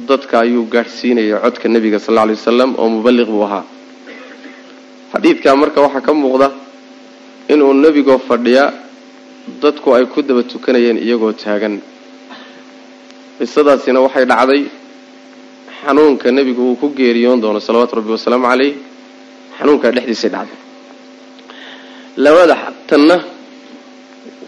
dadka 0.08 0.34
ayuu 0.44 0.64
gaadhsiinayay 0.74 1.32
codka 1.44 1.66
nebiga 1.74 1.98
sal 2.04 2.14
alla 2.18 2.26
lay 2.32 2.36
wasalam 2.40 2.70
oo 2.80 2.88
muballiq 2.96 3.28
buu 3.34 3.44
ahaa. 3.48 3.64
Xadiidkaa 5.12 5.54
marka 5.62 5.78
waxaa 5.86 6.02
ka 6.06 6.12
muuqda 6.22 6.48
inuu 7.52 7.72
nebigoo 7.84 8.18
fadhiya 8.28 8.64
dadku 9.62 9.88
ay 9.96 10.04
ku 10.12 10.22
daba 10.28 10.42
tukanayeen 10.52 10.98
iyagoo 11.06 11.32
taagan. 11.42 11.74
Qisadaasina 13.38 13.98
waxay 14.06 14.24
dhacday 14.32 14.62
xanuunka 15.84 16.26
nebigu 16.36 16.62
uu 16.70 16.76
ku 16.80 16.86
geeriyoon 16.98 17.40
doono 17.42 17.60
salawaatu 17.66 17.96
rabbi 17.98 18.10
wasalaamu 18.16 18.46
caleyh 18.50 18.72
xanuunkaa 19.58 19.90
dhexdiisay 19.96 20.30
dhacday 20.34 20.58
labada 22.16 22.72
tanna 22.86 23.16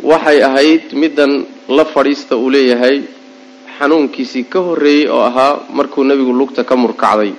waxay 0.02 0.38
ahayd 0.42 0.92
middan 0.94 1.46
la 1.68 1.84
fadhiista 1.84 2.36
uu 2.36 2.50
leeyahay 2.50 3.02
xanuunkiisii 3.78 4.44
ka 4.52 4.60
horreeyey 4.60 5.08
oo 5.10 5.20
ahaa 5.28 5.66
markuu 5.78 6.04
nebigu 6.04 6.32
lugta 6.32 6.64
ka 6.64 6.76
murkacday. 6.76 7.32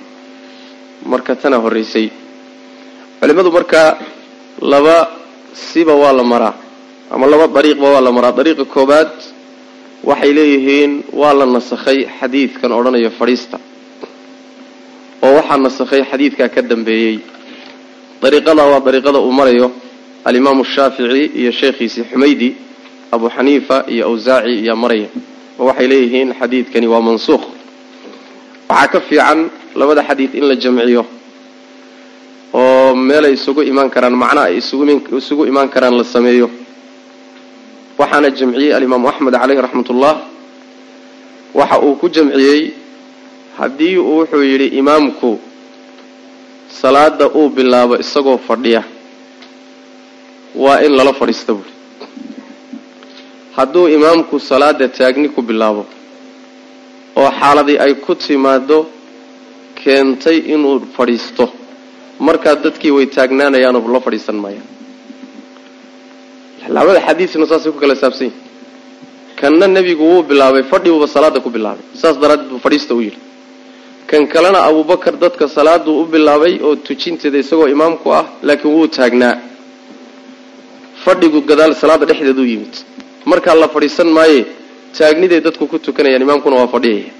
Marka 1.06 1.36
tana 1.36 1.56
horraysay 1.58 2.10
culimmadu 3.20 3.50
markaa 3.52 3.98
laba 4.60 4.96
siba 5.54 5.94
waa 5.94 6.12
la 6.12 6.22
maraa 6.24 6.54
ama 7.10 7.26
laba 7.26 7.46
dariiqba 7.48 7.86
waa 7.94 8.00
la 8.06 8.12
maraa. 8.12 8.32
Dariiqa 8.38 8.64
koobaad 8.64 9.10
waxay 10.04 10.32
leeyihiin 10.38 10.92
waa 11.12 11.32
la 11.34 11.46
nasakhay 11.46 12.04
xadiidkan 12.20 12.70
odhanaya 12.72 13.10
fadhiista. 13.18 13.56
Oo 15.24 15.32
waxaa 15.40 15.56
nasakhay 15.66 16.02
xadiidkaa 16.10 16.48
ka 16.54 16.62
dambeeyey. 16.62 17.18
Dariiqada 18.22 18.62
waa 18.70 18.80
dariiqada 18.86 19.18
uu 19.18 19.32
marayo 19.32 19.70
alimaamu 20.28 20.62
shaafici 20.74 21.22
iyo 21.40 21.50
sheekhiisii 21.58 22.04
xumaydi 22.10 22.48
abu 23.14 23.26
xaniifa 23.34 23.76
iyo 23.92 24.02
awsaaci 24.10 24.52
iyo 24.64 24.74
maraya 24.82 25.08
oo 25.58 25.64
waxay 25.68 25.86
leeyihiin 25.90 26.30
xadiidkani 26.40 26.86
waa 26.92 27.00
mansuukh. 27.08 27.44
Waxaa 28.68 28.88
ka 28.92 29.00
fiican 29.08 29.38
labada 29.80 30.02
xadiid 30.08 30.32
in 30.38 30.44
la 30.50 30.54
jamciyo 30.62 31.02
oo 32.60 32.94
meelay 33.08 33.32
isugu 33.38 33.60
imaan 33.70 33.90
karaan 33.94 34.14
macna 34.22 34.40
ay 34.48 34.54
isugu 34.60 35.42
imaan 35.50 35.68
karaan 35.74 35.96
la 36.00 36.04
sameeyo. 36.14 36.48
Waxaana 37.98 38.28
jamciyey 38.38 38.72
alimaamu 38.76 39.08
axmed 39.10 39.34
caleyhi 39.40 39.62
raxmatullah. 39.66 40.14
Waxa 41.58 41.76
uu 41.86 41.94
ku 42.00 42.06
jamciyey 42.16 42.60
haddii 43.58 43.96
uu 43.98 44.16
wuxuu 44.20 44.42
yidhi 44.50 44.66
imaamku 44.80 45.30
salaada 46.80 47.26
uu 47.38 47.48
bilaabo 47.56 47.94
isagoo 48.04 48.38
fadhiya 48.48 48.82
waa 50.64 50.78
in 50.86 50.92
lala 50.98 51.12
fadhiista 51.20 51.52
buuri 51.56 51.72
hadduu 53.56 53.86
imaamku 53.96 54.34
salaada 54.50 54.86
taagni 54.98 55.28
ku 55.36 55.40
bilaabo 55.50 55.82
oo 57.20 57.30
xaaladii 57.40 57.78
ay 57.84 57.92
ku 58.06 58.12
timaado 58.14 58.78
keentay 59.80 60.38
inuu 60.54 60.76
fadhiisto 60.96 61.44
markaa 62.26 62.54
dadkii 62.64 62.90
way 62.96 63.06
taagnaanayaanoo 63.16 63.88
la 63.94 64.00
fadhiisan 64.06 64.36
maayaan. 64.44 64.66
Labada 66.76 67.00
xadiisna 67.06 67.46
saasay 67.50 67.72
ku 67.72 67.78
kala 67.82 67.94
saabsan 68.02 68.26
yihiin 68.28 68.44
kanna 69.40 69.66
nebigu 69.76 70.04
wuu 70.10 70.22
bilaabay 70.30 70.62
fadhiguba 70.72 71.06
salaada 71.14 71.40
ku 71.40 71.50
bilaabay. 71.56 71.84
Saas 72.00 72.16
daraaddeed 72.22 72.50
buu 72.52 72.58
fadhiista 72.66 72.92
u 72.94 73.00
yidhi. 73.06 73.18
Kan 74.10 74.26
kalena 74.32 74.60
abubakar 74.68 75.14
dadka 75.24 75.48
salaaduu 75.48 75.94
u 76.02 76.04
bilaabay 76.12 76.54
oo 76.66 76.74
tujinteeda 76.86 77.38
isagoo 77.38 77.68
imaamku 77.76 78.06
ah 78.20 78.24
laakiin 78.42 78.72
wuu 78.74 78.86
taagnaa 78.98 79.34
fadhigu 81.08 81.40
gadaal 81.50 81.72
salaada 81.82 82.04
dhexdeeduu 82.10 82.44
yimid. 82.52 82.74
Markaa 83.30 83.54
la 83.62 83.68
fadhiisan 83.74 84.08
maaye 84.18 84.40
taagniday 84.98 85.40
dadku 85.46 85.64
ku 85.72 85.76
tukanayaan 85.86 86.22
imaamkuna 86.26 86.56
waa 86.60 86.68
fadhiyaya 86.74 87.12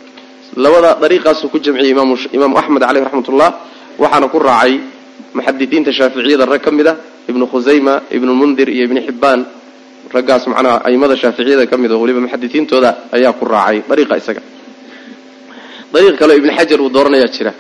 labada 0.64 0.90
dariiqaasuu 1.02 1.48
ku 1.52 1.58
jamciyey 1.64 1.92
imaamu 2.36 2.56
axmed 2.60 2.82
caleyh 2.88 3.02
raxmatullah 3.06 3.48
waxaana 4.02 4.26
ku 4.32 4.38
raacay 4.48 4.74
muxadidiinta 5.36 5.90
shaaficiyada 5.98 6.44
rag 6.52 6.60
ka 6.66 6.70
mid 6.78 6.86
a 6.86 6.94
ibnu 7.30 7.44
khusayma 7.52 7.94
ibnu 8.16 8.32
mundir 8.40 8.68
iyo 8.74 8.84
ibnu 8.88 9.00
xibbaan 9.06 9.40
raggaas 10.16 10.44
macnaha 10.52 10.76
aimada 10.88 11.14
shaaficiyada 11.22 11.64
ka 11.70 11.76
mid 11.82 11.90
oo 11.92 12.00
weliba 12.02 12.20
muxadisiintooda 12.24 12.90
ayaa 13.16 13.32
ku 13.38 13.44
raacay 13.54 13.78
dariiqa 13.90 14.14
isaga. 14.22 14.42
Dariiq 15.92 16.16
kale 16.20 16.32
ibnu 16.40 16.50
xajar 16.58 16.78
uu 16.84 16.90
dooranayaa 16.96 17.30
jira 17.36 17.52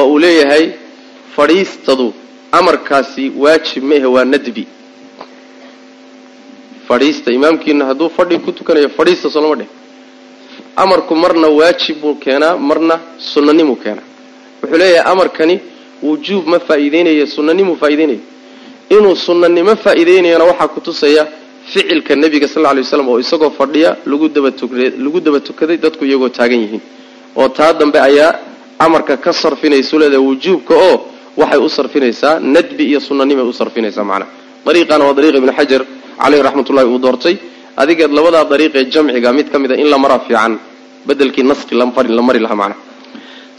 oo 0.00 0.06
uu 0.12 0.18
leeyahay 0.24 0.64
fadhiistadu 1.36 2.06
amarkaasi 2.58 3.24
waajib 3.42 3.82
ma 3.90 3.94
ahe 4.00 4.08
waa 4.14 4.24
nadbi 4.34 4.64
fadhiista. 6.88 7.28
Imaamkiina 7.32 7.84
hadduu 7.90 8.08
fadhi 8.16 8.38
ku 8.38 8.52
tukanayo 8.52 8.88
fadhiista 8.88 9.30
soo 9.30 9.40
lama 9.42 9.56
dheh 9.60 9.68
amarku 10.76 11.14
marna 11.16 11.48
waajib 11.48 11.96
buu 12.00 12.14
keenaa 12.14 12.56
marna 12.56 12.98
sunnanimuu 13.18 13.76
keenaa. 13.76 14.02
Wuxuu 14.62 14.78
leeyahay 14.78 15.12
amarkani 15.12 15.60
wujuub 16.02 16.46
ma 16.46 16.58
faa'iideynaya 16.68 17.26
sunnanimuu 17.26 17.76
faa'iideynaya. 17.82 18.20
Inuu 18.90 19.16
sunnanimo 19.16 19.76
faa'iideynayana 19.84 20.44
waxaa 20.44 20.68
kutusaya 20.68 21.26
ficilka 21.72 22.14
nebiga 22.16 22.48
sal 22.48 22.62
lla 22.62 22.72
lay 22.74 22.82
waslam 22.82 23.08
oo 23.08 23.18
isagoo 23.20 23.50
fadhiya 23.50 23.96
lagu 24.06 24.28
daba 24.28 24.50
lagu 25.04 25.20
daba 25.20 25.40
tukaday 25.40 25.76
dadku 25.76 26.04
iyagoo 26.04 26.28
taagan 26.28 26.60
yihiin. 26.64 26.80
Oo 27.36 27.48
taa 27.48 27.72
dambe 27.72 27.98
ayaa 28.00 28.32
amarka 28.78 29.16
ka 29.16 29.32
sarfinaysu 29.32 29.98
leedahay 29.98 30.24
wujuubka 30.26 30.74
oo 30.74 30.96
waxay 31.36 31.58
u 31.60 31.68
sarfinaysaa 31.68 32.40
nadbi 32.40 32.84
iyo 32.90 33.00
sunnanimay 33.00 33.44
u 33.44 33.52
sarfinaysaa 33.52 34.04
macnaha. 34.04 34.30
Dariiqana 34.66 35.04
waa 35.04 35.14
dariiq 35.14 35.36
ibnu 35.36 35.52
xajar 35.58 35.82
caleyhi 36.22 36.42
raxmatullahi 36.48 36.86
uu 36.94 36.98
doortay. 37.04 37.36
Adigeed 37.82 38.12
labadaa 38.18 38.44
dariiqee 38.52 38.82
jamciga 38.94 39.30
mid 39.38 39.46
ka 39.52 39.58
mid 39.62 39.70
a 39.72 39.76
in 39.82 39.88
la 39.92 39.98
maraa 40.04 40.20
fiican 40.26 40.52
bedelkii 41.06 41.44
naski 41.50 41.74
la 41.80 41.86
mari 42.28 42.38
lahaa 42.44 42.58
macnaha 42.62 42.80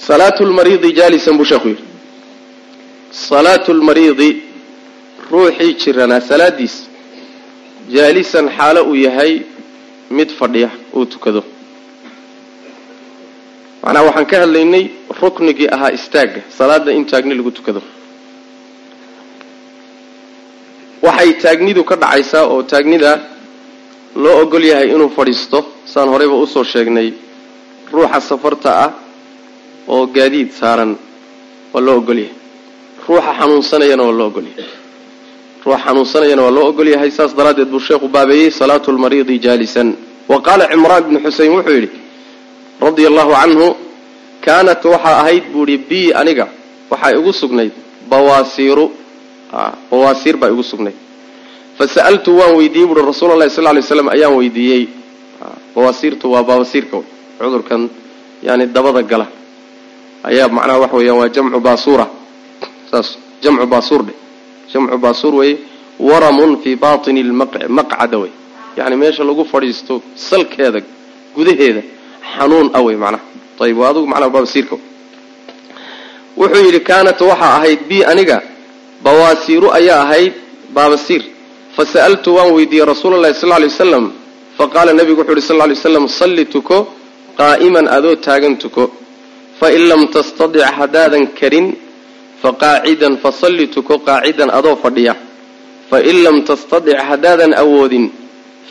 salaatu 0.08 0.42
lmariidi 0.50 0.90
jaalisan 1.00 1.36
buu 1.40 1.46
sheekhu 1.52 1.68
yidhi. 1.72 1.84
Salaatu 3.30 3.70
lmariidi 3.80 4.30
ruuxii 5.32 5.72
jiranaa 5.82 6.22
salaadiis 6.30 6.76
jaalisan 7.96 8.46
xaalo 8.58 8.82
uu 8.90 8.96
yahay 9.06 9.32
mid 10.18 10.30
fadhiya 10.40 10.70
uu 10.98 11.06
tukado. 11.14 11.42
Macnaha 13.84 14.06
waxaan 14.08 14.26
ka 14.32 14.36
hadlaynay 14.44 14.84
ruknigii 15.22 15.68
ahaa 15.76 15.92
istaagga 15.98 16.42
salaada 16.58 16.92
in 16.98 17.06
taagni 17.12 17.34
lagu 17.40 17.52
tukado 17.58 17.82
waxay 21.06 21.32
taagnidu 21.44 21.82
ka 21.90 21.96
dhacaysaa 22.02 22.46
oo 22.54 22.62
taagnida 22.72 23.12
loo 24.24 24.36
ogol 24.44 24.64
yahay 24.72 24.88
inuu 24.96 25.10
fadhiisto. 25.18 25.60
Saan 25.86 26.10
horeyba 26.14 26.36
u 26.44 26.48
soo 26.48 26.64
sheegnay 26.64 27.10
ruuxa 27.94 28.20
safarta 28.30 28.70
ah 28.86 28.92
oo 29.94 30.06
gaadiid 30.16 30.50
saaran 30.60 30.92
waa 31.74 31.82
loo 31.88 31.98
ogol 32.02 32.20
yahay. 32.24 32.36
Ruuxa 33.08 33.32
xanuunsanayana 33.40 34.04
waa 34.08 34.18
loo 34.20 34.28
ogol 34.32 34.48
yahay. 34.52 34.70
Ruuxa 35.66 35.80
xanuunsanayana 35.86 36.42
waa 36.46 36.56
loo 36.58 36.66
ogol 36.72 36.88
yahay. 36.94 37.12
Saas 37.18 37.32
daraaddeed 37.38 37.70
buu 37.74 37.80
sheekhu 37.88 38.08
baabeeyey 38.16 38.52
salaatu 38.52 38.92
lmariidi 38.96 39.36
jaalisan. 39.46 39.90
Wa 40.32 40.38
qaala 40.46 40.66
cimraan 40.72 41.04
bnu 41.08 41.20
xusein 41.26 41.52
wuxuu 41.58 41.76
yidhi 41.78 41.90
radia 42.82 43.08
allahu 43.12 43.32
canhu 43.42 43.68
kaanat 44.46 44.82
waxaa 44.94 45.16
ahayd 45.22 45.44
buu 45.54 45.66
ihi 45.68 45.78
bi 45.90 46.00
aniga 46.20 46.46
waxaa 46.92 47.12
igu 47.20 47.32
sugnayd 47.42 47.72
bawaasiiru 48.10 48.86
bawaasiir 49.92 50.36
baa 50.42 50.50
igu 50.54 50.64
sugnayd 50.64 50.96
fa 51.78 51.88
sa'altu 51.96 52.32
waan 52.40 52.54
weydiiyey 52.60 52.88
buuhi 52.90 53.06
rasuula 53.12 53.36
llahi 53.40 53.50
sal 53.58 53.68
ly 53.78 53.82
slam 53.82 54.08
ayaan 54.16 54.34
weydiiyey. 54.40 54.84
Bawaasiirtu 55.76 56.26
waa 56.34 56.44
baabasiirka 56.50 56.96
wey 56.98 57.06
cudurkan 57.40 57.90
yani 58.48 58.66
dabada 58.76 59.02
gala. 59.12 59.28
Ayaa 60.24 60.48
macnaha 60.58 60.80
waxa 60.84 60.96
weeyaan 60.98 61.18
waa 61.22 61.30
jamcu 61.36 61.60
baasuura. 61.60 62.06
Saas 62.92 63.18
jamcu 63.44 63.66
baasuur 63.74 64.02
dhe 64.08 64.14
jamcu 64.74 64.98
baasuur 64.98 65.34
weye 65.42 65.58
waramun 66.00 66.52
fii 66.64 66.76
batini 66.76 67.24
lmaqcada 67.24 68.18
wey 68.22 68.32
yani 68.78 68.96
meesha 69.02 69.24
lagu 69.24 69.44
fadhiisto 69.46 70.02
salkeeda 70.16 70.80
gudaheeda 71.36 71.82
xanuun 72.38 72.68
ah 72.74 72.82
wey 72.86 72.96
macnaha 72.96 73.24
ayib 73.66 73.78
waa 73.82 73.90
adugu 73.92 74.08
macnaha 74.12 74.30
baabasiirka 74.36 74.76
wuxuu 76.38 76.64
yidhi 76.66 76.80
kaanat 76.90 77.20
waxaa 77.22 77.52
ahayd 77.58 77.80
bi 77.90 77.98
aniga 78.12 78.38
bawaasiiru 79.04 79.68
ayaa 79.80 80.02
ahayd 80.06 80.34
baabasiir 80.76 81.24
fasa'altu 81.78 82.36
waan 82.36 82.52
weydiiyey 82.58 82.86
rasuula 82.86 83.18
llahi 83.24 83.36
sal 83.42 83.50
lay 83.50 83.68
wasalam 83.70 84.06
faqaala 84.58 84.94
nabigu 84.94 85.20
wuxu 85.22 85.34
uhi 85.34 85.42
sal 85.42 85.58
lay 85.58 85.76
waslam 85.78 86.06
salli 86.08 86.46
tuko 86.46 86.78
qaa'iman 87.38 87.88
adoo 87.90 88.16
taagan 88.16 88.58
tuko. 88.58 88.92
Fain 89.60 89.82
lam 89.90 90.08
tastadic 90.14 90.62
haddaadan 90.78 91.34
karin 91.40 91.68
faqaacidan 92.42 93.18
fasalli 93.24 93.68
tuko 93.76 94.00
qaacidan 94.08 94.50
adoo 94.50 94.76
fadhiya. 94.84 95.14
Fain 95.90 96.18
lam 96.26 96.44
tastadic 96.46 96.98
haddaadan 97.10 97.54
awoodin 97.54 98.12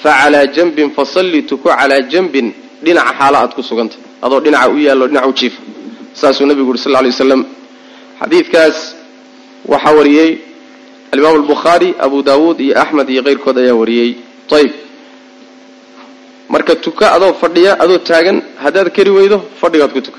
facalaa 0.03 0.47
janbin 0.55 0.91
fasalli 0.97 1.43
tuko 1.51 1.68
calaa 1.70 2.03
janbin 2.12 2.47
dhinaca 2.85 3.12
xaalo 3.18 3.37
aad 3.43 3.53
ku 3.55 3.62
sugantay. 3.62 3.99
Adoo 4.22 4.41
dhinaca 4.41 4.70
u 4.70 4.78
yaallo 4.78 5.07
dhinaca 5.11 5.28
u 5.28 5.35
jiifa 5.35 5.61
saasuu 6.14 6.47
nabigu 6.47 6.68
yuri 6.70 6.78
sal 6.78 6.93
lay 6.93 7.11
waslam 7.11 7.43
xadiidkaas 8.20 8.76
waxaa 9.68 9.94
wariyey. 9.98 10.30
Alimaam 11.12 11.34
albukhaari 11.36 11.94
abu 12.00 12.22
daawuud 12.22 12.60
iyo 12.60 12.74
axmed 12.82 13.08
iyo 13.10 13.22
keyrkood 13.22 13.58
ayaa 13.58 13.74
wariyey. 13.74 14.10
Ayb 14.58 14.72
marka 16.48 16.74
tuka 16.76 17.12
adoo 17.16 17.32
fadhiya 17.40 17.72
adoo 17.80 17.98
taagan 17.98 18.42
haddaad 18.62 18.88
kari 18.96 19.10
weydo 19.10 19.38
fadhigaad 19.60 19.92
ku 19.92 20.00
tuka. 20.00 20.18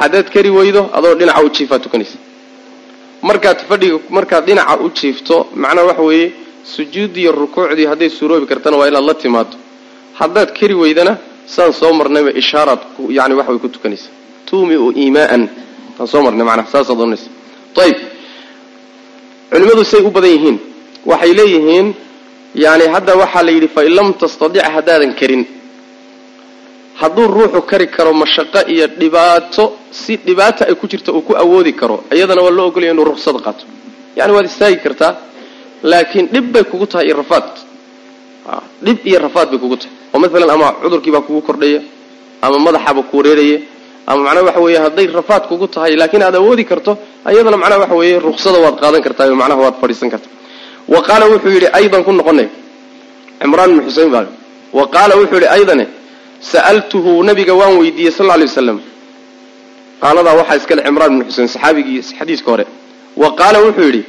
Haddaad 0.00 0.26
kari 0.34 0.50
weydo 0.50 0.90
adoo 0.92 1.14
dhinaca 1.14 1.42
u 1.44 1.48
jiifaad 1.50 1.82
tukanaysa. 1.82 2.18
Markaad 3.22 3.58
fadhiga 3.68 3.98
markaad 4.10 4.44
dhinaca 4.46 4.78
u 4.84 4.90
jiifto 4.90 5.36
macnaha 5.54 5.86
waxa 5.90 6.02
weeye 6.02 6.32
sujuudiiyo 6.64 7.32
rukuucdii 7.32 7.86
hadday 7.86 8.10
suuroobi 8.10 8.46
kartana 8.46 8.76
waa 8.76 8.88
inaad 8.88 9.04
la 9.04 9.14
timaado 9.14 9.56
haddaad 10.20 10.50
kari 10.58 10.74
weydana 10.74 11.16
saan 11.46 11.72
soo 11.72 11.92
marnayba 11.92 12.30
ishaaraad 12.30 12.80
yani 13.10 13.34
waxa 13.34 13.50
way 13.52 13.58
ku 13.60 13.68
tukanaysa. 13.68 14.08
Tuumiu 14.46 14.92
iimaaan 14.96 15.48
saan 15.96 16.08
soo 16.08 16.22
marnay 16.22 16.46
manaa 16.46 16.66
saasaad 16.72 16.98
ohanaysa 17.00 17.28
ayb 17.84 17.96
culimmadu 19.50 19.84
say 19.84 20.00
u 20.00 20.10
badan 20.10 20.30
yihiin. 20.36 20.56
Waxay 21.10 21.32
leeyihiin 21.38 21.86
yani 22.64 22.84
hadda 22.94 23.12
waxaa 23.22 23.42
la 23.46 23.50
yidhi 23.56 23.68
fain 23.74 23.90
lam 23.98 24.08
tastadic 24.20 24.62
haddaadan 24.74 25.12
karin. 25.20 25.42
Hadduu 27.00 27.26
ruuxu 27.36 27.60
kari 27.70 27.86
karo 27.96 28.12
mashaqo 28.22 28.60
iyo 28.72 28.86
dhibaato 29.00 29.64
si 29.90 30.12
dhibaata 30.26 30.62
ay 30.68 30.74
ku 30.74 30.86
jirta 30.86 31.10
uu 31.12 31.22
ku 31.22 31.32
awoodi 31.42 31.72
karo 31.80 31.96
iyadana 32.14 32.42
waa 32.42 32.50
loo 32.58 32.66
ogolaya 32.70 32.92
inuu 32.94 33.04
ruksada 33.10 33.38
qaato. 33.46 33.64
Yani 34.16 34.32
waad 34.36 34.46
istaagi 34.46 34.78
kartaa 34.84 35.12
laakiin 35.82 36.26
dhib 36.32 36.46
bay 36.52 36.64
kugu 36.64 36.86
tahay 36.86 37.06
iyo 37.06 37.16
rafaad. 37.22 37.44
Dhib 38.84 38.98
iyo 39.06 39.18
rafaad 39.26 39.48
bay 39.50 39.58
kugu 39.58 39.76
tahay. 39.76 39.92
Oo 40.14 40.18
maalan 40.22 40.50
ama 40.50 40.68
cudurkiibaa 40.82 41.20
kugu 41.26 41.40
kordhaya 41.42 41.80
ama 42.42 42.58
madaxaaba 42.66 43.02
ku 43.10 43.16
wareeraya 43.18 43.58
ama 44.06 44.20
macnaha 44.26 44.44
waxa 44.48 44.60
weeye 44.60 44.78
hadday 44.84 45.06
rafaad 45.18 45.42
kugu 45.50 45.66
tahay 45.74 45.96
laakiin 46.00 46.22
aad 46.22 46.36
awoodi 46.40 46.64
karto 46.70 46.92
iyadana 47.32 47.56
macnaha 47.62 47.80
waxa 47.84 47.94
weeye 48.00 48.18
ruksada 48.26 48.58
waad 48.64 48.76
qaadan 48.82 49.02
kartaa 49.06 49.26
macnaha 49.42 49.60
waad 49.64 49.74
fadhiisan 49.82 50.10
kartaa. 50.14 50.32
Wa 50.92 51.00
qaala 51.08 51.24
wuxuu 51.32 51.48
yidhi 51.56 51.68
aydan 51.78 52.04
ku 52.04 52.12
noqonay. 52.12 52.48
Cimraan 53.40 53.70
ibnu 53.70 53.82
xusein 53.88 54.10
baa 54.14 54.26
wa 54.78 54.84
qaala 54.94 55.14
wuxuu 55.20 55.36
yidhi 55.40 55.48
aydane 55.56 55.84
sa'altuhu 56.52 57.22
nabiga 57.28 57.54
waan 57.60 57.74
weydiiyey 57.80 58.12
sal 58.16 58.26
lla 58.26 58.36
lay 58.40 58.46
waslam 58.50 58.78
qaaladaa 60.02 60.34
waxaa 60.40 60.56
iskale 60.60 60.82
cimraan 60.86 61.12
ibnu 61.12 61.24
xusein 61.30 61.48
saxaabigii 61.54 62.00
xadiiska 62.18 62.48
hore. 62.52 62.64
Wa 63.22 63.28
qaala 63.40 63.58
wuxuu 63.66 63.86
yidhi 63.88 64.02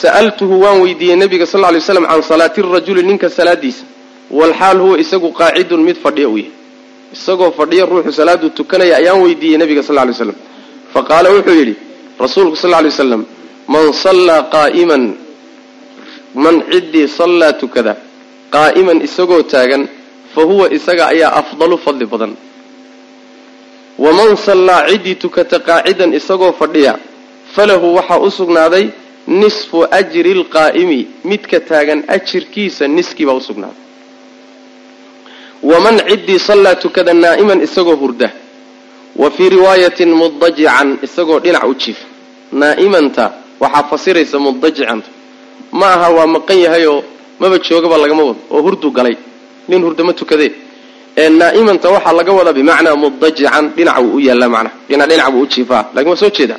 sa'altuhu 0.00 0.54
waan 0.64 0.78
weydiiyey 0.84 1.16
nabiga 1.22 1.46
sal 1.52 1.60
lla 1.62 1.70
lay 1.74 1.80
waslam 1.82 2.04
can 2.10 2.22
salaati 2.30 2.60
rajuli 2.74 3.02
ninka 3.02 3.28
salaadiisa. 3.38 3.84
Walxaal 4.38 4.78
huwa 4.84 4.98
isagu 5.02 5.28
qaacidun 5.38 5.80
mid 5.88 5.96
fadhiya 6.04 6.28
uu 6.28 6.38
yahay 6.38 6.52
isagoo 7.12 7.50
fadhiya 7.58 7.84
ruuxu 7.86 8.12
salaaduu 8.12 8.50
tukanaya 8.50 8.96
ayaan 9.00 9.20
weydiiyey 9.24 9.58
nabiga 9.58 9.82
sal 9.82 9.96
lay 9.96 10.06
waslam 10.12 10.34
fa 10.92 11.00
qaala 11.10 11.28
wuxuu 11.36 11.56
yidhi 11.60 11.74
rasuulku 12.24 12.56
sal 12.56 12.70
lay 12.70 12.84
waslam 12.92 13.22
man 13.68 13.92
sallaa 13.92 14.42
qaa'iman 14.54 15.04
man 16.34 16.56
ciddii 16.72 17.06
sallaa 17.18 17.52
tukada 17.62 17.92
qaa'iman 18.56 18.98
isagoo 19.08 19.42
taagan 19.42 19.88
fa 20.34 20.42
huwa 20.50 20.66
isaga 20.76 21.04
ayaa 21.12 21.32
afdalu 21.40 21.76
fadli 21.84 22.06
badan. 22.12 22.32
Waman 23.98 24.36
sallaa 24.36 24.86
ciddii 24.88 25.14
tukata 25.24 25.58
qaacidan 25.68 26.10
isagoo 26.18 26.52
fadhiya 26.60 26.94
falahu 27.54 27.94
waxaa 27.96 28.18
u 28.26 28.30
sugnaaday 28.30 28.84
nisfu 29.40 29.78
ajri 30.00 30.34
lqaa'imi 30.40 31.00
midka 31.24 31.60
taagan 31.70 32.00
ajirkiisa 32.16 32.84
niskii 32.96 33.26
baa 33.28 33.38
u 33.40 33.40
sugnaaday 33.48 33.87
waman 35.62 35.98
ciddii 36.08 36.38
sallaa 36.38 36.74
tukada 36.74 37.14
naa'iman 37.14 37.60
isagoo 37.62 37.96
hurda 37.96 38.30
wa 39.16 39.30
fii 39.30 39.48
riwaayatin 39.48 40.14
mudajican 40.14 40.98
isagoo 41.02 41.38
dhinac 41.40 41.64
u 41.64 41.74
jiifa 41.74 42.06
naa'imanta 42.52 43.32
waxaa 43.60 43.82
fasiraysa 43.90 44.38
mudajicanta 44.38 45.08
ma 45.72 45.86
aha 45.94 46.08
waa 46.10 46.26
maqan 46.26 46.58
yahayoo 46.58 47.02
maba 47.40 47.58
joogaba 47.58 47.96
lagama 47.98 48.22
wado 48.22 48.40
oo 48.50 48.62
hurdu 48.62 48.90
galay. 48.90 49.16
Nin 49.68 49.82
hurdama 49.82 50.12
tukadee 50.12 50.52
ee 51.16 51.28
naa'imanta 51.28 51.88
waxaa 51.90 52.12
laga 52.12 52.32
wadaa 52.32 52.52
bimacnaa 52.52 52.96
mudajican 52.96 53.64
dhinac 53.76 53.96
buu 54.02 54.16
u 54.16 54.20
yaallaa 54.20 54.48
macnaha 54.48 55.06
dhinac 55.06 55.30
buu 55.32 55.40
u 55.42 55.46
jiifaa 55.46 55.84
laakiin 55.94 56.10
waa 56.10 56.16
soo 56.16 56.30
jeedaa 56.30 56.58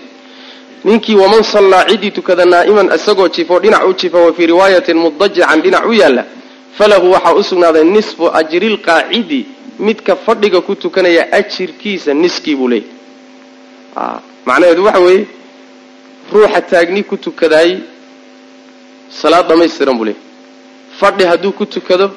ninkii 0.83 1.15
waman 1.15 1.43
sallaa 1.43 1.83
ciddii 1.89 2.11
tukada 2.11 2.45
naa'iman 2.45 2.87
isagoo 2.95 3.27
jiifoo 3.27 3.59
dhinac 3.59 3.87
u 3.89 3.93
jiifa 3.93 4.17
wa 4.17 4.33
fii 4.33 4.45
riwaayatin 4.45 4.97
mudajican 4.97 5.61
dhinac 5.61 5.85
u 5.87 5.93
yaalla 5.93 6.23
falahu 6.79 7.11
waxaa 7.15 7.33
u 7.39 7.43
sugnaaday 7.49 7.83
nisfu 7.83 8.25
ajrilqaacidi 8.39 9.39
midka 9.87 10.15
fadhiga 10.25 10.59
ku 10.67 10.75
tukanaya 10.75 11.23
ajirkiisa 11.39 12.13
niskii 12.23 12.55
buu 12.59 12.67
leeyahy 12.67 12.89
macnaheedu 14.45 14.83
waxa 14.87 14.99
weeye 15.07 15.25
ruuxa 16.33 16.61
taagni 16.71 17.03
ku 17.09 17.17
tukadaay 17.25 17.71
salaad 19.21 19.47
dhamaystiran 19.49 19.97
buu 19.97 20.05
leeyahy 20.09 20.23
fadhi 20.99 21.23
hadduu 21.31 21.51
ku 21.59 21.65
tukado 21.75 22.07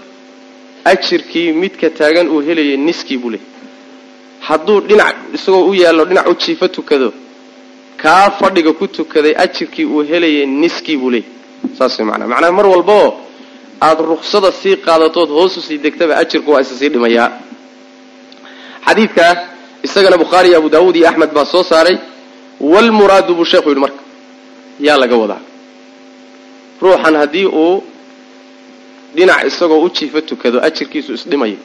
ajirkii 0.92 1.48
midka 1.62 1.90
taagan 2.00 2.28
uu 2.34 2.40
helayay 2.48 2.76
niskii 2.88 3.18
buu 3.22 3.30
leeyahy 3.34 3.50
hadduu 4.48 4.78
dhinac 4.88 5.16
isagoo 5.36 5.64
u 5.70 5.74
yaallo 5.82 6.04
dhinac 6.10 6.26
u 6.32 6.34
jiifo 6.44 6.68
tukado 6.68 7.08
kaa 8.02 8.30
fadhiga 8.38 8.72
ku 8.80 8.86
tukaday 8.98 9.34
ajirkii 9.44 9.84
uu 9.94 10.02
helayay 10.10 10.46
niskii 10.46 10.96
buu 10.96 11.10
leeyahy 11.10 11.30
saas 11.78 11.98
way 11.98 12.06
macnaa 12.10 12.26
macnaha 12.32 12.52
mar 12.58 12.66
walbaoo 12.74 13.10
aada 13.80 14.02
ruksada 14.02 14.52
sii 14.52 14.76
qaadatood 14.76 15.28
hoosu 15.28 15.62
sii 15.62 15.78
degtaba 15.78 16.16
ajirku 16.16 16.50
waa 16.52 16.60
isa 16.60 16.74
sii 16.74 16.88
dhimayaa. 16.88 17.30
Xadiidkaa 18.86 19.36
isagana 19.82 20.16
bukhaari 20.18 20.48
iyo 20.48 20.58
abu 20.58 20.68
daawuud 20.68 20.96
iyo 20.96 21.08
axmed 21.08 21.30
baa 21.32 21.44
soo 21.44 21.62
saaray 21.62 21.96
walmuraadu 22.60 23.34
buu 23.34 23.44
sheekhu 23.44 23.68
yidhi 23.68 23.80
marka 23.80 24.02
yaa 24.80 24.96
laga 24.98 25.16
wadaa. 25.16 25.40
Ruuxan 26.82 27.16
haddii 27.16 27.46
uu 27.46 27.82
dhinac 29.14 29.44
isagoo 29.46 29.80
u 29.84 29.88
jiifo 29.90 30.20
tukado 30.20 30.60
ajirkiisu 30.62 31.12
isdhimayo 31.12 31.56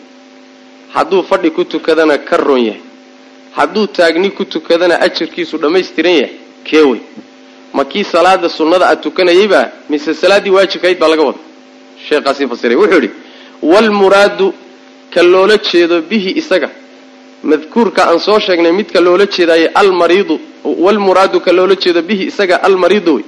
hadduu 0.93 1.23
fadhi 1.23 1.49
ku 1.51 1.63
tukadana 1.63 2.17
ka 2.17 2.37
roon 2.37 2.63
yahay. 2.65 2.81
Hadduu 3.55 3.87
taagni 3.87 4.29
ku 4.31 4.45
tukadana 4.45 5.01
ajirkiisu 5.01 5.57
dhammaystiran 5.57 6.13
yahay 6.13 6.35
keewey 6.63 6.99
ma 7.73 7.85
kii 7.85 8.03
salaada 8.03 8.49
sunnada 8.49 8.85
aad 8.89 9.01
tukanayeybaa 9.01 9.65
mise 9.89 10.13
salaaddii 10.13 10.49
waajibkahayd 10.49 10.99
baa 10.99 11.07
laga 11.07 11.23
wada 11.23 11.39
sheekhaasii 12.09 12.47
fasiray. 12.51 12.75
Wuxuu 12.81 13.01
yidhi 13.01 13.09
walmuraadu 13.71 14.47
ka 15.13 15.21
loola 15.23 15.55
jeedo 15.69 16.01
bihi 16.09 16.31
isaga. 16.41 16.69
Madkuurka 17.49 18.01
aan 18.09 18.19
soo 18.19 18.39
sheegnay 18.45 18.71
midka 18.79 18.99
loola 19.07 19.25
jeedaaye 19.35 19.67
almariidu 19.81 20.35
walmuraadu 20.85 21.37
ka 21.45 21.51
loola 21.57 21.75
jeedo 21.83 22.01
bihi 22.09 22.23
isaga 22.31 22.55
almariidu 22.67 23.11
wey 23.15 23.25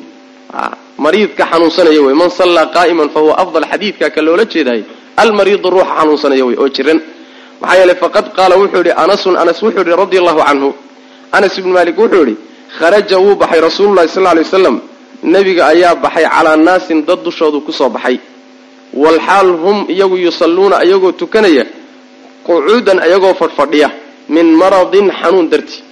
mariidka 1.05 1.43
xanuunsanaya 1.51 2.01
wey 2.07 2.13
man 2.21 2.30
sallaa 2.39 2.65
qaa'iman 2.75 3.09
fa 3.13 3.19
huwa 3.23 3.34
afdal 3.43 3.65
xadiidka 3.71 4.05
ka 4.15 4.21
loola 4.27 4.43
jeedaaye 4.53 4.84
almariidu 5.23 5.67
ruuxa 5.73 5.93
xanuunsanaya 5.99 6.43
wey 6.47 6.55
oo 6.61 6.69
jiran. 6.75 6.99
Maxaa 7.61 7.77
yeelay 7.80 7.95
faqad 8.03 8.25
qaala 8.38 8.55
wuxuu 8.61 8.77
yidhi 8.82 8.91
anasun 9.03 9.36
anas 9.41 9.59
wuxuu 9.63 9.82
yidhi 9.84 9.95
radia 10.01 10.19
allahu 10.21 10.41
canhu 10.47 10.69
anas 11.38 11.53
ibnu 11.59 11.71
maalik 11.77 11.97
wuxuu 12.01 12.23
yidhi 12.25 12.36
kharaja 12.80 13.17
wuu 13.23 13.36
baxay 13.41 13.61
rasuululahi 13.67 14.07
sal 14.15 14.23
ly 14.38 14.41
waslam 14.45 14.75
nebiga 15.34 15.63
ayaa 15.73 15.95
baxay 16.03 16.25
calaa 16.36 16.57
naasin 16.67 16.99
dad 17.07 17.19
dushoodu 17.25 17.57
ku 17.65 17.71
soo 17.80 17.89
baxay 17.95 18.17
walxaal 18.93 19.49
hum 19.63 19.85
iyagu 19.89 20.17
yusalluuna 20.17 20.83
iyagoo 20.85 21.11
tukanaya 21.11 21.65
qucuudan 22.45 22.97
iyagoo 23.07 23.33
fadhfadhiya 23.33 23.89
min 24.29 24.45
maradin 24.55 25.11
xanuun 25.21 25.49
darti. 25.49 25.83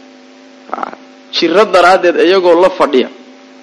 Jiro 1.32 1.66
daraaddeed 1.66 2.16
iyagoo 2.28 2.62
la 2.62 2.70
fadhiya. 2.70 3.10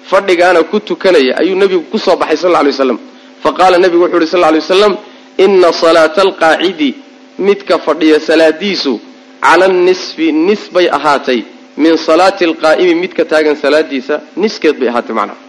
Fadhigaana 0.09 0.63
ku 0.63 0.79
tukanaya 0.79 1.37
ayuu 1.39 1.55
nebigu 1.55 1.83
ku 1.91 1.97
soo 1.97 2.15
baxay 2.15 2.37
sal 2.37 2.51
lay 2.51 2.65
waslam 2.71 2.99
fa 3.43 3.51
qaala 3.53 3.77
nebigu 3.77 4.03
wuxuu 4.03 4.19
yhi 4.21 4.27
sal 4.27 4.39
lay 4.41 4.59
waslam 4.59 4.97
ina 5.37 5.71
salaata 5.73 6.21
alqaacidi 6.21 6.95
midka 7.39 7.79
fadhiya 7.79 8.19
salaadiisu 8.19 8.99
cala 9.41 9.67
nisfi 9.67 10.31
nis 10.31 10.69
bay 10.71 10.87
ahaatay. 10.89 11.43
Min 11.77 11.97
salaati 11.97 12.45
alqaa'imi 12.45 12.95
midka 12.95 13.25
taagan 13.25 13.55
salaadiisa 13.55 14.21
niskeed 14.37 14.75
bay 14.79 14.87
ahaatay 14.89 15.13
macnaha. 15.15 15.39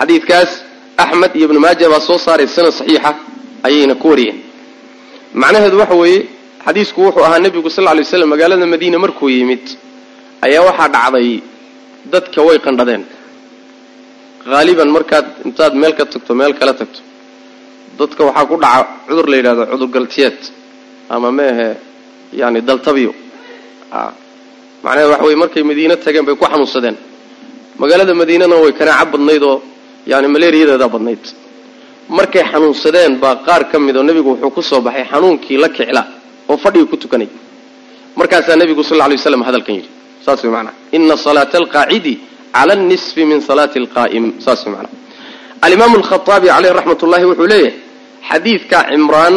Xadiidkaas 0.00 0.50
axmed 1.04 1.30
iyo 1.38 1.44
ibnu 1.48 1.60
maaja 1.64 1.86
baa 1.92 2.00
soo 2.08 2.18
saaray 2.26 2.46
sanad 2.56 2.72
saxiixa 2.78 3.10
ayayna 3.66 3.94
ku 4.02 4.06
wariyeen. 4.12 4.38
Macnaheedu 5.42 5.76
waxa 5.82 5.94
weeye 6.02 6.20
xadiisku 6.66 6.98
wuxuu 7.06 7.24
ahaa 7.26 7.38
nebigu 7.44 7.70
sal 7.76 7.84
ly 7.96 8.02
waslam 8.04 8.28
magaalada 8.32 8.66
madiina 8.74 8.98
markuu 9.04 9.28
yimid 9.36 9.64
ayaa 10.46 10.62
waxaa 10.68 10.88
dhacday 10.94 11.28
dadka 12.12 12.40
way 12.48 12.58
qandhadeen. 12.66 13.02
Haaliban 14.52 14.88
markaad 14.96 15.26
intaad 15.46 15.72
meel 15.80 15.92
ka 15.98 16.04
tagto 16.12 16.32
meel 16.40 16.52
kala 16.60 16.72
tagto. 16.80 17.00
Dadka 17.98 18.20
waxaa 18.28 18.46
ku 18.50 18.56
dhaca 18.64 18.82
cudur 19.08 19.26
la 19.30 19.36
yidhahdo 19.38 19.62
cudurgaltiyeed 19.72 20.38
ama 21.14 21.28
meahe 21.38 21.68
yani 22.40 22.60
daltabyo 22.68 23.10
macnaheed 24.84 25.10
waxa 25.12 25.24
weye 25.26 25.36
markay 25.42 25.62
madiine 25.70 25.94
tageen 26.04 26.24
bay 26.28 26.34
ku 26.40 26.44
xanuunsadeen. 26.52 26.96
Magaalada 27.80 28.12
madiinana 28.20 28.56
way 28.64 28.72
kanaaco 28.80 29.10
badnayd 29.14 29.42
oo 29.50 29.56
yani 30.10 30.26
maleeriyadeedaa 30.34 30.88
badnayd. 30.94 31.24
Markay 32.18 32.42
xanuunsadeen 32.52 33.12
baa 33.22 33.34
qaar 33.46 33.62
ka 33.70 33.76
mid 33.86 33.96
oo 33.96 34.02
nebigu 34.08 34.30
wuxuu 34.32 34.50
ku 34.56 34.62
soo 34.70 34.80
baxay 34.86 35.04
xanuunkii 35.12 35.56
la 35.62 35.68
kicla 35.76 36.02
oo 36.50 36.56
fadhiga 36.64 36.86
ku 36.92 36.96
tukanay. 37.02 37.28
Markaasaa 38.18 38.56
nebigu 38.60 38.82
sal 38.88 38.98
ly 39.10 39.14
waslam 39.18 39.42
hadalkan 39.48 39.74
yidhi. 39.78 39.90
Saas 40.24 40.40
way 40.44 40.52
manaa 40.56 40.74
ina 40.96 41.16
salaata 41.16 41.56
alqaacidi 41.62 42.14
cala 42.54 42.74
nisfi 42.90 43.22
min 43.30 43.40
salaati 43.48 43.76
alqaa'im. 43.82 44.24
Saas 44.44 44.60
way 44.64 44.72
manaa 44.76 44.92
alimaamu 45.66 45.94
alkhaaabi 46.00 46.46
caleyh 46.54 46.72
raxmat 46.78 47.00
ullahi 47.06 47.24
wuxuu 47.30 47.46
leeyahay 47.52 47.74
xadiidka 48.30 48.78
cimraan 48.90 49.34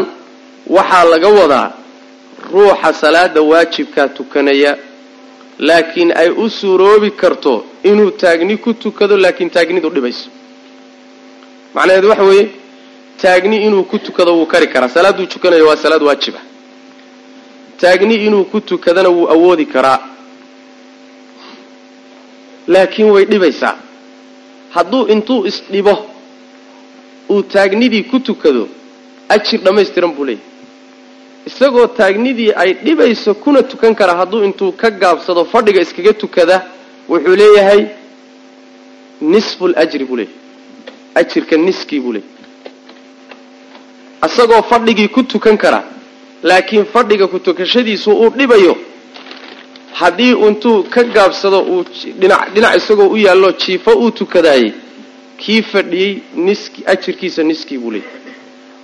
waxaa 0.76 1.06
laga 1.14 1.30
wadaa 1.40 1.68
ruuxa 2.54 2.90
salaada 3.02 3.42
waajibkaa 3.52 4.08
tukanaya 4.18 4.72
laakiin 5.68 6.10
ay 6.22 6.30
u 6.44 6.46
suuroobi 6.60 7.10
karto 7.22 7.54
inuu 7.90 8.12
taagni 8.22 8.56
ku 8.64 8.74
tukado 8.84 9.16
laakiin 9.24 9.50
taagnidu 9.56 9.90
dhibayso 9.96 10.30
macnaheedu 11.74 12.10
waxa 12.10 12.24
weeye 12.24 12.50
taagni 13.22 13.58
inuu 13.66 13.84
ku 13.84 13.98
tukado 14.00 14.32
wuu 14.38 14.46
kari 14.46 14.68
karaa. 14.68 14.90
Salaadduu 14.90 15.26
tukanayo 15.26 15.68
waa 15.68 15.78
salaad 15.78 16.04
waajiba. 16.04 16.40
Taagni 17.78 18.16
inuu 18.16 18.44
ku 18.46 18.62
tukadana 18.62 19.10
wuu 19.10 19.28
awoodi 19.30 19.66
karaa. 19.66 20.00
Laakiin 22.68 23.10
way 23.12 23.26
dhibaysaa. 23.26 23.76
Hadduu 24.70 25.08
intuu 25.08 25.46
isdhibo 25.48 26.06
uu 27.30 27.42
taagnidii 27.44 28.04
ku 28.04 28.20
tukado 28.20 28.68
ajir 29.30 29.60
dhammaystiran 29.62 30.12
buu 30.16 30.26
leeyahay. 30.26 30.48
Isagoo 31.46 31.88
taagnidii 31.88 32.52
ay 32.56 32.74
dhibayso 32.74 33.34
kuna 33.34 33.64
tukan 33.64 33.96
kara 33.96 34.14
hadduu 34.16 34.44
intuu 34.44 34.72
ka 34.72 34.90
gaabsado 34.92 35.46
fadhiga 35.46 35.82
iskaga 35.82 36.14
tukada 36.14 36.66
wuxuu 37.10 37.36
leeyahay 37.36 37.86
nisfu 39.22 39.68
ljri 39.68 40.06
buu 40.06 40.16
leeyahay 40.16 40.41
ajirka 41.16 41.58
niskii 41.58 42.00
buu 42.00 42.14
leeyahay 42.14 42.40
isagoo 44.26 44.62
fadhigii 44.62 45.08
ku 45.08 45.24
tukan 45.24 45.58
kara 45.58 45.84
laakiin 46.44 46.86
fadhiga 46.86 47.28
ku 47.28 47.40
tukashadiisu 47.40 48.12
uu 48.12 48.30
dhibayo. 48.30 48.76
Haddii 49.94 50.32
intuu 50.48 50.84
ka 50.84 51.04
gaabsado 51.04 51.60
uu 51.62 51.84
dhinac 52.20 52.76
isagoo 52.78 53.08
u 53.10 53.18
yaallo 53.18 53.52
jiifo 53.52 53.92
uu 53.92 54.12
tukadaayey 54.12 54.72
kii 55.38 55.62
fadhiyey 55.62 56.18
niski 56.36 56.84
ajirkiisa 56.86 57.44
niskii 57.44 57.78
buu 57.78 57.92
leeyahay 57.92 58.20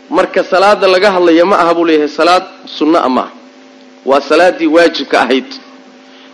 marka 0.09 0.43
salaada 0.43 0.87
laga 0.87 1.11
hadlaya 1.11 1.45
ma 1.45 1.59
aha 1.59 1.73
buu 1.73 1.85
leeyahay 1.85 2.07
salaad 2.09 2.43
sunna 2.65 3.09
ma 3.09 3.21
aha 3.21 3.31
waa 4.05 4.21
salaadii 4.21 4.67
waajibka 4.67 5.21
ahayd. 5.21 5.45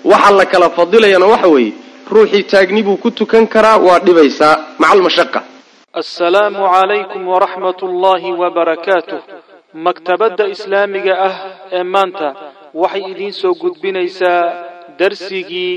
Waxa 0.04 0.32
la 0.32 0.46
kala 0.46 0.70
fadilayana 0.70 1.26
waxa 1.26 1.48
weeye 1.48 1.74
ruuxii 2.12 2.44
taagni 2.44 2.84
buu 2.84 2.98
ku 2.98 3.12
tukan 3.12 3.48
karaa 3.48 3.78
waa 3.78 4.00
dhibaysaa 4.00 4.58
maca 4.80 4.92
almashaqa 4.94 5.44
assalaamu 6.02 6.66
calaykum 6.74 7.22
waraxmat 7.28 7.78
ullaahi 7.88 8.32
wabarakaatuh 8.42 9.22
maktabadda 9.86 10.46
islaamiga 10.56 11.14
ah 11.30 11.36
ee 11.78 11.84
maanta 11.94 12.28
waxay 12.82 13.04
idiin 13.12 13.34
soo 13.42 13.54
gudbinaysaa 13.64 14.42
darsigii 15.00 15.76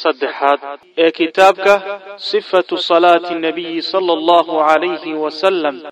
saddexaad 0.00 0.60
ee 1.04 1.10
kitaabka 1.18 1.74
sifatu 2.30 2.74
salaati 2.88 3.34
nabiyi 3.46 3.82
sala 3.92 4.12
allahu 4.18 4.52
calayhi 4.68 5.12
wasalam 5.24 5.76